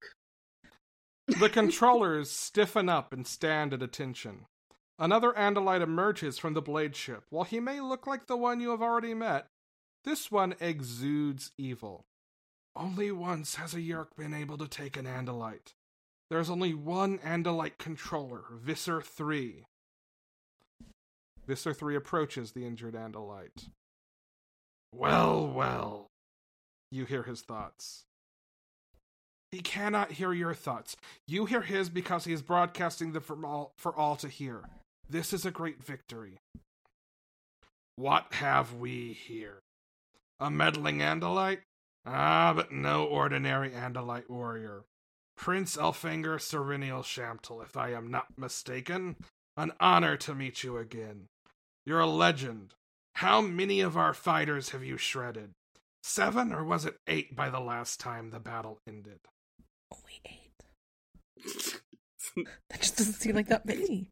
The 1.41 1.51
controllers 1.51 2.31
stiffen 2.31 2.89
up 2.89 3.13
and 3.13 3.27
stand 3.27 3.75
at 3.75 3.83
attention. 3.83 4.47
Another 4.99 5.33
Andalite 5.33 5.83
emerges 5.83 6.39
from 6.39 6.55
the 6.55 6.63
blade 6.63 6.97
ship. 6.97 7.25
While 7.29 7.45
he 7.45 7.61
may 7.61 7.81
look 7.81 8.07
like 8.07 8.27
the 8.27 8.37
one 8.37 8.61
you 8.61 8.71
have 8.71 8.83
already 8.83 9.15
met, 9.15 9.47
this 10.05 10.31
one 10.31 10.55
exudes 10.61 11.53
evil. 11.59 12.05
Only 12.75 13.13
once 13.13 13.57
has 13.57 13.75
a 13.75 13.79
Yeerk 13.79 14.17
been 14.17 14.33
able 14.33 14.59
to 14.59 14.69
take 14.69 14.97
an 14.97 15.07
Andalite. 15.07 15.75
There's 16.31 16.51
only 16.51 16.73
one 16.73 17.19
Andalite 17.19 17.79
controller, 17.79 18.43
Visser 18.53 19.03
3. 19.03 19.65
Visser 21.47 21.75
3 21.75 21.97
approaches 21.97 22.53
the 22.53 22.67
injured 22.67 22.95
Andalite. 22.95 23.69
Well, 24.95 25.47
well. 25.47 26.09
You 26.90 27.05
hear 27.07 27.22
his 27.22 27.40
thoughts. 27.40 28.05
He 29.51 29.61
cannot 29.61 30.12
hear 30.12 30.32
your 30.32 30.55
thoughts. 30.55 30.97
You 31.26 31.47
hear 31.47 31.62
his 31.62 31.88
because 31.88 32.24
he 32.24 32.32
is 32.32 32.43
broadcasting 32.43 33.12
them 33.12 33.22
for 33.22 33.45
all, 33.45 33.72
for 33.76 33.95
all 33.95 34.16
to 34.16 34.28
hear. 34.28 34.62
This 35.09 35.32
is 35.32 35.45
a 35.45 35.51
great 35.51 35.82
victory. 35.82 36.38
What 37.97 38.32
have 38.32 38.74
we 38.74 39.12
here? 39.12 39.61
A 40.40 40.51
meddling 40.51 40.99
Andalite? 40.99 41.61
Ah, 42.07 42.53
but 42.55 42.72
no 42.72 43.05
ordinary 43.05 43.70
Andalite 43.70 44.30
warrior. 44.30 44.84
Prince 45.36 45.76
Elfangor 45.76 46.40
Sirinial 46.40 47.03
Shamtul, 47.03 47.62
if 47.62 47.76
I 47.76 47.93
am 47.93 48.11
not 48.11 48.38
mistaken. 48.38 49.16
An 49.57 49.72
honor 49.80 50.16
to 50.18 50.34
meet 50.34 50.62
you 50.62 50.78
again. 50.78 51.26
You're 51.84 52.01
a 52.01 52.07
legend. 52.07 52.74
How 53.15 53.41
many 53.41 53.81
of 53.81 53.97
our 53.97 54.15
fighters 54.15 54.71
have 54.71 54.83
you 54.85 54.97
shredded? 54.97 55.51
Seven, 56.03 56.53
or 56.53 56.65
was 56.65 56.85
it 56.85 56.97
eight 57.07 57.37
by 57.37 57.49
the 57.51 57.61
last 57.61 58.01
time 58.01 58.31
the 58.31 58.41
battle 58.41 58.79
ended? 58.89 59.19
Only 59.93 60.21
eight. 60.27 61.81
That 62.71 62.81
just 62.81 62.97
doesn't 62.97 63.15
seem 63.15 63.35
like 63.37 63.49
that 63.49 63.67
many. 63.67 64.09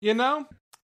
You 0.00 0.14
know, 0.14 0.46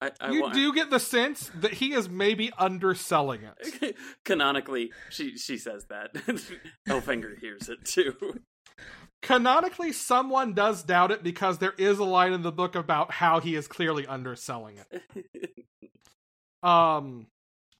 I, 0.00 0.10
I 0.20 0.30
you 0.32 0.42
want- 0.42 0.54
do 0.54 0.74
get 0.74 0.90
the 0.90 0.98
sense 0.98 1.50
that 1.54 1.74
he 1.74 1.92
is 1.94 2.08
maybe 2.08 2.50
underselling 2.58 3.42
it. 3.44 3.96
Canonically, 4.24 4.90
she 5.10 5.36
she 5.38 5.56
says 5.56 5.86
that. 5.88 6.12
Elfangor 6.88 7.38
hears 7.40 7.68
it 7.68 7.84
too. 7.84 8.14
Canonically, 9.26 9.90
someone 9.90 10.52
does 10.52 10.84
doubt 10.84 11.10
it 11.10 11.24
because 11.24 11.58
there 11.58 11.74
is 11.78 11.98
a 11.98 12.04
line 12.04 12.32
in 12.32 12.42
the 12.42 12.52
book 12.52 12.76
about 12.76 13.10
how 13.10 13.40
he 13.40 13.56
is 13.56 13.66
clearly 13.66 14.06
underselling 14.06 14.78
it. 14.78 15.52
Um, 16.62 17.26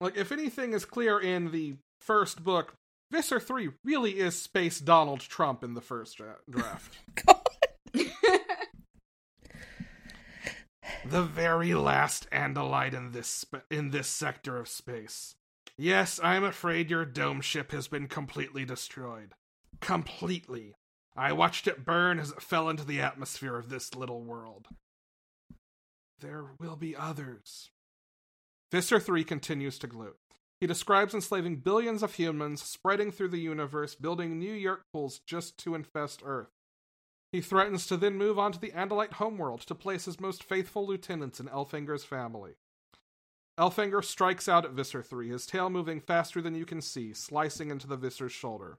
like 0.00 0.16
if 0.16 0.30
anything 0.30 0.72
is 0.72 0.84
clear 0.84 1.18
in 1.18 1.50
the 1.50 1.76
first 2.00 2.44
book, 2.44 2.74
Visser 3.10 3.40
Three 3.40 3.70
really 3.84 4.18
is 4.20 4.40
Space 4.40 4.78
Donald 4.78 5.20
Trump 5.20 5.64
in 5.64 5.74
the 5.74 5.80
first 5.80 6.18
dra- 6.18 6.36
draft. 6.50 6.98
the 11.04 11.22
very 11.22 11.74
last 11.74 12.30
Andalite 12.30 12.94
in 12.94 13.10
this 13.10 13.26
sp- 13.26 13.66
in 13.72 13.90
this 13.90 14.06
sector 14.06 14.56
of 14.56 14.68
space. 14.68 15.34
Yes, 15.76 16.20
I'm 16.22 16.44
afraid 16.44 16.88
your 16.88 17.04
dome 17.04 17.40
ship 17.40 17.72
has 17.72 17.88
been 17.88 18.06
completely 18.06 18.64
destroyed. 18.64 19.32
Completely. 19.80 20.74
I 21.16 21.32
watched 21.32 21.66
it 21.66 21.84
burn 21.84 22.18
as 22.18 22.30
it 22.30 22.42
fell 22.42 22.68
into 22.68 22.84
the 22.84 23.00
atmosphere 23.00 23.56
of 23.56 23.68
this 23.68 23.94
little 23.94 24.20
world. 24.20 24.68
There 26.20 26.44
will 26.58 26.76
be 26.76 26.94
others. 26.94 27.70
Visser 28.70 29.00
3 29.00 29.24
continues 29.24 29.78
to 29.78 29.86
gloat. 29.86 30.18
He 30.60 30.66
describes 30.66 31.14
enslaving 31.14 31.56
billions 31.56 32.02
of 32.02 32.14
humans, 32.14 32.62
spreading 32.62 33.10
through 33.10 33.28
the 33.28 33.40
universe, 33.40 33.94
building 33.94 34.38
New 34.38 34.52
Yeerk 34.52 34.80
pools 34.92 35.20
just 35.26 35.58
to 35.58 35.74
infest 35.74 36.22
Earth. 36.24 36.50
He 37.32 37.40
threatens 37.40 37.86
to 37.86 37.96
then 37.96 38.16
move 38.16 38.38
on 38.38 38.52
to 38.52 38.58
the 38.58 38.70
Andalite 38.70 39.14
homeworld 39.14 39.60
to 39.62 39.74
place 39.74 40.06
his 40.06 40.20
most 40.20 40.42
faithful 40.42 40.86
lieutenants 40.86 41.40
in 41.40 41.48
Elfangor's 41.48 42.04
family. 42.04 42.52
Elfangor 43.58 44.04
strikes 44.04 44.48
out 44.48 44.64
at 44.64 44.72
Visser 44.72 45.02
3, 45.02 45.30
his 45.30 45.46
tail 45.46 45.70
moving 45.70 46.00
faster 46.00 46.40
than 46.42 46.54
you 46.54 46.66
can 46.66 46.80
see, 46.80 47.12
slicing 47.12 47.70
into 47.70 47.86
the 47.86 47.96
Visser's 47.96 48.32
shoulder. 48.32 48.78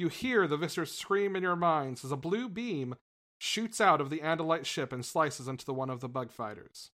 You 0.00 0.08
hear 0.08 0.46
the 0.46 0.56
Visser 0.56 0.86
scream 0.86 1.36
in 1.36 1.42
your 1.42 1.56
minds 1.56 2.06
as 2.06 2.10
a 2.10 2.16
blue 2.16 2.48
beam 2.48 2.94
shoots 3.36 3.82
out 3.82 4.00
of 4.00 4.08
the 4.08 4.20
Andalite 4.20 4.64
ship 4.64 4.94
and 4.94 5.04
slices 5.04 5.46
into 5.46 5.66
the 5.66 5.74
one 5.74 5.90
of 5.90 6.00
the 6.00 6.08
bug 6.08 6.32
fighters. 6.32 6.90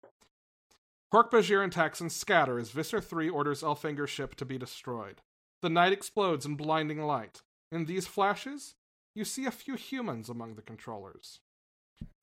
Hork-Bajir 1.13 1.63
and 1.63 1.71
Taxxon 1.71 2.09
scatter 2.09 2.57
as 2.57 2.71
Visser 2.71 2.99
3 2.99 3.29
orders 3.29 3.61
Elfangor's 3.61 4.09
ship 4.09 4.33
to 4.37 4.43
be 4.43 4.57
destroyed. 4.57 5.21
The 5.61 5.69
night 5.69 5.93
explodes 5.93 6.47
in 6.47 6.55
blinding 6.55 6.99
light. 6.99 7.43
In 7.71 7.85
these 7.85 8.07
flashes, 8.07 8.73
you 9.13 9.23
see 9.23 9.45
a 9.45 9.51
few 9.51 9.75
humans 9.75 10.27
among 10.27 10.55
the 10.55 10.63
controllers. 10.63 11.41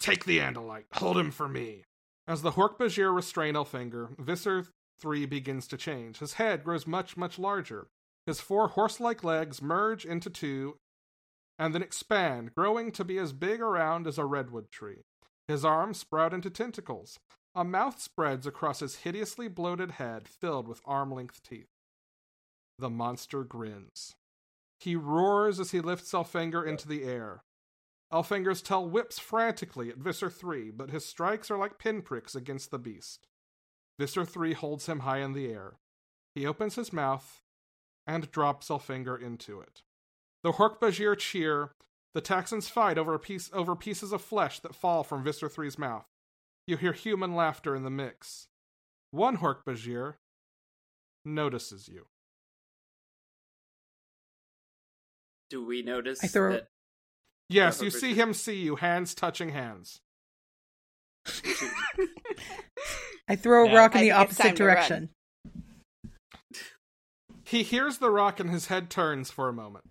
Take 0.01 0.25
the 0.25 0.41
Andalite. 0.41 0.87
Hold 0.95 1.17
him 1.17 1.31
for 1.31 1.49
me. 1.49 1.85
As 2.27 2.43
the 2.43 2.53
Hork-Bajir 2.53 3.15
restrain 3.15 3.55
Elfangor, 3.55 4.19
Visser 4.19 4.67
3 4.99 5.27
begins 5.27 5.69
to 5.69 5.77
change. 5.77 6.19
His 6.19 6.33
head 6.33 6.65
grows 6.65 6.89
much, 6.89 7.17
much 7.17 7.39
larger. 7.39 7.87
His 8.27 8.41
four 8.41 8.69
horse 8.69 9.01
like 9.01 9.25
legs 9.25 9.61
merge 9.61 10.05
into 10.05 10.31
two 10.31 10.77
and 11.59 11.75
then 11.75 11.83
expand, 11.83 12.55
growing 12.55 12.93
to 12.93 13.05
be 13.05 13.19
as 13.19 13.33
big 13.33 13.61
around 13.61 14.07
as 14.07 14.19
a 14.19 14.25
redwood 14.25 14.71
tree. 14.71 15.03
His 15.49 15.65
arms 15.65 15.99
sprout 15.99 16.33
into 16.33 16.51
tentacles. 16.51 17.19
A 17.55 17.65
mouth 17.65 18.01
spreads 18.01 18.47
across 18.47 18.81
his 18.81 18.97
hideously 18.97 19.49
bloated 19.49 19.93
head 19.93 20.27
filled 20.27 20.67
with 20.67 20.81
arm 20.85 21.13
length 21.13 21.43
teeth. 21.43 21.69
The 22.79 22.89
monster 22.89 23.45
grins. 23.45 24.15
He 24.81 24.97
roars 24.97 25.61
as 25.61 25.73
he 25.73 25.81
lifts 25.81 26.13
Elfangor 26.13 26.67
into 26.67 26.89
the 26.89 27.05
air. 27.05 27.43
Elfangor's 28.13 28.63
tail 28.63 28.89
whips 28.89 29.19
frantically 29.19 29.91
at 29.91 29.99
Visser 29.99 30.31
3, 30.31 30.71
but 30.71 30.91
his 30.91 31.05
strikes 31.05 31.51
are 31.51 31.59
like 31.59 31.79
pinpricks 31.79 32.35
against 32.35 32.71
the 32.71 32.79
beast. 32.79 33.27
Visser 33.99 34.25
3 34.25 34.55
holds 34.55 34.87
him 34.87 35.01
high 35.01 35.19
in 35.19 35.33
the 35.33 35.47
air. 35.47 35.75
He 36.35 36.47
opens 36.47 36.75
his 36.75 36.93
mouth 36.93 37.42
and 38.07 38.31
drops 38.31 38.69
Elfangor 38.69 39.21
into 39.21 39.61
it. 39.61 39.83
The 40.43 40.53
Hork-Bajir 40.53 41.17
cheer. 41.19 41.71
The 42.15 42.21
Taxxons 42.23 42.69
fight 42.69 42.99
over, 42.99 43.15
a 43.15 43.19
piece, 43.19 43.49
over 43.55 43.75
pieces 43.75 44.13
of 44.13 44.21
flesh 44.21 44.61
that 44.61 44.75
fall 44.75 45.03
from 45.03 45.25
Visser 45.25 45.49
3's 45.49 45.79
mouth. 45.79 46.05
You 46.67 46.77
hear 46.77 46.93
human 46.93 47.35
laughter 47.35 47.75
in 47.75 47.85
the 47.85 47.91
mix. 47.91 48.49
One 49.13 49.39
Hork-Bajir 49.39 50.15
notices 51.25 51.89
you. 51.89 52.07
Do 55.51 55.65
we 55.65 55.83
notice 55.83 56.23
I 56.23 56.27
throw- 56.27 56.53
that? 56.53 56.69
Yes, 57.49 57.83
you 57.83 57.91
see 57.91 58.15
him 58.15 58.33
see 58.35 58.57
you, 58.63 58.77
hands 58.77 59.15
touching 59.15 59.51
hands. 59.51 60.01
I 63.29 63.37
throw 63.37 63.65
a 63.65 63.69
Yeah. 63.69 63.77
rock 63.77 63.95
in 63.95 64.01
the 64.03 64.07
think 64.09 64.19
opposite 64.19 64.43
time 64.43 64.55
to 64.57 64.65
run. 64.65 64.75
direction. 64.75 65.11
He 67.53 67.63
hears 67.63 67.99
the 67.99 68.11
rock 68.11 68.41
and 68.41 68.49
his 68.49 68.69
head 68.69 68.89
turns 68.89 69.31
for 69.31 69.47
a 69.47 69.53
moment. 69.53 69.85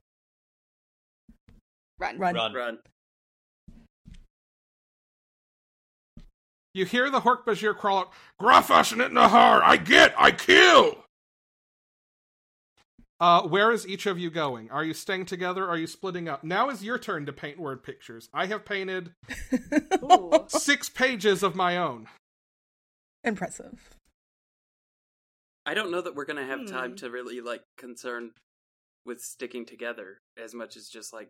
Run. 1.99 2.17
Run. 2.17 2.33
Run. 2.33 2.53
Run. 2.55 2.79
You 6.73 6.85
hear 6.85 7.11
the 7.11 7.21
Hork-Bajir 7.21 7.77
crawl 7.77 7.99
out, 7.99 8.11
Grafashin 8.41 8.99
it 8.99 9.11
Nahar! 9.11 9.61
I 9.61 9.77
get! 9.77 10.15
I 10.17 10.31
kill! 10.31 11.05
Uh, 13.19 13.43
where 13.43 13.71
is 13.71 13.87
each 13.87 14.07
of 14.07 14.17
you 14.17 14.31
going? 14.31 14.71
Are 14.71 14.83
you 14.83 14.95
staying 14.95 15.27
together? 15.27 15.67
Are 15.67 15.77
you 15.77 15.85
splitting 15.85 16.27
up? 16.27 16.43
Now 16.43 16.71
is 16.71 16.83
your 16.83 16.97
turn 16.97 17.27
to 17.27 17.33
paint 17.33 17.59
word 17.59 17.83
pictures. 17.83 18.27
I 18.33 18.47
have 18.47 18.65
painted 18.65 19.11
six 20.47 20.89
pages 20.89 21.43
of 21.43 21.55
my 21.55 21.77
own. 21.77 22.07
Impressive. 23.23 24.00
I 25.71 25.73
don't 25.73 25.89
know 25.89 26.01
that 26.01 26.15
we're 26.15 26.25
gonna 26.25 26.45
have 26.45 26.65
time 26.67 26.89
Hmm. 26.91 26.95
to 26.97 27.09
really 27.09 27.39
like 27.39 27.63
concern 27.77 28.33
with 29.05 29.21
sticking 29.21 29.65
together 29.65 30.17
as 30.35 30.53
much 30.53 30.75
as 30.75 30.89
just 30.89 31.13
like 31.13 31.29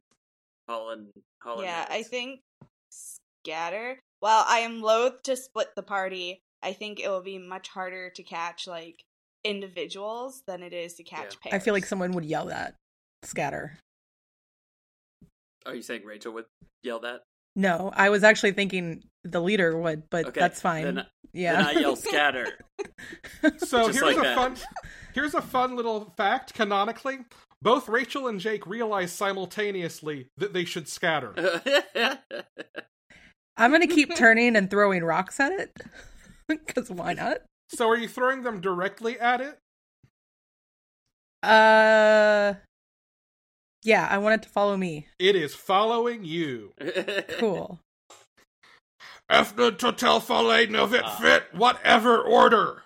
Holland. 0.68 1.12
Holland. 1.44 1.66
yeah, 1.66 1.86
I 1.88 2.02
think 2.02 2.42
scatter. 2.90 4.00
While 4.20 4.44
I 4.48 4.60
am 4.60 4.82
loath 4.82 5.22
to 5.24 5.36
split 5.36 5.76
the 5.76 5.84
party, 5.84 6.42
I 6.64 6.74
think 6.74 7.00
it 7.00 7.08
will 7.08 7.22
be 7.22 7.38
much 7.38 7.68
harder 7.70 8.10
to 8.10 8.24
catch 8.24 8.66
like 8.66 9.04
individuals 9.44 10.42
than 10.48 10.64
it 10.64 10.74
is 10.74 10.96
to 10.96 11.04
catch 11.04 11.36
Yeah. 11.36 11.40
pairs. 11.52 11.62
I 11.62 11.64
feel 11.64 11.76
like 11.76 11.86
someone 11.86 12.12
would 12.14 12.26
yell 12.26 12.48
that. 12.48 12.74
Scatter. 13.22 13.78
Are 15.68 15.76
you 15.76 15.84
saying 15.84 16.04
Rachel 16.04 16.34
would 16.34 16.48
yell 16.82 17.00
that? 17.02 17.22
No, 17.56 17.92
I 17.94 18.10
was 18.10 18.24
actually 18.24 18.54
thinking 18.54 19.04
the 19.24 19.42
leader 19.42 19.78
would, 19.78 20.10
but 20.10 20.28
Okay, 20.28 20.40
that's 20.40 20.62
fine. 20.62 20.84
Then, 20.96 21.06
yeah. 21.34 21.54
then 21.64 21.66
I 21.78 21.80
yell 21.80 21.96
scatter. 21.98 22.48
So 23.58 23.88
Just 23.88 24.00
here's 24.00 24.02
like 24.02 24.18
a 24.18 24.22
that. 24.22 24.36
fun 24.36 24.56
here's 25.14 25.34
a 25.36 25.42
fun 25.42 25.76
little 25.76 26.14
fact 26.18 26.54
canonically. 26.54 27.20
Both 27.62 27.88
Rachel 27.90 28.28
and 28.28 28.40
Jake 28.40 28.66
realize 28.66 29.12
simultaneously 29.12 30.30
that 30.38 30.54
they 30.54 30.66
should 30.66 30.88
scatter. 30.88 31.34
I'm 33.58 33.72
gonna 33.72 33.86
keep 33.88 34.16
turning 34.16 34.56
and 34.56 34.70
throwing 34.70 35.04
rocks 35.04 35.40
at 35.40 35.52
it. 35.52 35.72
Cause 36.74 36.90
why 36.90 37.14
not? 37.14 37.40
So 37.70 37.88
are 37.90 37.98
you 37.98 38.08
throwing 38.08 38.42
them 38.44 38.62
directly 38.62 39.20
at 39.20 39.42
it? 39.42 39.58
Uh 41.44 42.56
Yeah, 43.84 44.08
I 44.10 44.18
want 44.20 44.36
it 44.36 44.44
to 44.44 44.50
follow 44.50 44.78
me. 44.78 45.08
It 45.20 45.36
is 45.36 45.56
following 45.56 46.24
you. 46.24 46.74
Cool. 47.40 47.80
After 49.30 49.72
total 49.72 50.20
folly 50.20 50.68
novit 50.68 51.04
Ah. 51.06 51.16
fit, 51.22 51.44
whatever 51.54 52.22
order. 52.22 52.84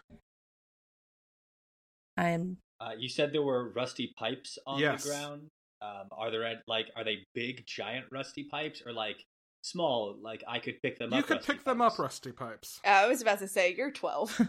I'm 2.18 2.58
Uh, 2.80 2.92
you 2.98 3.10
said 3.10 3.34
there 3.34 3.42
were 3.42 3.70
rusty 3.70 4.14
pipes 4.18 4.58
on 4.68 4.80
Yes. 4.80 5.04
the 5.04 5.10
ground. 5.10 5.48
Um, 5.82 6.08
are 6.12 6.30
there 6.32 6.44
ed- 6.46 6.62
like 6.68 6.92
are 6.96 7.04
they 7.04 7.26
big, 7.34 7.66
giant 7.66 8.06
rusty 8.12 8.44
pipes, 8.44 8.82
or 8.86 8.92
like 8.94 9.24
small? 9.64 10.16
Like 10.22 10.44
I 10.48 10.60
could 10.60 10.82
pick 10.82 11.00
them 11.00 11.12
You 11.12 11.18
up. 11.20 11.24
You 11.24 11.28
could 11.28 11.38
rusty 11.38 11.54
pick 11.54 11.64
them 11.64 11.80
pipes? 11.80 11.94
up, 11.96 12.00
Rusty 12.00 12.32
Pipes. 12.32 12.80
Uh, 12.86 12.90
I 12.90 13.08
was 13.08 13.22
about 13.22 13.40
to 13.40 13.48
say 13.48 13.74
you're 13.74 13.92
12. 13.92 14.42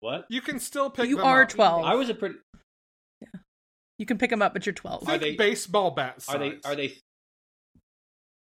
What? 0.00 0.26
You 0.28 0.40
can 0.42 0.58
still 0.60 0.90
pick 0.90 1.08
You 1.08 1.16
them 1.16 1.24
are 1.26 1.42
up. 1.42 1.48
12. 1.48 1.84
I 1.84 1.94
was 1.94 2.10
a 2.10 2.14
pretty. 2.14 2.36
You 3.98 4.06
can 4.06 4.18
pick 4.18 4.30
them 4.30 4.42
up, 4.42 4.52
but 4.52 4.66
you're 4.66 4.72
12. 4.72 5.08
Are 5.08 5.18
they- 5.18 5.36
baseball 5.36 5.90
bats? 5.92 6.28
Are 6.28 6.38
they? 6.38 6.58
Are 6.64 6.74
they? 6.74 6.94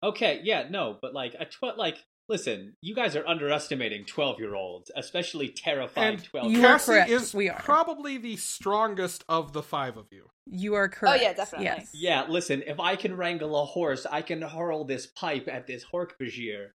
Okay, 0.02 0.40
yeah, 0.44 0.66
no, 0.70 0.98
but 1.00 1.14
like 1.14 1.34
a 1.38 1.46
twelve. 1.46 1.78
Like, 1.78 1.96
listen, 2.28 2.74
you 2.82 2.94
guys 2.94 3.16
are 3.16 3.26
underestimating 3.26 4.04
twelve-year-olds, 4.04 4.90
especially 4.94 5.48
terrified 5.48 6.14
And 6.14 6.24
twelve. 6.24 6.52
You 6.52 6.58
are 6.60 6.72
Cassie 6.72 6.92
correct, 6.92 7.10
is 7.10 7.34
we 7.34 7.48
are. 7.48 7.58
probably 7.58 8.18
the 8.18 8.36
strongest 8.36 9.24
of 9.28 9.52
the 9.52 9.62
five 9.62 9.96
of 9.96 10.06
you. 10.10 10.28
You 10.46 10.74
are 10.74 10.88
correct. 10.88 11.18
Oh, 11.18 11.22
yeah, 11.22 11.32
definitely. 11.32 11.64
Yes. 11.66 11.90
Yeah, 11.94 12.26
listen, 12.28 12.62
if 12.66 12.78
I 12.78 12.94
can 12.94 13.16
wrangle 13.16 13.60
a 13.60 13.64
horse, 13.64 14.06
I 14.06 14.22
can 14.22 14.42
hurl 14.42 14.84
this 14.84 15.06
pipe 15.06 15.48
at 15.48 15.66
this 15.66 15.84
Hork-Bajir. 15.92 16.68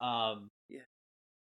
Um, 0.00 0.50
Yeah. 0.68 0.80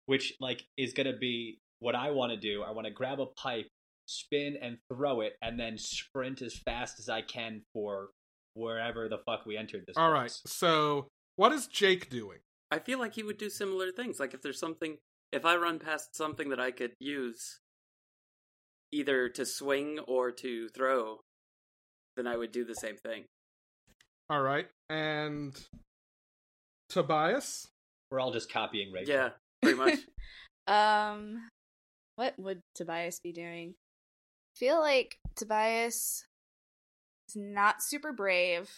Which, 0.07 0.33
like, 0.39 0.63
is 0.77 0.93
gonna 0.93 1.15
be 1.15 1.59
what 1.79 1.93
I 1.95 2.09
want 2.11 2.31
to 2.31 2.37
do. 2.37 2.63
I 2.63 2.71
want 2.71 2.87
to 2.87 2.91
grab 2.93 3.19
a 3.19 3.27
pipe, 3.27 3.67
spin 4.09 4.57
and 4.61 4.77
throw 4.91 5.21
it, 5.21 5.33
and 5.41 5.59
then 5.59 5.77
sprint 5.77 6.41
as 6.41 6.57
fast 6.57 6.99
as 6.99 7.09
I 7.09 7.21
can 7.21 7.61
for 7.73 8.09
wherever 8.55 9.07
the 9.07 9.19
fuck 9.19 9.45
we 9.45 9.55
entered 9.57 9.83
this 9.85 9.95
All 9.97 10.09
place. 10.09 10.41
right. 10.45 10.51
So, 10.51 11.07
what 11.35 11.51
is 11.51 11.67
Jake 11.67 12.09
doing? 12.09 12.39
I 12.71 12.79
feel 12.79 12.99
like 12.99 13.15
he 13.15 13.23
would 13.23 13.37
do 13.37 13.49
similar 13.49 13.91
things. 13.91 14.19
Like 14.19 14.33
if 14.33 14.41
there's 14.41 14.59
something, 14.59 14.97
if 15.31 15.45
I 15.45 15.55
run 15.55 15.79
past 15.79 16.15
something 16.15 16.49
that 16.49 16.59
I 16.59 16.71
could 16.71 16.93
use, 16.99 17.59
either 18.91 19.29
to 19.29 19.45
swing 19.45 19.99
or 20.07 20.31
to 20.31 20.69
throw, 20.69 21.19
then 22.15 22.27
I 22.27 22.37
would 22.37 22.51
do 22.51 22.65
the 22.65 22.75
same 22.75 22.97
thing. 22.97 23.25
All 24.29 24.41
right. 24.41 24.67
And 24.89 25.55
Tobias? 26.89 27.67
We're 28.11 28.19
all 28.19 28.31
just 28.31 28.51
copying 28.51 28.91
Rachel. 28.91 29.13
Yeah, 29.13 29.29
pretty 29.61 29.77
much. 29.77 29.99
um, 30.67 31.47
what 32.15 32.37
would 32.37 32.61
Tobias 32.75 33.19
be 33.19 33.31
doing? 33.31 33.75
Feel 34.59 34.79
like 34.79 35.17
Tobias 35.35 36.25
is 37.29 37.35
not 37.35 37.81
super 37.81 38.11
brave, 38.11 38.69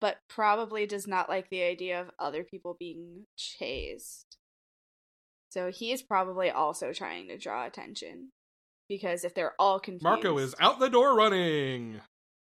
but 0.00 0.16
probably 0.28 0.86
does 0.86 1.06
not 1.06 1.28
like 1.28 1.50
the 1.50 1.62
idea 1.62 2.00
of 2.00 2.10
other 2.18 2.42
people 2.42 2.76
being 2.78 3.26
chased. 3.36 4.38
So 5.50 5.70
he 5.70 5.92
is 5.92 6.02
probably 6.02 6.50
also 6.50 6.92
trying 6.92 7.28
to 7.28 7.38
draw 7.38 7.66
attention. 7.66 8.30
Because 8.88 9.24
if 9.24 9.34
they're 9.34 9.54
all 9.58 9.78
confused. 9.78 10.02
Marco 10.04 10.38
is 10.38 10.54
out 10.60 10.78
the 10.78 10.88
door 10.88 11.14
running. 11.14 12.00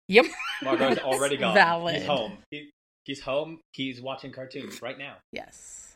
Yep. 0.06 0.26
Marco's 0.62 0.98
already 0.98 1.36
gone. 1.38 1.54
Valid. 1.54 1.96
He's 1.96 2.06
home. 2.06 2.38
He, 2.50 2.70
he's 3.04 3.20
home. 3.20 3.61
He's 3.72 4.00
watching 4.00 4.30
cartoons 4.30 4.80
right 4.80 4.96
now. 4.96 5.16
Yes. 5.32 5.88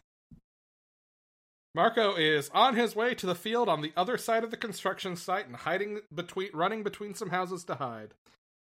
Marco 1.75 2.14
is 2.14 2.51
on 2.53 2.77
his 2.77 2.95
way 2.95 3.14
to 3.14 3.25
the 3.27 3.35
field 3.35 3.68
on 3.68 3.81
the 3.81 3.93
other 3.97 4.18
side 4.18 4.45
of 4.45 4.51
the 4.51 4.57
construction 4.57 5.16
site 5.16 5.47
and 5.47 5.57
hiding 5.57 6.01
between 6.14 6.51
running 6.53 6.83
between 6.83 7.14
some 7.14 7.31
houses 7.31 7.64
to 7.64 7.77
hide. 7.77 8.14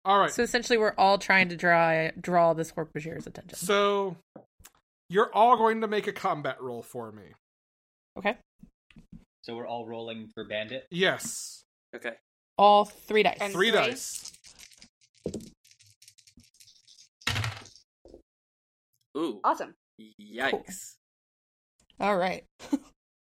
All 0.04 0.20
right. 0.20 0.32
So 0.32 0.42
essentially, 0.44 0.78
we're 0.78 0.96
all 0.98 1.18
trying 1.18 1.50
to 1.50 1.56
draw 1.56 2.10
draw 2.20 2.54
this 2.54 2.72
Hork 2.72 2.90
Bajir's 2.94 3.28
attention. 3.28 3.58
So 3.58 4.18
you're 5.10 5.32
all 5.34 5.58
going 5.58 5.82
to 5.82 5.88
make 5.88 6.08
a 6.08 6.14
combat 6.14 6.62
roll 6.62 6.82
for 6.82 7.12
me. 7.12 7.24
okay. 8.18 8.38
So 9.44 9.56
we're 9.56 9.68
all 9.68 9.86
rolling 9.86 10.30
for 10.34 10.44
Bandit. 10.44 10.88
Yes. 10.92 11.64
Okay. 11.96 12.14
All 12.58 12.84
three 12.84 13.24
dice. 13.24 13.38
And- 13.40 13.54
Three 13.54 13.72
three? 13.72 13.80
dice. 13.80 14.34
Ooh. 19.18 19.40
Awesome. 19.44 19.74
Yikes. 20.22 20.97
All 22.00 22.18
right. 22.18 22.44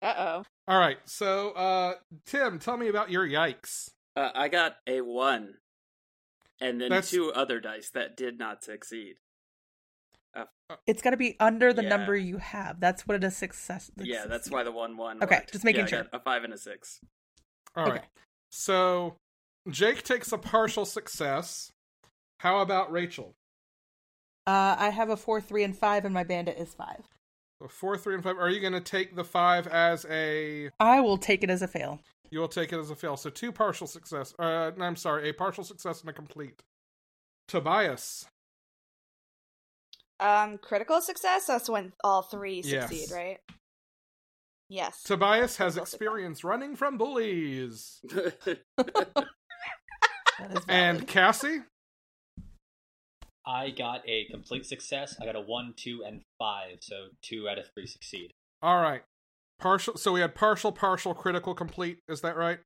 Uh 0.04 0.14
oh. 0.18 0.42
All 0.66 0.78
right. 0.80 0.98
So 1.04 1.52
uh 1.52 1.94
Tim, 2.26 2.58
tell 2.58 2.76
me 2.76 2.88
about 2.88 3.08
your 3.12 3.24
yikes. 3.24 3.88
Uh, 4.16 4.30
I 4.34 4.48
got 4.48 4.74
a 4.84 5.00
one, 5.00 5.54
and 6.60 6.80
then 6.80 6.88
That's- 6.90 7.10
two 7.12 7.32
other 7.32 7.60
dice 7.60 7.88
that 7.94 8.16
did 8.16 8.36
not 8.36 8.64
succeed. 8.64 9.14
It's 10.86 11.02
got 11.02 11.10
to 11.10 11.16
be 11.16 11.36
under 11.38 11.72
the 11.72 11.82
Yeah. 11.84 11.90
number 11.90 12.16
you 12.16 12.38
have. 12.38 12.80
That's 12.80 13.06
what 13.06 13.22
a 13.22 13.30
success. 13.30 13.90
yeah, 13.96 14.24
that's 14.26 14.50
why 14.50 14.64
the 14.64 14.72
one 14.72 14.96
one. 14.96 15.22
Okay, 15.22 15.36
worked. 15.36 15.52
just 15.52 15.64
making 15.64 15.82
Yeah, 15.82 15.86
sure. 15.86 16.06
A 16.12 16.18
five 16.18 16.42
and 16.44 16.52
a 16.52 16.58
six. 16.58 16.98
All 17.76 17.84
right. 17.84 17.92
Okay. 17.98 18.04
So 18.50 19.16
Jake 19.70 20.02
takes 20.02 20.32
a 20.32 20.38
partial 20.38 20.84
success. 20.84 21.70
How 22.40 22.58
about 22.60 22.90
Rachel? 22.90 23.34
Uh, 24.48 24.74
I 24.78 24.88
have 24.90 25.10
a 25.10 25.16
four, 25.16 25.40
three, 25.40 25.62
and 25.62 25.76
five, 25.78 26.04
and 26.04 26.12
my 26.14 26.24
bandit 26.24 26.56
is 26.58 26.74
five. 26.74 27.06
So 27.62 27.68
four, 27.68 27.96
three, 27.96 28.14
and 28.14 28.24
five. 28.24 28.38
Are 28.38 28.50
you 28.50 28.58
going 28.60 28.72
to 28.72 28.80
take 28.80 29.14
the 29.14 29.22
five 29.22 29.68
as 29.68 30.04
a? 30.10 30.70
I 30.80 31.00
will 31.00 31.16
take 31.16 31.44
it 31.44 31.50
as 31.50 31.62
a 31.62 31.68
fail. 31.68 32.00
You 32.30 32.40
will 32.40 32.48
take 32.48 32.72
it 32.72 32.78
as 32.78 32.90
a 32.90 32.96
fail. 32.96 33.16
So 33.16 33.30
two 33.30 33.52
partial 33.52 33.86
success. 33.86 34.34
Uh, 34.36 34.72
I'm 34.80 34.96
sorry, 34.96 35.28
a 35.28 35.32
partial 35.32 35.62
success 35.62 36.00
and 36.00 36.10
a 36.10 36.12
complete. 36.12 36.60
Tobias. 37.46 38.26
Um, 40.18 40.58
critical 40.58 41.00
success? 41.00 41.46
That's 41.46 41.68
when 41.68 41.92
all 42.02 42.22
three 42.22 42.62
Yes. 42.64 42.88
succeed, 42.90 43.14
right? 43.14 43.38
Yes. 44.68 45.00
Tobias 45.04 45.56
has 45.58 45.74
Critical 45.74 45.86
success. 45.86 45.94
experience 45.94 46.42
running 46.44 46.74
from 46.74 46.98
bullies. 46.98 48.00
And. 50.68 51.06
Cassie. 51.06 51.60
I 53.46 53.70
got 53.70 54.02
a 54.08 54.26
complete 54.30 54.66
success. 54.66 55.16
I 55.20 55.24
got 55.24 55.36
a 55.36 55.40
one, 55.40 55.74
two, 55.76 56.02
and 56.06 56.22
five. 56.38 56.78
So 56.80 57.06
two 57.22 57.48
out 57.48 57.58
of 57.58 57.66
three 57.74 57.86
succeed. 57.86 58.32
All 58.62 58.80
right. 58.80 59.02
Partial. 59.58 59.96
So 59.96 60.12
we 60.12 60.20
had 60.20 60.34
partial, 60.34 60.72
partial, 60.72 61.14
critical, 61.14 61.54
complete. 61.54 61.98
Is 62.08 62.20
that 62.20 62.36
right? 62.36 62.58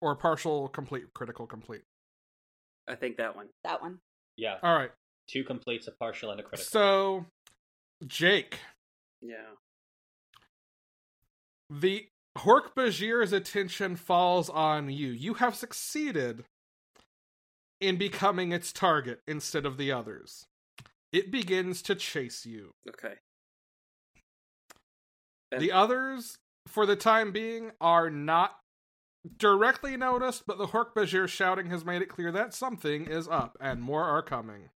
Or 0.00 0.14
partial, 0.16 0.68
complete, 0.68 1.04
critical, 1.14 1.46
complete. 1.46 1.82
I 2.88 2.94
think 2.94 3.16
that 3.16 3.34
one. 3.36 3.48
that 3.62 3.80
one. 3.80 3.98
Yeah, 4.36 4.56
All 4.62 4.74
right. 4.74 4.90
two 5.28 5.44
completes, 5.44 5.86
a 5.86 5.92
partial, 5.92 6.30
and 6.30 6.40
a 6.40 6.42
critical. 6.42 6.68
So, 6.70 7.26
Jake, 8.06 8.58
Yeah. 9.22 9.52
the 11.70 12.08
Hork 12.36 12.74
Bajir's 12.76 13.32
attention 13.32 13.96
falls 13.96 14.50
on 14.50 14.90
you. 14.90 15.08
You 15.08 15.34
have 15.34 15.54
succeeded 15.54 16.44
in 17.80 17.96
becoming 17.96 18.52
its 18.52 18.72
target 18.72 19.20
instead 19.26 19.66
of 19.66 19.76
the 19.76 19.92
others. 19.92 20.46
It 21.12 21.30
begins 21.30 21.82
to 21.82 21.94
chase 21.94 22.44
you. 22.44 22.74
Okay. 22.88 23.14
The 25.56 25.70
others, 25.70 26.38
for 26.66 26.86
the 26.86 26.96
time 26.96 27.30
being, 27.30 27.70
are 27.80 28.10
not 28.10 28.56
directly 29.38 29.96
noticed, 29.96 30.44
but 30.46 30.58
the 30.58 30.66
Hork 30.66 30.94
Bajir 30.96 31.28
shouting 31.28 31.70
has 31.70 31.84
made 31.84 32.02
it 32.02 32.08
clear 32.08 32.32
that 32.32 32.54
something 32.54 33.06
is 33.06 33.28
up 33.28 33.56
and 33.60 33.80
more 33.80 34.04
are 34.04 34.22
coming. 34.22 34.70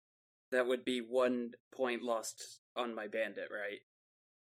That 0.51 0.67
would 0.67 0.85
be 0.85 0.99
one 0.99 1.51
point 1.75 2.03
lost 2.03 2.59
on 2.75 2.93
my 2.95 3.07
bandit, 3.07 3.49
right? 3.51 3.79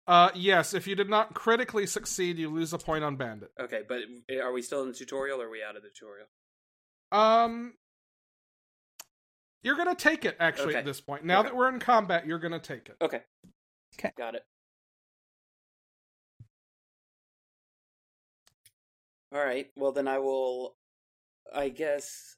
Uh, 0.07 0.31
yes, 0.33 0.73
if 0.73 0.87
you 0.87 0.95
did 0.95 1.09
not 1.09 1.33
critically 1.33 1.85
succeed, 1.85 2.37
you 2.37 2.49
lose 2.49 2.73
a 2.73 2.77
point 2.77 3.03
on 3.03 3.17
Bandit. 3.17 3.51
Okay, 3.59 3.81
but 3.87 3.99
are 4.41 4.51
we 4.51 4.61
still 4.61 4.81
in 4.81 4.89
the 4.89 4.93
tutorial 4.93 5.41
or 5.41 5.45
are 5.45 5.51
we 5.51 5.61
out 5.63 5.75
of 5.75 5.83
the 5.83 5.89
tutorial? 5.89 6.27
Um, 7.11 7.73
you're 9.63 9.75
gonna 9.77 9.95
take 9.95 10.25
it 10.25 10.35
actually 10.39 10.69
Okay. 10.69 10.79
at 10.79 10.85
this 10.85 11.01
point. 11.01 11.23
Now 11.25 11.39
Okay. 11.39 11.49
that 11.49 11.55
we're 11.55 11.69
in 11.69 11.79
combat, 11.79 12.25
you're 12.25 12.39
gonna 12.39 12.59
take 12.59 12.89
it. 12.89 12.97
Okay. 13.01 13.23
Okay. 13.99 14.11
Got 14.17 14.35
it. 14.35 14.45
All 19.33 19.43
right. 19.43 19.71
Well, 19.75 19.91
then 19.91 20.07
I 20.07 20.17
will, 20.19 20.75
I 21.53 21.69
guess, 21.69 22.35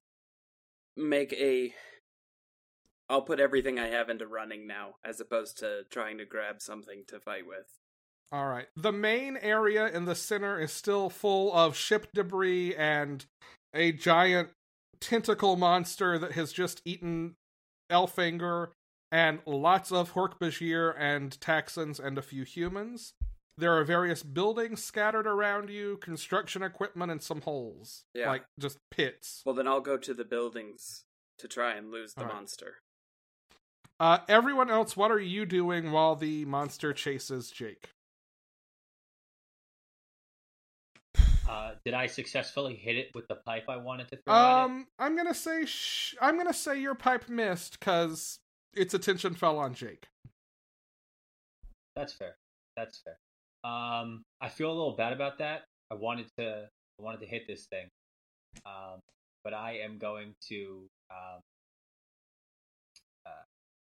make 0.95 1.33
a 1.33 1.73
I'll 3.09 3.21
put 3.21 3.39
everything 3.39 3.77
I 3.79 3.87
have 3.87 4.09
into 4.09 4.25
running 4.25 4.65
now, 4.65 4.95
as 5.03 5.19
opposed 5.19 5.57
to 5.59 5.83
trying 5.91 6.17
to 6.19 6.25
grab 6.25 6.61
something 6.61 7.03
to 7.09 7.19
fight 7.19 7.45
with. 7.45 7.67
All 8.31 8.47
right. 8.47 8.67
The 8.75 8.93
main 8.93 9.37
area 9.37 9.87
in 9.87 10.05
the 10.05 10.15
center 10.15 10.59
is 10.59 10.71
still 10.71 11.09
full 11.09 11.53
of 11.53 11.75
ship 11.75 12.07
debris 12.13 12.75
and 12.75 13.23
a 13.73 13.91
giant 13.91 14.49
tentacle 15.03 15.55
monster 15.55 16.17
that 16.17 16.31
has 16.31 16.53
just 16.53 16.81
eaten 16.85 17.35
Elfangor 17.91 18.69
and 19.11 19.39
lots 19.45 19.91
of 19.91 20.13
Hork-Bajir 20.13 20.95
and 20.97 21.37
Taxxons 21.39 21.99
and 21.99 22.17
a 22.17 22.21
few 22.21 22.43
humans. 22.43 23.13
There 23.57 23.77
are 23.77 23.83
various 23.83 24.23
buildings 24.23 24.83
scattered 24.83 25.27
around 25.27 25.69
you, 25.69 25.97
construction 25.97 26.63
equipment, 26.63 27.11
and 27.11 27.21
some 27.21 27.41
holes. 27.41 28.05
Yeah. 28.15 28.29
Like 28.29 28.45
just 28.59 28.79
pits. 28.89 29.43
Well, 29.45 29.53
then 29.53 29.67
I'll 29.67 29.81
go 29.81 29.97
to 29.97 30.13
the 30.13 30.25
buildings 30.25 31.03
to 31.37 31.47
try 31.47 31.73
and 31.73 31.91
lose 31.91 32.13
the 32.15 32.25
right. 32.25 32.33
monster. 32.33 32.77
Uh, 33.99 34.19
everyone 34.27 34.71
else, 34.71 34.97
what 34.97 35.11
are 35.11 35.19
you 35.19 35.45
doing 35.45 35.91
while 35.91 36.15
the 36.15 36.45
monster 36.45 36.93
chases 36.93 37.51
Jake? 37.51 37.89
Uh, 41.47 41.71
did 41.83 41.93
I 41.93 42.07
successfully 42.07 42.75
hit 42.75 42.95
it 42.95 43.09
with 43.13 43.27
the 43.27 43.35
pipe 43.35 43.65
I 43.67 43.77
wanted 43.77 44.07
to 44.09 44.17
throw 44.25 44.33
at 44.33 44.39
it? 44.39 44.65
Um, 44.65 44.87
I'm 44.97 45.17
gonna 45.17 45.33
say 45.33 45.65
sh- 45.65 46.15
I'm 46.21 46.37
gonna 46.37 46.53
say 46.53 46.79
your 46.79 46.95
pipe 46.95 47.27
missed 47.27 47.79
because 47.79 48.39
its 48.73 48.93
attention 48.93 49.33
fell 49.33 49.59
on 49.59 49.73
Jake. 49.73 50.07
That's 51.95 52.13
fair. 52.13 52.35
That's 52.77 53.01
fair. 53.03 53.17
Um, 53.69 54.23
I 54.41 54.49
feel 54.49 54.69
a 54.69 54.73
little 54.73 54.95
bad 54.95 55.13
about 55.13 55.37
that. 55.39 55.63
I 55.91 55.95
wanted 55.95 56.27
to, 56.37 56.67
I 56.99 57.01
wanted 57.01 57.19
to 57.21 57.27
hit 57.27 57.45
this 57.47 57.67
thing, 57.67 57.87
um, 58.65 58.99
but 59.43 59.53
I 59.53 59.77
am 59.83 59.97
going 59.97 60.33
to, 60.49 60.87
um, 61.11 61.39
uh, 63.25 63.43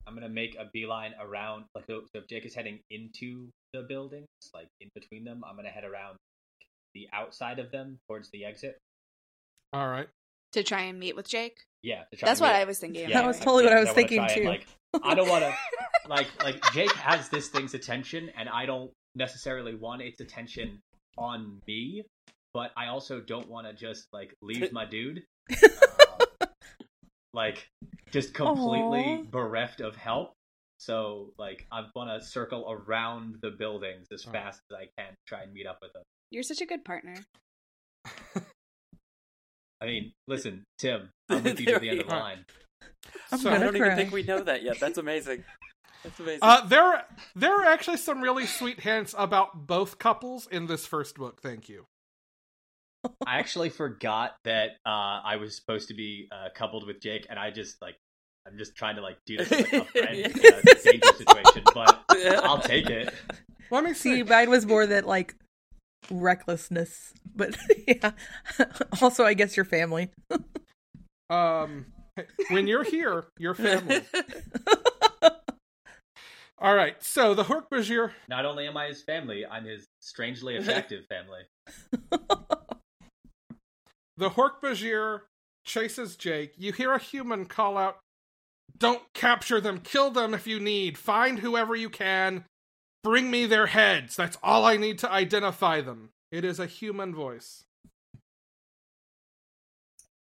I'm 0.06 0.14
gonna 0.14 0.30
make 0.30 0.56
a 0.56 0.70
beeline 0.72 1.14
around. 1.20 1.66
Like, 1.74 1.86
so 1.88 2.04
if 2.14 2.28
Jake 2.28 2.46
is 2.46 2.54
heading 2.54 2.80
into 2.90 3.50
the 3.74 3.82
buildings, 3.84 4.28
like 4.54 4.68
in 4.82 4.90
between 4.94 5.24
them, 5.24 5.44
I'm 5.48 5.56
gonna 5.56 5.70
head 5.70 5.84
around 5.86 6.18
the 6.96 7.08
outside 7.14 7.60
of 7.60 7.70
them 7.72 8.00
towards 8.08 8.32
the 8.32 8.46
exit. 8.46 8.80
All 9.74 9.88
right. 9.88 10.08
To 10.54 10.64
try 10.64 10.82
and 10.84 10.98
meet 11.00 11.16
with 11.16 11.28
Jake. 11.28 11.58
Yeah, 11.84 12.04
to 12.12 12.18
try 12.18 12.28
That's 12.28 12.42
what 12.42 12.54
meet- 12.54 12.62
I 12.62 12.64
was 12.66 12.80
thinking. 12.80 13.10
That 13.12 13.26
was 13.28 13.36
doing. 13.38 13.44
totally 13.46 13.64
what 13.66 13.74
I 13.74 13.80
was 13.80 13.88
wanna 13.88 13.96
thinking 13.96 14.18
try 14.18 14.28
and, 14.28 14.36
too. 14.42 14.48
like, 14.48 14.68
I 15.04 15.14
don't 15.14 15.30
want 15.30 15.44
to 15.44 15.54
like 16.10 16.28
like 16.44 16.64
Jake 16.74 16.94
has 16.94 17.30
this 17.30 17.50
thing's 17.50 17.74
attention, 17.76 18.32
and 18.38 18.48
I 18.50 18.66
don't 18.66 18.90
necessarily 19.14 19.76
want 19.76 20.02
its 20.02 20.22
attention 20.22 20.80
on 21.18 21.62
me, 21.68 22.04
but 22.54 22.72
I 22.78 22.88
also 22.88 23.20
don't 23.20 23.50
want 23.50 23.68
to 23.68 23.74
just 23.74 24.08
like 24.14 24.34
leave 24.42 24.72
my 24.72 24.86
dude, 24.86 25.24
um, 25.52 26.48
like 27.34 27.68
just 28.12 28.34
completely 28.34 29.04
Aw. 29.20 29.24
bereft 29.30 29.82
of 29.82 29.96
help. 29.98 30.34
So 30.78 31.34
like 31.38 31.66
I 31.72 31.86
want 31.96 32.10
to 32.22 32.26
circle 32.26 32.66
around 32.70 33.36
the 33.42 33.52
buildings 33.52 34.08
as 34.14 34.26
Alright. 34.26 34.44
fast 34.44 34.62
as 34.72 34.78
I 34.78 35.02
can, 35.02 35.12
to 35.12 35.18
try 35.28 35.44
and 35.44 35.54
meet 35.54 35.68
up 35.68 35.80
with 35.82 35.92
them. 35.94 36.04
You're 36.32 36.44
such 36.44 36.62
a 36.62 36.66
good 36.66 36.84
partner. 36.86 37.16
I 39.82 39.86
mean, 39.86 40.14
listen, 40.28 40.64
Tim, 40.78 41.10
I'm 41.30 41.44
with 41.44 41.60
you 41.60 41.66
to 41.68 41.80
the 41.80 41.90
end 41.90 42.00
of 42.02 42.08
the 42.08 42.14
line. 42.16 42.46
I'm 43.32 43.40
So- 43.40 43.50
I 43.50 43.54
gonna 43.54 43.66
don't 43.66 43.76
cry. 43.78 43.86
even 43.88 43.98
think 43.98 44.12
we 44.14 44.24
know 44.24 44.42
that 44.42 44.64
yet. 44.64 44.80
That's 44.80 44.98
amazing. 44.98 45.44
That's 46.04 46.20
amazing. 46.20 46.40
Uh, 46.42 46.66
there 46.68 47.04
there 47.36 47.56
are 47.56 47.66
actually 47.66 47.98
some 47.98 48.22
really 48.22 48.46
sweet 48.46 48.80
hints 48.82 49.16
about 49.18 49.66
both 49.68 49.98
couples 49.98 50.48
in 50.48 50.68
this 50.68 50.86
first 50.86 51.16
book. 51.16 51.42
Thank 51.42 51.68
you. 51.68 51.86
I 53.26 53.38
actually 53.40 53.70
forgot 53.70 54.36
that 54.46 54.72
uh, 54.86 54.90
I 55.24 55.38
was 55.40 55.56
supposed 55.56 55.88
to 55.90 55.94
be 55.94 56.28
uh, 56.32 56.50
coupled 56.56 56.86
with 56.88 57.00
Jake, 57.02 57.26
and 57.30 57.38
I 57.40 57.52
just 57.52 57.82
like 57.82 57.96
I'm 58.48 58.58
just 58.58 58.76
trying 58.76 58.96
to 58.98 59.02
like 59.02 59.18
do 59.26 59.38
this 59.38 59.52
as 59.52 59.62
like, 59.72 59.74
a 59.74 59.86
friend 59.86 60.16
in 60.18 60.26
a 60.26 60.32
danger 60.84 61.14
situation, 61.18 61.64
but 61.74 62.04
I'll 62.44 62.60
take 62.62 62.90
it. 62.90 63.12
Let 63.72 63.84
me 63.84 63.94
See, 63.96 64.18
see. 64.18 64.24
mine 64.24 64.50
was 64.50 64.66
more 64.68 64.86
that 64.86 65.06
like 65.08 65.36
recklessness, 66.10 67.14
but 67.36 67.56
yeah. 67.88 68.12
also, 69.02 69.24
I 69.24 69.34
guess 69.34 69.56
your 69.56 69.66
family. 69.66 70.12
Um, 71.30 71.88
when 72.50 72.68
you're 72.68 72.84
here, 72.84 73.26
your 73.38 73.56
family. 73.56 74.02
All 76.60 76.74
right. 76.74 76.96
So 77.04 77.34
the 77.34 77.44
Hork-Bajir 77.44 78.12
Not 78.30 78.46
only 78.46 78.68
am 78.68 78.78
I 78.78 78.88
his 78.88 79.02
family, 79.02 79.46
I'm 79.46 79.66
his 79.66 79.86
strangely 80.02 80.56
attractive 80.56 81.06
family. 81.08 81.42
The 84.18 84.30
Hork-Bajir 84.30 85.22
chases 85.66 86.16
Jake. 86.16 86.54
You 86.58 86.72
hear 86.72 86.94
a 86.94 87.00
human 87.00 87.46
call 87.46 87.78
out, 87.78 88.00
Don't 88.78 89.02
capture 89.14 89.60
them. 89.60 89.80
Kill 89.82 90.10
them 90.10 90.34
if 90.34 90.48
you 90.48 90.60
need. 90.60 90.98
Find 90.98 91.40
whoever 91.40 91.76
you 91.76 91.90
can. 91.90 92.46
Bring 93.06 93.30
me 93.30 93.46
their 93.46 93.68
heads. 93.68 94.16
That's 94.16 94.36
all 94.42 94.66
I 94.66 94.78
need 94.78 94.98
to 95.00 95.12
identify 95.12 95.80
them. 95.80 96.10
It 96.32 96.44
is 96.44 96.60
a 96.60 96.66
human 96.66 97.14
voice. 97.14 97.64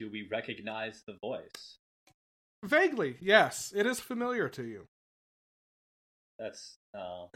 Do 0.01 0.09
we 0.11 0.27
recognize 0.29 1.01
the 1.07 1.13
voice? 1.21 1.77
Vaguely, 2.61 3.15
yes. 3.21 3.71
It 3.73 3.85
is 3.85 4.01
familiar 4.01 4.49
to 4.49 4.63
you. 4.63 4.87
That's 6.37 6.75
uh, 6.93 7.27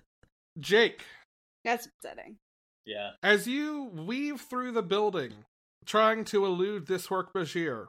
Jake, 0.59 1.03
That's 1.63 1.85
upsetting. 1.87 2.35
yeah. 2.85 3.11
as 3.23 3.47
you 3.47 3.85
weave 3.85 4.41
through 4.41 4.73
the 4.73 4.83
building, 4.83 5.31
trying 5.85 6.25
to 6.25 6.45
elude 6.45 6.87
this 6.87 7.07
Hork-Bajir, 7.07 7.87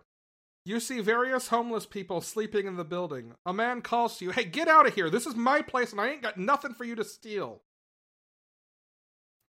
you 0.64 0.80
see 0.80 1.00
various 1.00 1.48
homeless 1.48 1.86
people 1.86 2.20
sleeping 2.20 2.66
in 2.66 2.76
the 2.76 2.84
building. 2.84 3.34
A 3.46 3.52
man 3.52 3.80
calls 3.82 4.18
to 4.18 4.26
you, 4.26 4.30
Hey, 4.32 4.44
get 4.44 4.68
out 4.68 4.86
of 4.86 4.94
here. 4.94 5.09
This 5.11 5.26
is 5.26 5.34
my 5.34 5.62
place 5.62 5.92
and 5.92 6.00
I 6.00 6.09
ain't 6.11 6.22
got 6.22 6.36
nothing 6.36 6.74
for 6.74 6.84
you 6.84 6.94
to 6.96 7.04
steal. 7.04 7.62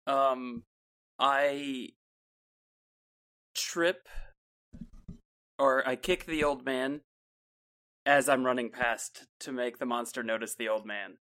Um, 0.06 0.62
I 1.18 1.90
trip 3.54 4.08
or 5.58 5.86
I 5.86 5.96
kick 5.96 6.24
the 6.26 6.44
old 6.44 6.64
man 6.64 7.00
as 8.06 8.28
I'm 8.28 8.46
running 8.46 8.70
past 8.70 9.26
to 9.40 9.52
make 9.52 9.78
the 9.78 9.86
monster 9.86 10.22
notice 10.22 10.54
the 10.54 10.68
old 10.68 10.86
man. 10.86 11.18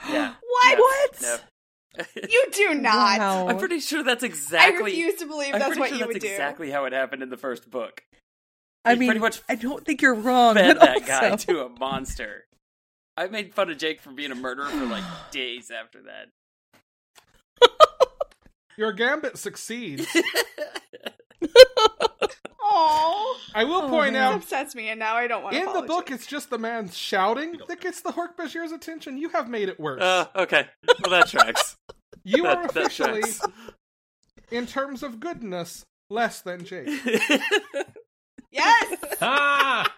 Yeah. 0.08 0.34
What? 0.40 0.78
No, 0.78 0.82
What? 0.84 1.22
no. 1.22 1.38
You 2.28 2.46
do 2.52 2.74
not. 2.74 3.18
Wow. 3.18 3.48
I'm 3.48 3.58
pretty 3.58 3.80
sure 3.80 4.04
that's 4.04 4.22
exactly. 4.22 4.58
I 4.58 4.68
exactly. 4.68 4.90
refuse 4.92 5.14
to 5.20 5.26
believe 5.26 5.52
that's 5.52 5.76
what 5.78 5.88
sure 5.88 5.98
you 5.98 6.04
that's 6.04 6.12
would 6.14 6.22
do. 6.22 6.28
exactly 6.28 6.70
how 6.70 6.84
it 6.84 6.92
happened 6.92 7.22
in 7.22 7.30
the 7.30 7.36
first 7.36 7.70
book. 7.70 8.02
I 8.88 8.94
mean, 8.96 9.08
pretty 9.08 9.20
much 9.20 9.40
I 9.48 9.54
don't 9.54 9.84
think 9.84 10.02
you're 10.02 10.14
wrong. 10.14 10.54
Fed 10.54 10.78
but 10.78 10.84
that 10.86 11.06
guy 11.06 11.30
also- 11.30 11.52
to 11.52 11.64
a 11.64 11.68
monster. 11.68 12.44
I 13.16 13.26
made 13.26 13.52
fun 13.54 13.68
of 13.70 13.78
Jake 13.78 14.00
for 14.00 14.12
being 14.12 14.30
a 14.30 14.36
murderer 14.36 14.66
for 14.68 14.86
like 14.86 15.04
days 15.32 15.70
after 15.70 16.00
that. 16.02 16.28
Your 18.76 18.92
gambit 18.92 19.36
succeeds. 19.38 20.06
Oh, 22.70 23.38
I 23.54 23.64
will 23.64 23.82
Oh, 23.82 23.88
point 23.88 24.12
man. 24.12 24.22
that 24.22 24.32
out 24.32 24.34
upsets 24.42 24.74
me, 24.74 24.88
and 24.88 24.98
now 25.00 25.14
I 25.14 25.26
don't 25.26 25.42
want 25.42 25.54
to. 25.54 25.60
in 25.62 25.72
the 25.72 25.82
book 25.82 26.10
it's 26.10 26.26
just 26.26 26.50
the 26.50 26.58
man 26.58 26.88
shouting 26.90 27.58
that 27.66 27.80
gets 27.80 28.02
the 28.02 28.10
Hork-Bajir's 28.10 28.72
attention. 28.72 29.16
You 29.16 29.30
have 29.30 29.48
made 29.48 29.68
it 29.68 29.80
worse. 29.80 30.02
Uh, 30.02 30.26
okay. 30.36 30.66
Well, 31.02 31.10
that 31.10 31.28
tracks. 31.28 31.76
you 32.24 32.42
that, 32.42 32.58
are 32.58 32.64
officially, 32.66 33.22
in 34.50 34.66
terms 34.66 35.02
of 35.02 35.18
goodness, 35.18 35.86
less 36.10 36.40
than 36.42 36.64
Jake. 36.64 36.88
Yes, 38.50 38.96
Ah! 39.20 39.94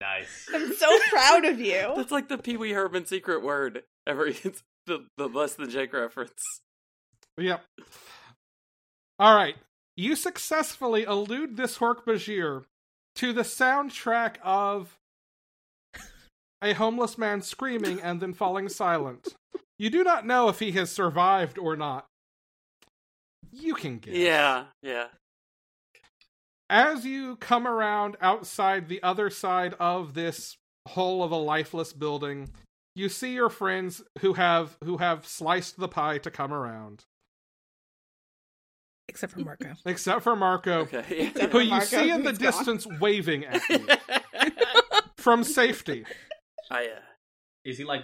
nice. 0.00 0.46
I'm 0.54 0.74
so 0.74 0.98
proud 1.10 1.44
of 1.44 1.60
you. 1.60 1.92
That's 1.96 2.12
like 2.12 2.28
the 2.28 2.38
Pee 2.38 2.56
Wee 2.56 2.72
Herman 2.72 3.06
secret 3.06 3.42
word. 3.42 3.82
Every 4.06 4.36
it's 4.44 4.62
the 4.86 5.06
the 5.16 5.28
less 5.28 5.54
than 5.54 5.70
Jake 5.70 5.92
reference. 5.92 6.60
Yep. 7.38 7.64
All 9.18 9.34
right. 9.34 9.56
You 9.96 10.14
successfully 10.14 11.04
elude 11.04 11.56
this 11.56 11.78
Hork-Bajir 11.78 12.64
to 13.16 13.32
the 13.32 13.42
soundtrack 13.42 14.36
of 14.42 14.98
a 16.62 16.74
homeless 16.74 17.16
man 17.16 17.40
screaming 17.40 18.00
and 18.00 18.20
then 18.20 18.34
falling 18.34 18.68
silent. 18.68 19.28
You 19.78 19.88
do 19.90 20.04
not 20.04 20.26
know 20.26 20.48
if 20.48 20.58
he 20.58 20.72
has 20.72 20.90
survived 20.90 21.58
or 21.58 21.76
not. 21.76 22.06
You 23.52 23.74
can 23.74 23.98
guess. 23.98 24.14
Yeah, 24.14 24.64
yeah. 24.82 25.06
As 26.68 27.04
you 27.04 27.36
come 27.36 27.66
around 27.66 28.16
outside 28.20 28.88
the 28.88 29.02
other 29.02 29.30
side 29.30 29.74
of 29.78 30.14
this 30.14 30.56
hole 30.88 31.22
of 31.22 31.30
a 31.30 31.36
lifeless 31.36 31.92
building, 31.92 32.50
you 32.94 33.08
see 33.08 33.34
your 33.34 33.50
friends 33.50 34.02
who 34.20 34.32
have 34.34 34.76
who 34.82 34.96
have 34.98 35.26
sliced 35.26 35.78
the 35.78 35.88
pie 35.88 36.18
to 36.18 36.30
come 36.30 36.52
around. 36.52 37.04
except 39.08 39.32
for 39.32 39.40
Marco. 39.40 39.72
Except 39.86 40.22
for 40.22 40.34
Marco, 40.36 40.80
Okay. 40.80 41.04
Except 41.28 41.52
who 41.52 41.58
for 41.58 41.62
you 41.62 41.70
Marco, 41.70 41.86
see 41.86 42.10
in 42.10 42.22
the 42.24 42.30
who's 42.30 42.38
gone. 42.38 42.52
distance 42.52 42.86
waving 43.00 43.44
at 43.44 43.62
you 43.68 43.86
from 45.16 45.44
safety. 45.44 46.04
I 46.70 46.86
uh, 46.86 47.00
Is 47.64 47.78
he 47.78 47.84
like? 47.84 48.02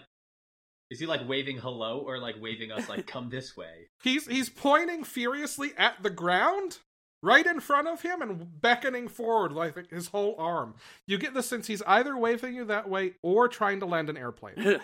Is 0.91 1.01
he 1.01 1.07
like 1.07 1.27
waving 1.29 1.57
hello 1.59 2.01
or 2.07 2.19
like 2.19 2.37
waving 2.41 2.71
us 2.71 2.89
like 2.89 3.07
come 3.07 3.31
this 3.31 3.57
way? 3.57 3.89
He's 4.05 4.27
he's 4.27 4.49
pointing 4.51 5.05
furiously 5.05 5.73
at 5.77 6.03
the 6.03 6.11
ground, 6.11 6.79
right 7.23 7.47
in 7.47 7.61
front 7.61 7.89
of 7.89 8.03
him 8.03 8.21
and 8.23 8.61
beckoning 8.61 9.09
forward 9.09 9.53
like 9.53 9.91
his 9.91 10.09
whole 10.09 10.35
arm. 10.39 10.75
You 11.07 11.19
get 11.19 11.35
the 11.35 11.43
sense 11.43 11.67
he's 11.67 11.83
either 11.83 12.17
waving 12.17 12.55
you 12.55 12.65
that 12.67 12.89
way 12.89 13.15
or 13.23 13.49
trying 13.49 13.81
to 13.81 13.87
land 13.87 14.11
an 14.11 14.17
airplane. 14.17 14.55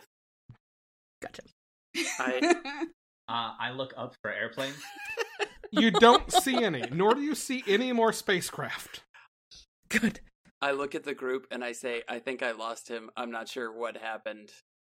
Gotcha. 1.22 1.42
I 2.18 2.84
Uh, 3.28 3.52
I 3.60 3.72
look 3.72 3.92
up 3.96 4.14
for 4.22 4.32
airplanes. 4.32 4.80
You 5.70 5.90
don't 5.90 6.32
see 6.42 6.64
any, 6.64 6.82
nor 6.90 7.14
do 7.14 7.20
you 7.20 7.34
see 7.34 7.62
any 7.66 7.92
more 7.92 8.12
spacecraft. 8.12 9.02
Good. 9.90 10.20
I 10.62 10.72
look 10.72 10.94
at 10.94 11.04
the 11.04 11.14
group 11.14 11.46
and 11.50 11.62
I 11.62 11.72
say, 11.72 12.02
I 12.08 12.20
think 12.20 12.42
I 12.42 12.52
lost 12.52 12.88
him. 12.88 13.10
I'm 13.16 13.30
not 13.30 13.48
sure 13.48 13.70
what 13.70 13.96
happened. 13.98 14.50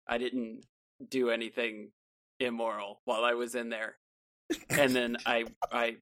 I 0.07 0.19
didn't 0.19 0.65
do 1.09 1.31
anything 1.31 1.91
immoral 2.39 3.01
while 3.07 3.25
I 3.25 3.33
was 3.33 3.55
in 3.55 3.71
there. 3.71 3.97
And 4.69 4.95
then 4.95 5.17
I 5.27 5.45
I 5.73 5.97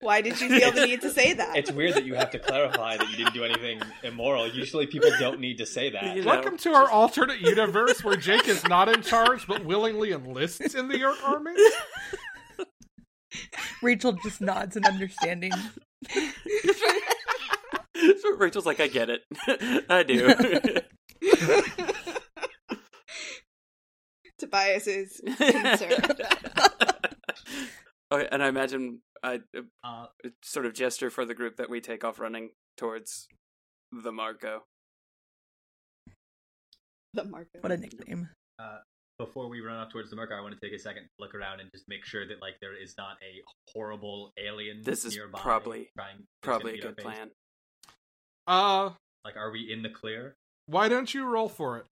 Why 0.00 0.20
did 0.20 0.40
you 0.40 0.48
feel 0.48 0.72
the 0.72 0.86
need 0.86 1.00
to 1.00 1.10
say 1.10 1.32
that? 1.32 1.56
It's 1.56 1.72
weird 1.72 1.94
that 1.94 2.04
you 2.04 2.14
have 2.14 2.30
to 2.32 2.38
clarify 2.38 2.98
that 2.98 3.10
you 3.10 3.16
didn't 3.16 3.32
do 3.32 3.44
anything 3.44 3.80
immoral. 4.02 4.46
Usually 4.46 4.86
people 4.86 5.08
don't 5.18 5.40
need 5.40 5.56
to 5.58 5.66
say 5.66 5.88
that. 5.90 6.16
You 6.16 6.22
know, 6.22 6.28
Welcome 6.28 6.58
to 6.58 6.74
our 6.74 6.90
alternate 6.90 7.40
universe 7.40 8.04
where 8.04 8.16
Jake 8.16 8.46
is 8.46 8.62
not 8.68 8.90
in 8.90 9.00
charge 9.02 9.46
but 9.46 9.64
willingly 9.64 10.12
enlists 10.12 10.74
in 10.74 10.88
the 10.88 10.98
Yeerk 10.98 11.16
Army. 11.24 11.52
Rachel 13.82 14.12
just 14.12 14.40
nods 14.40 14.76
in 14.76 14.84
understanding. 14.84 15.52
so 16.10 16.20
Rachel's 18.36 18.66
like, 18.66 18.80
I 18.80 18.88
get 18.88 19.08
it. 19.10 19.22
I 19.88 20.02
do. 20.02 20.34
Tobias 24.38 24.86
is 24.86 25.22
concerned. 25.24 26.20
Okay, 28.16 28.28
and 28.32 28.42
I 28.42 28.48
imagine 28.48 29.00
I 29.22 29.40
Uh, 29.54 29.60
uh, 29.84 30.06
sort 30.42 30.66
of 30.66 30.74
gesture 30.74 31.10
for 31.10 31.24
the 31.24 31.34
group 31.34 31.56
that 31.56 31.70
we 31.70 31.80
take 31.80 32.04
off 32.04 32.18
running 32.18 32.50
towards 32.76 33.28
the 33.92 34.12
Marco. 34.12 34.64
the 37.14 37.24
Marco. 37.24 37.58
What 37.60 37.72
a 37.72 37.76
nickname. 37.76 38.28
uh, 38.58 38.78
before 39.18 39.48
we 39.48 39.60
run 39.60 39.76
off 39.78 39.90
towards 39.90 40.10
the 40.10 40.16
marker, 40.16 40.34
I 40.36 40.40
want 40.42 40.58
to 40.58 40.60
take 40.60 40.78
a 40.78 40.78
second 40.82 41.04
to 41.04 41.08
look 41.18 41.34
around 41.34 41.60
and 41.60 41.70
just 41.72 41.84
make 41.88 42.04
sure 42.04 42.26
that 42.28 42.42
like 42.42 42.54
there 42.60 42.76
is 42.76 42.94
not 42.98 43.16
a 43.22 43.42
horrible 43.72 44.32
alien 44.38 44.82
This 44.82 45.04
is 45.06 45.14
nearby. 45.16 45.40
probably- 45.40 45.88
trying, 45.96 46.26
Probably 46.42 46.72
a 46.72 46.74
good 46.74 46.80
eat 46.82 46.86
our 46.88 46.94
face. 46.94 47.02
plan. 47.04 47.30
Uh, 48.46 48.94
Like, 49.24 49.36
are 49.36 49.50
we 49.50 49.72
in 49.72 49.82
the 49.82 49.88
clear? 49.90 50.36
why 50.66 50.88
don't 50.88 51.14
you 51.14 51.24
roll 51.24 51.48
for 51.48 51.78
it? 51.78 51.86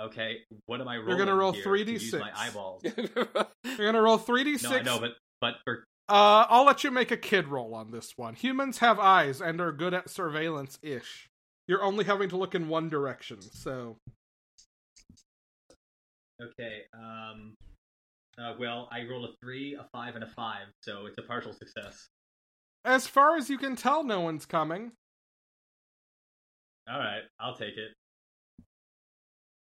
Okay, 0.00 0.38
what 0.66 0.80
am 0.80 0.88
I 0.88 0.96
rolling? 0.96 1.08
You're 1.16 1.18
gonna 1.18 1.36
roll 1.36 1.52
3d6. 1.52 2.18
my 2.18 2.30
eyeballs. 2.34 2.82
You're 2.84 3.92
gonna 3.92 4.02
roll 4.02 4.18
3d6. 4.18 4.62
No, 4.64 4.70
I 4.70 4.82
know, 4.82 4.98
but 4.98 5.12
but 5.40 5.54
for 5.64 5.84
Uh, 6.08 6.46
I'll 6.48 6.64
let 6.64 6.84
you 6.84 6.90
make 6.90 7.10
a 7.10 7.16
kid 7.16 7.48
roll 7.48 7.74
on 7.74 7.90
this 7.90 8.12
one. 8.16 8.34
Humans 8.34 8.78
have 8.78 8.98
eyes 8.98 9.40
and 9.40 9.60
are 9.60 9.72
good 9.72 9.94
at 9.94 10.10
surveillance 10.10 10.78
ish. 10.82 11.28
You're 11.68 11.82
only 11.82 12.04
having 12.04 12.28
to 12.30 12.36
look 12.36 12.54
in 12.54 12.68
one 12.68 12.88
direction, 12.88 13.40
so. 13.40 13.96
okay, 16.42 16.82
um, 16.92 17.54
uh, 18.38 18.54
well, 18.58 18.88
I 18.90 19.04
roll 19.08 19.24
a 19.24 19.28
three, 19.40 19.74
a 19.74 19.86
five, 19.92 20.14
and 20.14 20.24
a 20.24 20.28
five, 20.28 20.66
so 20.82 21.06
it's 21.06 21.16
a 21.18 21.22
partial 21.22 21.52
success. 21.52 22.08
As 22.84 23.06
far 23.06 23.36
as 23.36 23.48
you 23.48 23.56
can 23.56 23.76
tell, 23.76 24.04
no 24.04 24.20
one's 24.20 24.44
coming. 24.44 24.92
All 26.90 26.98
right, 26.98 27.22
I'll 27.40 27.56
take 27.56 27.78
it. 27.78 27.92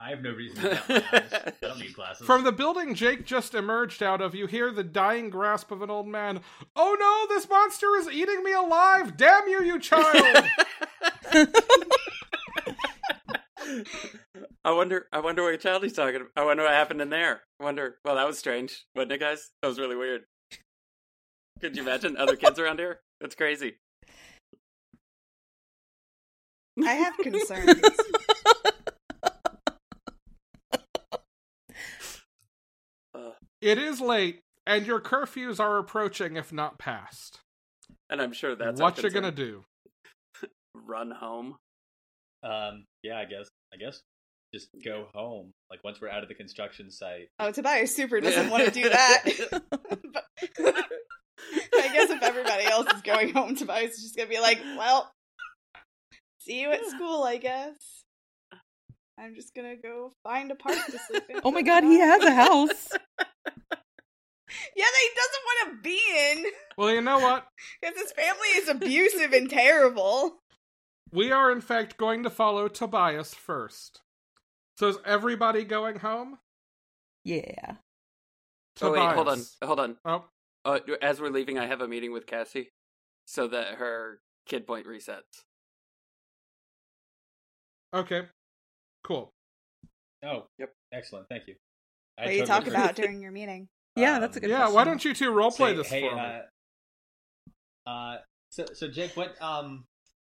I 0.01 0.11
have 0.11 0.21
no 0.21 0.31
reason 0.31 0.61
to 0.61 0.69
doubt 0.69 0.89
my 0.89 0.95
eyes. 0.95 1.33
I 1.33 1.51
don't 1.61 1.79
need 1.79 1.93
glasses. 1.93 2.25
From 2.25 2.43
the 2.43 2.51
building 2.51 2.95
Jake 2.95 3.25
just 3.25 3.53
emerged 3.53 4.01
out 4.01 4.21
of, 4.21 4.33
you 4.33 4.47
hear 4.47 4.71
the 4.71 4.83
dying 4.83 5.29
grasp 5.29 5.71
of 5.71 5.81
an 5.81 5.89
old 5.89 6.07
man. 6.07 6.39
Oh 6.75 6.95
no, 6.99 7.35
this 7.35 7.49
monster 7.49 7.95
is 7.97 8.07
eating 8.07 8.43
me 8.43 8.53
alive! 8.53 9.17
Damn 9.17 9.47
you, 9.47 9.63
you 9.63 9.79
child! 9.79 10.45
I 14.63 14.71
wonder. 14.71 15.07
I 15.11 15.19
wonder 15.19 15.43
what 15.43 15.59
child 15.59 15.83
he's 15.83 15.93
talking. 15.93 16.15
about. 16.17 16.29
I 16.35 16.43
wonder 16.45 16.63
what 16.63 16.71
happened 16.71 17.01
in 17.01 17.09
there. 17.09 17.41
I 17.59 17.63
wonder. 17.63 17.97
Well, 18.03 18.15
that 18.15 18.25
was 18.27 18.37
strange, 18.39 18.85
wasn't 18.95 19.11
it, 19.13 19.19
guys? 19.19 19.51
That 19.61 19.67
was 19.67 19.79
really 19.79 19.95
weird. 19.95 20.21
Could 21.59 21.75
you 21.75 21.83
imagine 21.83 22.15
other 22.17 22.35
kids 22.35 22.57
around 22.57 22.79
here? 22.79 23.01
That's 23.19 23.35
crazy. 23.35 23.75
I 26.85 26.93
have 26.93 27.17
concerns. 27.17 27.81
Uh, 33.13 33.31
it 33.61 33.77
is 33.77 34.01
late, 34.01 34.41
and 34.65 34.85
your 34.85 34.99
curfews 34.99 35.59
are 35.59 35.77
approaching, 35.77 36.35
if 36.35 36.51
not 36.53 36.77
past. 36.79 37.39
and 38.09 38.21
I'm 38.21 38.33
sure 38.33 38.55
that's 38.55 38.79
what 38.79 39.01
you're 39.01 39.11
gonna 39.11 39.31
do? 39.31 39.63
Run 40.73 41.11
home. 41.11 41.57
Um, 42.43 42.85
yeah, 43.03 43.17
I 43.17 43.25
guess. 43.25 43.49
I 43.73 43.77
guess 43.77 44.01
just 44.53 44.69
go 44.83 45.07
home. 45.13 45.51
Like 45.69 45.83
once 45.83 46.01
we're 46.01 46.09
out 46.09 46.23
of 46.23 46.29
the 46.29 46.35
construction 46.35 46.89
site. 46.91 47.29
oh, 47.39 47.51
Tobias 47.51 47.95
super 47.95 48.19
doesn't 48.19 48.49
want 48.49 48.65
to 48.65 48.71
do 48.71 48.89
that. 48.89 49.23
but 49.51 50.25
I 51.73 51.89
guess 51.93 52.09
if 52.09 52.21
everybody 52.21 52.65
else 52.65 52.91
is 52.93 53.01
going 53.01 53.33
home, 53.33 53.55
Tobias 53.55 53.93
is 53.95 54.01
just 54.03 54.17
gonna 54.17 54.29
be 54.29 54.39
like, 54.39 54.59
"Well, 54.77 55.11
see 56.39 56.61
you 56.61 56.71
at 56.71 56.85
school, 56.85 57.23
I 57.23 57.37
guess." 57.37 57.75
I'm 59.17 59.35
just 59.35 59.53
gonna 59.53 59.75
go 59.75 60.13
find 60.23 60.49
a 60.51 60.55
park 60.55 60.77
to 60.85 60.99
sleep 61.07 61.23
in. 61.29 61.41
Oh 61.43 61.51
my 61.51 61.61
god, 61.61 61.83
he 61.83 61.99
has 61.99 62.23
a 62.23 62.33
house. 62.33 62.89
Yeah, 64.75 64.85
that 64.85 65.01
he 65.01 65.09
doesn't 65.15 65.45
want 65.45 65.69
to 65.69 65.83
be 65.83 65.99
in 66.31 66.51
Well, 66.77 66.91
you 66.93 67.01
know 67.01 67.19
what? 67.19 67.47
because 67.81 67.97
his 67.97 68.11
family 68.11 68.47
is 68.55 68.69
abusive 68.69 69.33
and 69.33 69.49
terrible. 69.49 70.37
We 71.11 71.31
are, 71.31 71.51
in 71.51 71.61
fact, 71.61 71.97
going 71.97 72.23
to 72.23 72.29
follow 72.29 72.67
Tobias 72.67 73.33
first. 73.33 74.01
So 74.77 74.87
is 74.87 74.97
everybody 75.05 75.63
going 75.65 75.99
home? 75.99 76.37
Yeah. 77.23 77.75
Oh 78.81 78.91
wait, 78.91 79.13
hold 79.13 79.27
on, 79.27 79.41
hold 79.61 79.79
on. 79.79 79.97
Oh, 80.05 80.23
Uh, 80.63 80.79
as 81.01 81.19
we're 81.19 81.29
leaving, 81.29 81.59
I 81.59 81.65
have 81.65 81.81
a 81.81 81.87
meeting 81.87 82.13
with 82.13 82.25
Cassie, 82.25 82.71
so 83.25 83.47
that 83.47 83.75
her 83.75 84.21
kid 84.45 84.65
point 84.65 84.85
resets. 84.87 85.43
okay. 87.93 88.23
Cool. 89.03 89.33
Oh, 90.23 90.47
Yep. 90.57 90.73
Excellent. 90.91 91.27
Thank 91.29 91.47
you. 91.47 91.55
I 92.17 92.23
What 92.23 92.27
do 92.27 92.33
you 92.35 92.45
totally 92.45 92.59
talk 92.59 92.67
about 92.67 92.95
during 92.95 93.21
your 93.21 93.31
meeting? 93.31 93.69
Yeah, 93.99 94.19
that's 94.19 94.37
a 94.37 94.39
good 94.39 94.49
yeah, 94.49 94.57
question. 94.57 94.75
why 94.75 94.83
don't 94.83 95.03
you 95.05 95.13
two 95.13 95.31
roleplay 95.31 95.57
Say, 95.71 95.75
this 95.75 95.87
hey, 95.89 96.09
for 96.09 96.15
me? 96.15 96.21
uh, 97.87 97.89
uh, 97.89 98.17
so 98.49 98.65
so 98.73 98.87
Jake, 98.87 99.15
what 99.15 99.39
um, 99.41 99.85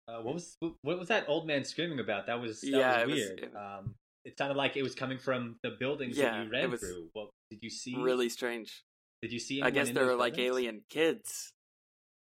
uh, 0.09 0.19
what 0.21 0.35
was 0.35 0.57
what 0.83 0.99
was 0.99 1.09
that 1.09 1.25
old 1.29 1.47
man 1.47 1.65
screaming 1.65 2.01
about? 2.01 2.27
That 2.27 2.41
was 2.41 2.61
that 2.61 2.67
Yeah, 2.71 2.99
was 3.05 3.07
was- 3.07 3.15
weird. 3.17 3.41
it- 3.41 3.57
Um, 3.57 3.95
it 4.25 4.39
sounded 4.39 4.57
like 4.57 4.77
it 4.77 4.83
was 4.85 4.95
coming 4.95 5.19
from 5.19 5.57
the 5.65 5.71
buildings 5.71 6.17
Yeah, 6.17 6.31
that 6.31 6.37
you 6.39 6.47
it 6.47 6.51
ran 6.53 6.71
was 6.71 6.81
through. 6.81 7.09
What 7.13 7.31
did 7.51 7.59
you 7.61 7.71
see? 7.71 7.97
Really 7.97 8.29
strange. 8.29 8.85
Did 9.21 9.33
you 9.33 9.41
see? 9.41 9.61
I 9.63 9.71
guess 9.71 9.87
there 9.91 10.05
those 10.05 10.13
were 10.13 10.17
like 10.17 10.35
buildings? 10.35 10.57
alien 10.59 10.81
kids, 10.89 11.53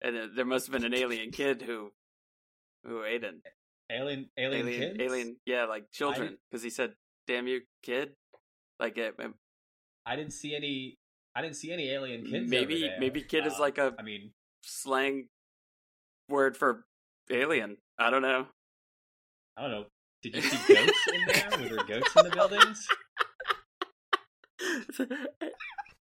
and 0.01 0.16
uh, 0.16 0.26
there 0.35 0.45
must 0.45 0.66
have 0.66 0.72
been 0.72 0.85
an 0.85 0.95
alien 0.95 1.33
kid 1.33 1.62
who 1.62 1.91
who 2.85 3.03
ate 3.05 3.24
it. 3.24 3.35
alien 3.91 4.31
alien 4.39 4.68
Alien, 4.68 4.81
kids? 4.97 5.03
alien, 5.03 5.37
yeah, 5.47 5.64
like 5.64 5.91
children. 5.91 6.39
Because 6.49 6.62
he 6.62 6.70
said, 6.70 6.95
"Damn 7.26 7.49
you, 7.49 7.62
kid!" 7.83 8.14
Like 8.78 8.97
it, 8.97 9.16
it- 9.18 9.31
I 10.07 10.14
didn't 10.14 10.33
see 10.33 10.55
any. 10.55 10.97
I 11.35 11.43
didn't 11.43 11.57
see 11.57 11.72
any 11.72 11.91
alien 11.91 12.24
kids. 12.26 12.51
maybe 12.51 12.74
over 12.74 12.87
there. 12.89 12.97
maybe 13.01 13.22
kid 13.22 13.47
is 13.47 13.55
Um, 13.55 13.61
like 13.61 13.78
a 13.78 13.95
I 13.99 14.03
mean, 14.03 14.33
slang 14.62 15.28
word 16.28 16.57
for 16.57 16.85
alien. 17.31 17.76
I 17.99 18.11
don't 18.11 18.22
know. 18.22 18.47
I 19.57 19.62
don't 19.62 19.70
know. 19.70 19.85
Did 20.22 20.37
you 20.37 20.43
see 20.43 20.74
goats 20.74 20.99
in 21.14 21.24
there? 21.26 21.51
Were 21.59 21.76
there 21.76 21.85
goats 21.85 22.16
in 22.16 22.24
the 22.24 22.31
buildings? 22.31 22.87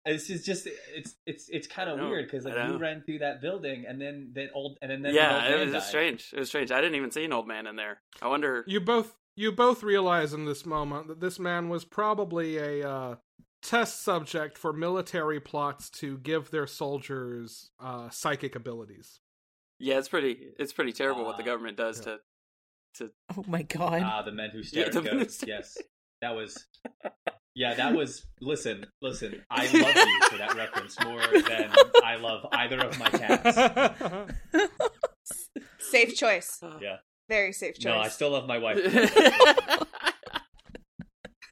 This 0.06 0.30
is 0.32 0.44
just 0.44 0.68
it's 0.96 1.16
it's 1.28 1.50
it's 1.50 1.68
kind 1.68 1.90
of 1.90 2.00
weird 2.00 2.26
because 2.26 2.44
like 2.46 2.56
you 2.70 2.78
ran 2.78 3.04
through 3.06 3.20
that 3.20 3.42
building 3.42 3.86
and 3.88 4.02
then 4.02 4.32
that 4.34 4.50
old 4.56 4.78
and 4.82 4.90
then 4.90 5.04
that 5.04 5.14
yeah, 5.14 5.44
old 5.46 5.54
it 5.54 5.66
was 5.66 5.74
just 5.74 5.86
died. 5.86 5.90
strange. 5.90 6.32
It 6.34 6.40
was 6.40 6.48
strange. 6.50 6.72
I 6.72 6.82
didn't 6.82 6.96
even 6.96 7.12
see 7.12 7.26
an 7.26 7.34
old 7.34 7.48
man 7.48 7.68
in 7.68 7.76
there. 7.76 8.02
I 8.22 8.28
wonder. 8.28 8.64
You 8.66 8.80
both 8.80 9.16
you 9.36 9.52
both 9.52 9.84
realize 9.84 10.34
in 10.34 10.46
this 10.46 10.66
moment 10.66 11.10
that 11.10 11.20
this 11.20 11.38
man 11.38 11.70
was 11.70 11.86
probably 11.86 12.58
a 12.58 12.90
uh, 12.90 13.16
test 13.62 14.02
subject 14.04 14.58
for 14.58 14.72
military 14.74 15.40
plots 15.40 15.90
to 15.92 16.18
give 16.20 16.52
their 16.52 16.68
soldiers 16.68 17.72
uh, 17.80 18.10
psychic 18.10 18.56
abilities. 18.56 19.20
Yeah, 19.80 19.98
it's 19.98 20.10
pretty. 20.10 20.38
It's 20.60 20.74
pretty 20.74 20.92
terrible 20.94 21.24
what 21.26 21.38
the 21.38 21.44
Uh, 21.44 21.48
government 21.48 21.78
does 21.78 22.06
yeah. 22.06 22.16
to. 22.96 23.12
Oh 23.38 23.44
my 23.48 23.62
god. 23.64 24.02
Ah, 24.04 24.22
the 24.24 24.32
men 24.32 24.50
who 24.52 24.62
stare 24.64 24.82
Yeah, 24.82 24.88
at 24.88 24.94
the 24.94 25.02
men 25.02 25.20
who 25.20 25.26
stare- 25.30 25.50
Yes, 25.50 25.78
that 26.22 26.36
was. 26.36 26.66
Yeah, 27.56 27.74
that 27.74 27.94
was. 27.94 28.26
Listen, 28.40 28.86
listen. 29.02 29.44
I 29.50 29.66
love 29.66 29.74
you 29.96 30.20
for 30.30 30.38
that 30.38 30.56
reference 30.56 30.98
more 31.04 31.20
than 31.20 31.74
I 32.06 32.16
love 32.16 32.46
either 32.54 32.80
of 32.80 32.98
my 32.98 33.10
cats. 33.10 34.32
Safe 35.80 36.16
choice. 36.16 36.62
Yeah. 36.80 36.98
Very 37.28 37.52
safe 37.52 37.76
choice. 37.76 37.86
No, 37.86 37.98
I 38.00 38.08
still 38.08 38.30
love 38.32 38.48
my 38.48 38.60
wife. 38.60 38.78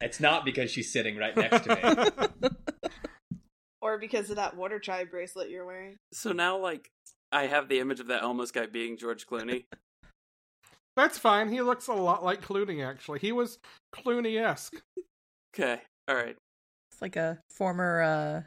It's 0.02 0.20
not 0.20 0.46
because 0.46 0.70
she's 0.72 0.92
sitting 0.92 1.18
right 1.18 1.36
next 1.36 1.64
to 1.64 2.12
me. 2.42 2.50
or 3.82 3.98
because 3.98 4.30
of 4.30 4.36
that 4.36 4.56
water 4.56 4.80
tribe 4.80 5.10
bracelet 5.12 5.50
you're 5.50 5.66
wearing. 5.66 5.98
So 6.14 6.32
now, 6.32 6.58
like, 6.58 6.90
I 7.32 7.48
have 7.48 7.68
the 7.70 7.80
image 7.80 8.00
of 8.00 8.08
that 8.08 8.22
Elmos 8.22 8.54
guy 8.54 8.66
being 8.68 8.98
George 8.98 9.26
Clooney. 9.28 9.66
That's 10.96 11.18
fine. 11.18 11.50
He 11.50 11.62
looks 11.62 11.88
a 11.88 11.94
lot 11.94 12.24
like 12.24 12.42
Clooney, 12.42 12.86
actually. 12.86 13.20
He 13.20 13.32
was 13.32 13.60
Clooney 13.94 14.42
esque. 14.42 14.82
Okay, 15.56 15.82
all 16.08 16.16
right. 16.16 16.36
It's 16.92 17.02
like 17.02 17.16
a 17.16 17.40
former. 17.50 18.02
uh 18.02 18.42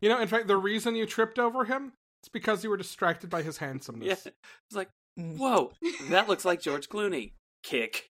You 0.00 0.08
know, 0.08 0.20
in 0.20 0.28
fact, 0.28 0.46
the 0.46 0.56
reason 0.56 0.94
you 0.94 1.04
tripped 1.06 1.38
over 1.38 1.64
him 1.64 1.92
is 2.24 2.28
because 2.30 2.64
you 2.64 2.70
were 2.70 2.76
distracted 2.78 3.28
by 3.28 3.42
his 3.42 3.58
handsomeness. 3.58 4.06
Yeah, 4.06 4.14
handsomeness. 4.14 4.34
it's 4.70 4.76
like, 4.76 4.88
mm, 5.18 5.36
whoa, 5.36 5.72
that 6.08 6.28
looks 6.28 6.44
like 6.44 6.60
George 6.62 6.88
Clooney. 6.88 7.32
Kick. 7.62 8.08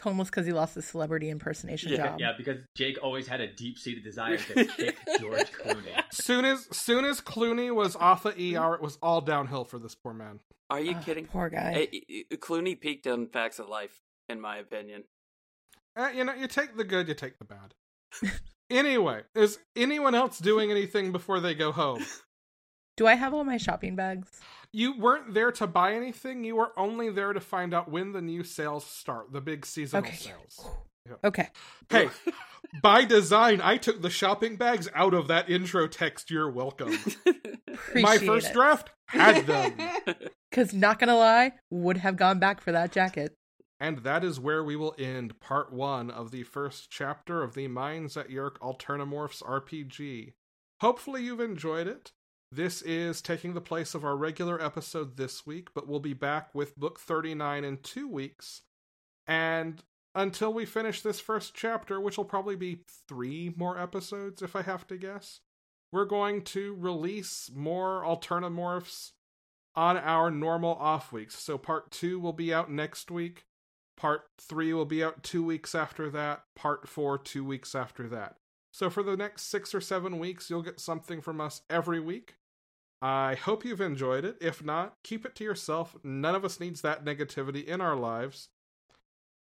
It's 0.00 0.04
homeless 0.06 0.30
because 0.30 0.46
he 0.46 0.54
lost 0.54 0.76
his 0.76 0.86
celebrity 0.86 1.28
impersonation 1.28 1.92
Yeah, 1.92 1.96
job. 1.98 2.20
Yeah, 2.20 2.32
because 2.34 2.62
Jake 2.74 2.96
always 3.02 3.28
had 3.28 3.42
a 3.42 3.46
deep 3.52 3.78
seated 3.78 4.02
desire 4.02 4.38
to 4.38 4.64
kick 4.76 4.96
George 5.20 5.52
Clooney. 5.52 5.92
Soon 6.10 6.46
as 6.46 6.66
soon 6.74 7.04
as 7.04 7.20
Clooney 7.20 7.70
was 7.74 7.96
off 7.96 8.24
of 8.24 8.32
ER, 8.38 8.74
it 8.76 8.80
was 8.80 8.96
all 9.02 9.20
downhill 9.20 9.64
for 9.64 9.78
this 9.78 9.94
poor 9.94 10.14
man. 10.14 10.40
Are 10.70 10.80
you 10.80 10.92
Ugh, 10.92 11.04
kidding? 11.04 11.26
Poor 11.26 11.50
guy. 11.50 11.90
Hey, 11.92 12.24
Clooney 12.36 12.80
peaked 12.80 13.06
on 13.06 13.26
Facts 13.26 13.58
of 13.58 13.68
Life, 13.68 14.00
in 14.30 14.40
my 14.40 14.56
opinion. 14.56 15.04
Uh, 15.94 16.08
you 16.16 16.24
know, 16.24 16.32
you 16.32 16.46
take 16.46 16.78
the 16.78 16.84
good, 16.84 17.06
you 17.06 17.12
take 17.12 17.38
the 17.38 17.44
bad. 17.44 17.74
anyway, 18.70 19.20
is 19.34 19.58
anyone 19.76 20.14
else 20.14 20.38
doing 20.38 20.70
anything 20.70 21.12
before 21.12 21.40
they 21.40 21.54
go 21.54 21.72
home? 21.72 22.02
Do 23.00 23.06
I 23.06 23.14
have 23.14 23.32
all 23.32 23.44
my 23.44 23.56
shopping 23.56 23.96
bags? 23.96 24.28
You 24.74 24.94
weren't 24.98 25.32
there 25.32 25.50
to 25.52 25.66
buy 25.66 25.94
anything. 25.94 26.44
You 26.44 26.56
were 26.56 26.78
only 26.78 27.08
there 27.08 27.32
to 27.32 27.40
find 27.40 27.72
out 27.72 27.90
when 27.90 28.12
the 28.12 28.20
new 28.20 28.44
sales 28.44 28.84
start, 28.84 29.32
the 29.32 29.40
big 29.40 29.64
seasonal 29.64 30.04
Okay. 30.04 30.16
sales. 30.16 30.66
Okay. 31.24 31.48
Hey, 31.88 32.10
by 32.82 33.06
design, 33.06 33.62
I 33.62 33.78
took 33.78 34.02
the 34.02 34.10
shopping 34.10 34.56
bags 34.56 34.86
out 34.94 35.14
of 35.14 35.28
that 35.28 35.48
intro 35.48 35.88
text. 35.88 36.30
You're 36.30 36.50
welcome. 36.50 36.92
Appreciate 37.26 38.02
My 38.02 38.18
first 38.18 38.48
it. 38.48 38.52
draft 38.52 38.90
had 39.06 39.46
them. 39.46 39.72
Because 40.50 40.74
not 40.74 40.98
gonna 40.98 41.16
lie, 41.16 41.52
would 41.70 41.96
have 41.96 42.16
gone 42.18 42.38
back 42.38 42.60
for 42.60 42.70
that 42.72 42.92
jacket. 42.92 43.32
And 43.80 44.00
that 44.00 44.22
is 44.24 44.38
where 44.38 44.62
we 44.62 44.76
will 44.76 44.94
end 44.98 45.40
part 45.40 45.72
one 45.72 46.10
of 46.10 46.32
the 46.32 46.42
first 46.42 46.90
chapter 46.90 47.42
of 47.42 47.54
the 47.54 47.66
Minds 47.68 48.18
at 48.18 48.28
York 48.28 48.60
Alternamorphs 48.60 49.42
RPG. 49.42 50.32
Hopefully, 50.82 51.22
you've 51.24 51.40
enjoyed 51.40 51.86
it. 51.86 52.12
This 52.52 52.82
is 52.82 53.22
taking 53.22 53.54
the 53.54 53.60
place 53.60 53.94
of 53.94 54.04
our 54.04 54.16
regular 54.16 54.60
episode 54.60 55.16
this 55.16 55.46
week, 55.46 55.68
but 55.72 55.86
we'll 55.86 56.00
be 56.00 56.14
back 56.14 56.52
with 56.52 56.76
book 56.76 56.98
39 56.98 57.62
in 57.62 57.76
two 57.76 58.08
weeks. 58.08 58.62
And 59.24 59.80
until 60.16 60.52
we 60.52 60.64
finish 60.64 61.00
this 61.00 61.20
first 61.20 61.54
chapter, 61.54 62.00
which 62.00 62.16
will 62.16 62.24
probably 62.24 62.56
be 62.56 62.82
three 63.06 63.54
more 63.56 63.78
episodes 63.78 64.42
if 64.42 64.56
I 64.56 64.62
have 64.62 64.84
to 64.88 64.96
guess, 64.96 65.40
we're 65.92 66.06
going 66.06 66.42
to 66.42 66.74
release 66.74 67.52
more 67.54 68.02
Alternamorphs 68.02 69.12
on 69.76 69.96
our 69.96 70.28
normal 70.28 70.74
off 70.74 71.12
weeks. 71.12 71.38
So 71.38 71.56
part 71.56 71.92
two 71.92 72.18
will 72.18 72.32
be 72.32 72.52
out 72.52 72.68
next 72.68 73.12
week. 73.12 73.44
Part 73.96 74.22
three 74.40 74.72
will 74.72 74.86
be 74.86 75.04
out 75.04 75.22
two 75.22 75.44
weeks 75.44 75.72
after 75.76 76.10
that. 76.10 76.42
Part 76.56 76.88
four, 76.88 77.16
two 77.16 77.44
weeks 77.44 77.76
after 77.76 78.08
that. 78.08 78.38
So 78.72 78.90
for 78.90 79.04
the 79.04 79.16
next 79.16 79.42
six 79.42 79.72
or 79.72 79.80
seven 79.80 80.18
weeks, 80.18 80.50
you'll 80.50 80.62
get 80.62 80.80
something 80.80 81.20
from 81.20 81.40
us 81.40 81.62
every 81.70 82.00
week. 82.00 82.34
I 83.02 83.34
hope 83.34 83.64
you've 83.64 83.80
enjoyed 83.80 84.24
it. 84.24 84.36
If 84.40 84.62
not, 84.62 84.94
keep 85.02 85.24
it 85.24 85.34
to 85.36 85.44
yourself. 85.44 85.96
None 86.04 86.34
of 86.34 86.44
us 86.44 86.60
needs 86.60 86.82
that 86.82 87.04
negativity 87.04 87.64
in 87.64 87.80
our 87.80 87.96
lives. 87.96 88.48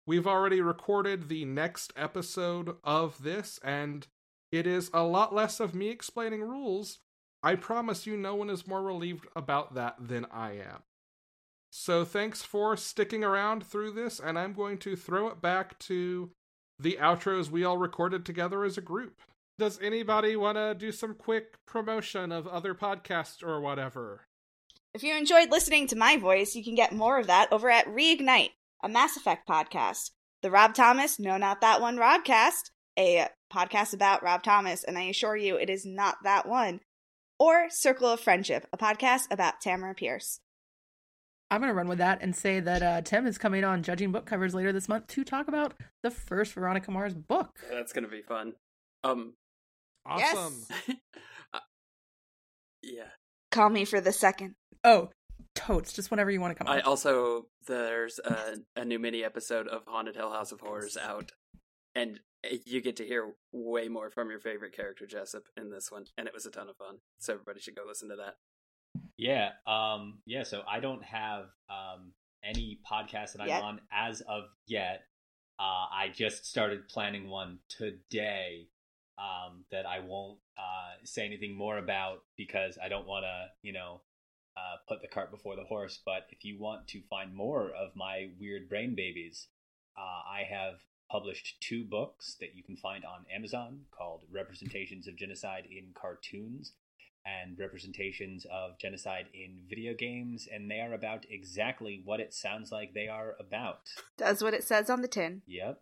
We've 0.05 0.27
already 0.27 0.61
recorded 0.61 1.27
the 1.27 1.43
next 1.43 1.91
episode 1.97 2.77
of 2.83 3.23
this, 3.23 3.59
and 3.63 4.07
it 4.51 4.65
is 4.67 4.89
a 4.93 5.03
lot 5.03 5.33
less 5.33 5.59
of 5.59 5.75
me 5.75 5.89
explaining 5.89 6.41
rules. 6.41 6.99
I 7.43 7.55
promise 7.55 8.05
you, 8.07 8.15
no 8.15 8.35
one 8.35 8.49
is 8.49 8.67
more 8.67 8.81
relieved 8.81 9.27
about 9.35 9.75
that 9.75 9.95
than 9.99 10.25
I 10.31 10.51
am. 10.51 10.83
So 11.71 12.05
thanks 12.05 12.43
for 12.43 12.77
sticking 12.77 13.23
around 13.23 13.65
through 13.65 13.91
this, 13.91 14.19
and 14.19 14.39
I'm 14.39 14.53
going 14.53 14.77
to 14.79 14.95
throw 14.95 15.27
it 15.27 15.41
back 15.41 15.77
to 15.79 16.31
the 16.79 16.97
outros 17.01 17.49
we 17.49 17.63
all 17.63 17.77
recorded 17.77 18.25
together 18.25 18.63
as 18.63 18.77
a 18.77 18.81
group. 18.81 19.19
Does 19.59 19.79
anybody 19.81 20.35
want 20.35 20.57
to 20.57 20.75
do 20.75 20.91
some 20.91 21.15
quick 21.15 21.57
promotion 21.65 22.31
of 22.31 22.45
other 22.47 22.75
podcasts 22.75 23.41
or 23.41 23.59
whatever? 23.59 24.27
If 24.93 25.01
you 25.01 25.17
enjoyed 25.17 25.49
listening 25.49 25.87
to 25.87 25.95
my 25.95 26.15
voice, 26.17 26.53
you 26.53 26.63
can 26.63 26.75
get 26.75 26.93
more 26.93 27.17
of 27.19 27.25
that 27.25 27.51
over 27.51 27.67
at 27.67 27.87
Reignite, 27.87 28.51
a 28.83 28.89
Mass 28.89 29.17
Effect 29.17 29.47
podcast. 29.47 30.11
The 30.43 30.51
Rob 30.51 30.75
Thomas, 30.75 31.17
no, 31.17 31.37
not 31.37 31.61
that 31.61 31.81
one, 31.81 31.97
Robcast, 31.97 32.69
a 32.99 33.29
podcast 33.51 33.95
about 33.95 34.21
Rob 34.21 34.43
Thomas, 34.43 34.83
and 34.83 34.95
I 34.95 35.03
assure 35.03 35.35
you 35.35 35.55
it 35.55 35.71
is 35.71 35.87
not 35.87 36.17
that 36.23 36.47
one. 36.47 36.81
Or 37.39 37.67
Circle 37.71 38.09
of 38.09 38.19
Friendship, 38.19 38.67
a 38.71 38.77
podcast 38.77 39.31
about 39.31 39.59
Tamora 39.59 39.97
Pierce. 39.97 40.39
I'm 41.49 41.61
gonna 41.61 41.73
run 41.73 41.87
with 41.87 41.97
that 41.97 42.21
and 42.21 42.35
say 42.35 42.59
that 42.59 42.83
uh, 42.83 43.01
Tim 43.01 43.25
is 43.25 43.39
coming 43.39 43.63
on 43.63 43.81
judging 43.81 44.11
book 44.11 44.27
covers 44.27 44.53
later 44.53 44.71
this 44.71 44.89
month 44.89 45.07
to 45.07 45.23
talk 45.23 45.47
about 45.47 45.73
the 46.03 46.11
first 46.11 46.53
Veronica 46.53 46.91
Mars 46.91 47.15
book. 47.15 47.57
That's 47.71 47.93
gonna 47.93 48.07
be 48.07 48.21
fun. 48.21 48.53
Um, 49.03 49.33
Awesome. 50.07 50.65
uh, 51.53 51.59
yeah. 52.81 53.09
Call 53.51 53.69
me 53.69 53.85
for 53.85 54.01
the 54.01 54.11
second. 54.11 54.55
Oh, 54.83 55.09
totes! 55.55 55.93
Just 55.93 56.11
whenever 56.11 56.31
you 56.31 56.39
want 56.39 56.57
to 56.57 56.63
come 56.63 56.71
I 56.71 56.79
on. 56.79 56.83
also 56.83 57.47
there's 57.67 58.19
a, 58.19 58.57
a 58.75 58.85
new 58.85 58.99
mini 58.99 59.23
episode 59.23 59.67
of 59.67 59.83
Haunted 59.87 60.15
Hill 60.15 60.31
House 60.31 60.51
of 60.51 60.61
Horrors 60.61 60.97
out, 60.97 61.31
and 61.95 62.19
you 62.65 62.81
get 62.81 62.97
to 62.97 63.05
hear 63.05 63.33
way 63.51 63.87
more 63.87 64.09
from 64.09 64.29
your 64.29 64.39
favorite 64.39 64.75
character 64.75 65.05
Jessup 65.05 65.43
in 65.57 65.69
this 65.69 65.91
one, 65.91 66.05
and 66.17 66.27
it 66.27 66.33
was 66.33 66.45
a 66.45 66.51
ton 66.51 66.69
of 66.69 66.77
fun. 66.77 66.97
So 67.19 67.33
everybody 67.33 67.59
should 67.59 67.75
go 67.75 67.83
listen 67.87 68.09
to 68.09 68.15
that. 68.17 68.35
Yeah, 69.17 69.49
um, 69.65 70.19
yeah. 70.25 70.43
So 70.43 70.61
I 70.69 70.79
don't 70.79 71.03
have 71.03 71.45
um, 71.69 72.13
any 72.43 72.79
podcast 72.89 73.33
that 73.33 73.41
I'm 73.41 73.47
Yet. 73.47 73.63
on 73.63 73.81
as 73.91 74.21
of 74.21 74.43
yet. 74.67 75.01
Uh, 75.59 75.89
I 75.91 76.09
just 76.13 76.45
started 76.45 76.87
planning 76.87 77.29
one 77.29 77.59
today 77.67 78.67
um, 79.17 79.65
that 79.71 79.85
I 79.85 79.99
won't 79.99 80.39
uh, 80.57 81.03
say 81.03 81.25
anything 81.25 81.55
more 81.55 81.77
about 81.77 82.23
because 82.37 82.77
I 82.81 82.89
don't 82.89 83.07
want 83.07 83.25
to, 83.25 83.47
you 83.61 83.73
know, 83.73 84.01
uh, 84.55 84.77
put 84.87 85.01
the 85.01 85.07
cart 85.07 85.31
before 85.31 85.55
the 85.55 85.63
horse. 85.63 85.99
But 86.05 86.27
if 86.29 86.43
you 86.43 86.57
want 86.59 86.87
to 86.89 87.01
find 87.09 87.33
more 87.33 87.69
of 87.69 87.95
my 87.95 88.29
weird 88.39 88.69
brain 88.69 88.95
babies, 88.95 89.47
uh, 89.97 90.01
I 90.01 90.43
have 90.49 90.75
published 91.09 91.61
two 91.61 91.85
books 91.85 92.35
that 92.39 92.55
you 92.55 92.63
can 92.63 92.75
find 92.75 93.05
on 93.05 93.25
Amazon 93.33 93.81
called 93.91 94.23
Representations 94.31 95.07
of 95.07 95.15
Genocide 95.15 95.67
in 95.69 95.93
Cartoons 95.93 96.73
and 97.25 97.59
representations 97.59 98.45
of 98.51 98.77
genocide 98.79 99.25
in 99.33 99.59
video 99.67 99.93
games, 99.93 100.47
and 100.51 100.71
they 100.71 100.79
are 100.79 100.93
about 100.93 101.25
exactly 101.29 102.01
what 102.05 102.19
it 102.19 102.33
sounds 102.33 102.71
like 102.71 102.93
they 102.93 103.07
are 103.07 103.35
about. 103.39 103.81
Does 104.17 104.41
what 104.41 104.53
it 104.53 104.63
says 104.63 104.89
on 104.89 105.01
the 105.01 105.07
tin. 105.07 105.41
Yep. 105.45 105.81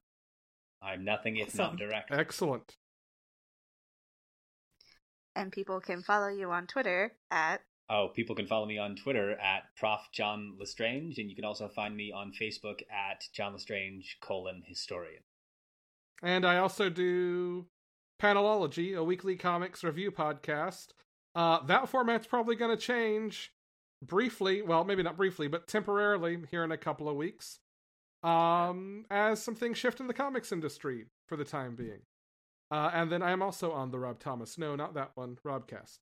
I'm 0.81 1.03
nothing 1.03 1.37
if 1.37 1.55
not 1.55 1.77
direct. 1.77 2.11
Excellent. 2.11 2.75
And 5.35 5.51
people 5.51 5.81
can 5.81 6.01
follow 6.01 6.27
you 6.27 6.51
on 6.51 6.67
Twitter 6.67 7.13
at 7.31 7.61
Oh, 7.87 8.09
people 8.15 8.35
can 8.35 8.47
follow 8.47 8.65
me 8.65 8.79
on 8.79 8.95
Twitter 8.95 9.33
at 9.39 9.63
Prof. 9.77 9.99
John 10.11 10.55
Lestrange, 10.59 11.19
and 11.19 11.29
you 11.29 11.35
can 11.35 11.45
also 11.45 11.67
find 11.67 11.95
me 11.95 12.11
on 12.11 12.31
Facebook 12.31 12.81
at 12.89 13.25
John 13.31 13.53
Lestrange 13.53 14.17
colon 14.21 14.63
historian. 14.65 15.21
And 16.23 16.45
I 16.45 16.57
also 16.57 16.89
do 16.89 17.67
Panelology, 18.19 18.97
a 18.97 19.03
weekly 19.03 19.35
comics 19.35 19.83
review 19.83 20.11
podcast. 20.11 20.87
Uh, 21.35 21.63
that 21.65 21.89
format's 21.89 22.25
probably 22.25 22.55
going 22.55 22.75
to 22.75 22.81
change 22.81 23.51
briefly. 24.01 24.63
Well, 24.63 24.83
maybe 24.83 25.03
not 25.03 25.17
briefly, 25.17 25.47
but 25.47 25.67
temporarily 25.67 26.39
here 26.49 26.63
in 26.63 26.71
a 26.71 26.77
couple 26.77 27.07
of 27.07 27.15
weeks. 27.15 27.59
Um, 28.23 29.05
as 29.11 29.43
some 29.43 29.55
things 29.55 29.77
shift 29.77 29.99
in 29.99 30.07
the 30.07 30.13
comics 30.13 30.51
industry 30.51 31.05
for 31.27 31.35
the 31.35 31.45
time 31.45 31.75
being. 31.75 32.01
Uh, 32.71 32.89
and 32.93 33.11
then 33.11 33.21
I 33.21 33.31
am 33.31 33.41
also 33.41 33.71
on 33.71 33.91
the 33.91 33.99
Rob 33.99 34.19
Thomas. 34.19 34.57
No, 34.57 34.75
not 34.75 34.93
that 34.95 35.11
one. 35.15 35.37
Robcast. 35.45 35.99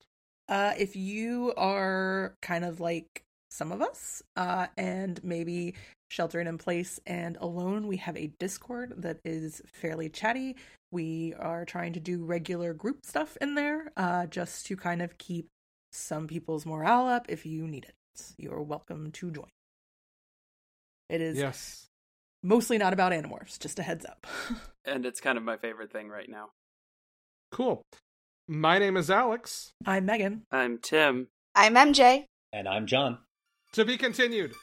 Uh, 0.47 0.73
if 0.77 0.95
you 0.95 1.53
are 1.57 2.35
kind 2.41 2.65
of 2.65 2.79
like 2.79 3.23
some 3.49 3.71
of 3.71 3.81
us, 3.81 4.23
uh, 4.35 4.67
and 4.77 5.23
maybe 5.23 5.75
sheltering 6.09 6.47
in 6.47 6.57
place 6.57 6.99
and 7.05 7.37
alone, 7.37 7.87
we 7.87 7.97
have 7.97 8.17
a 8.17 8.27
Discord 8.39 8.93
that 8.97 9.19
is 9.23 9.61
fairly 9.65 10.09
chatty. 10.09 10.55
We 10.91 11.33
are 11.39 11.65
trying 11.65 11.93
to 11.93 11.99
do 11.99 12.23
regular 12.23 12.73
group 12.73 13.05
stuff 13.05 13.37
in 13.41 13.55
there, 13.55 13.91
uh, 13.97 14.25
just 14.27 14.65
to 14.67 14.75
kind 14.75 15.01
of 15.01 15.17
keep 15.17 15.47
some 15.91 16.27
people's 16.27 16.65
morale 16.65 17.07
up. 17.07 17.25
If 17.29 17.45
you 17.45 17.67
need 17.67 17.85
it, 17.85 18.33
you 18.37 18.51
are 18.51 18.61
welcome 18.61 19.11
to 19.11 19.31
join. 19.31 19.49
It 21.09 21.21
is 21.21 21.37
Yes. 21.37 21.87
Mostly 22.43 22.77
not 22.77 22.93
about 22.93 23.11
Animorphs, 23.11 23.57
just 23.59 23.79
a 23.79 23.83
heads 23.83 24.05
up. 24.05 24.27
And 24.85 25.05
it's 25.05 25.21
kind 25.21 25.37
of 25.37 25.45
my 25.45 25.55
favorite 25.55 25.93
thing 25.93 26.09
right 26.09 26.27
now. 26.27 26.49
Cool. 27.53 27.83
My 28.49 28.79
name 28.79 28.97
is 28.97 29.09
Alex. 29.09 29.71
I'm 29.85 30.05
Megan. 30.05 30.41
I'm 30.51 30.77
Tim. 30.79 31.29
I'm 31.55 31.75
MJ. 31.75 32.25
And 32.51 32.67
I'm 32.67 32.85
John. 32.85 33.19
To 33.71 33.85
be 33.85 33.95
continued. 33.95 34.53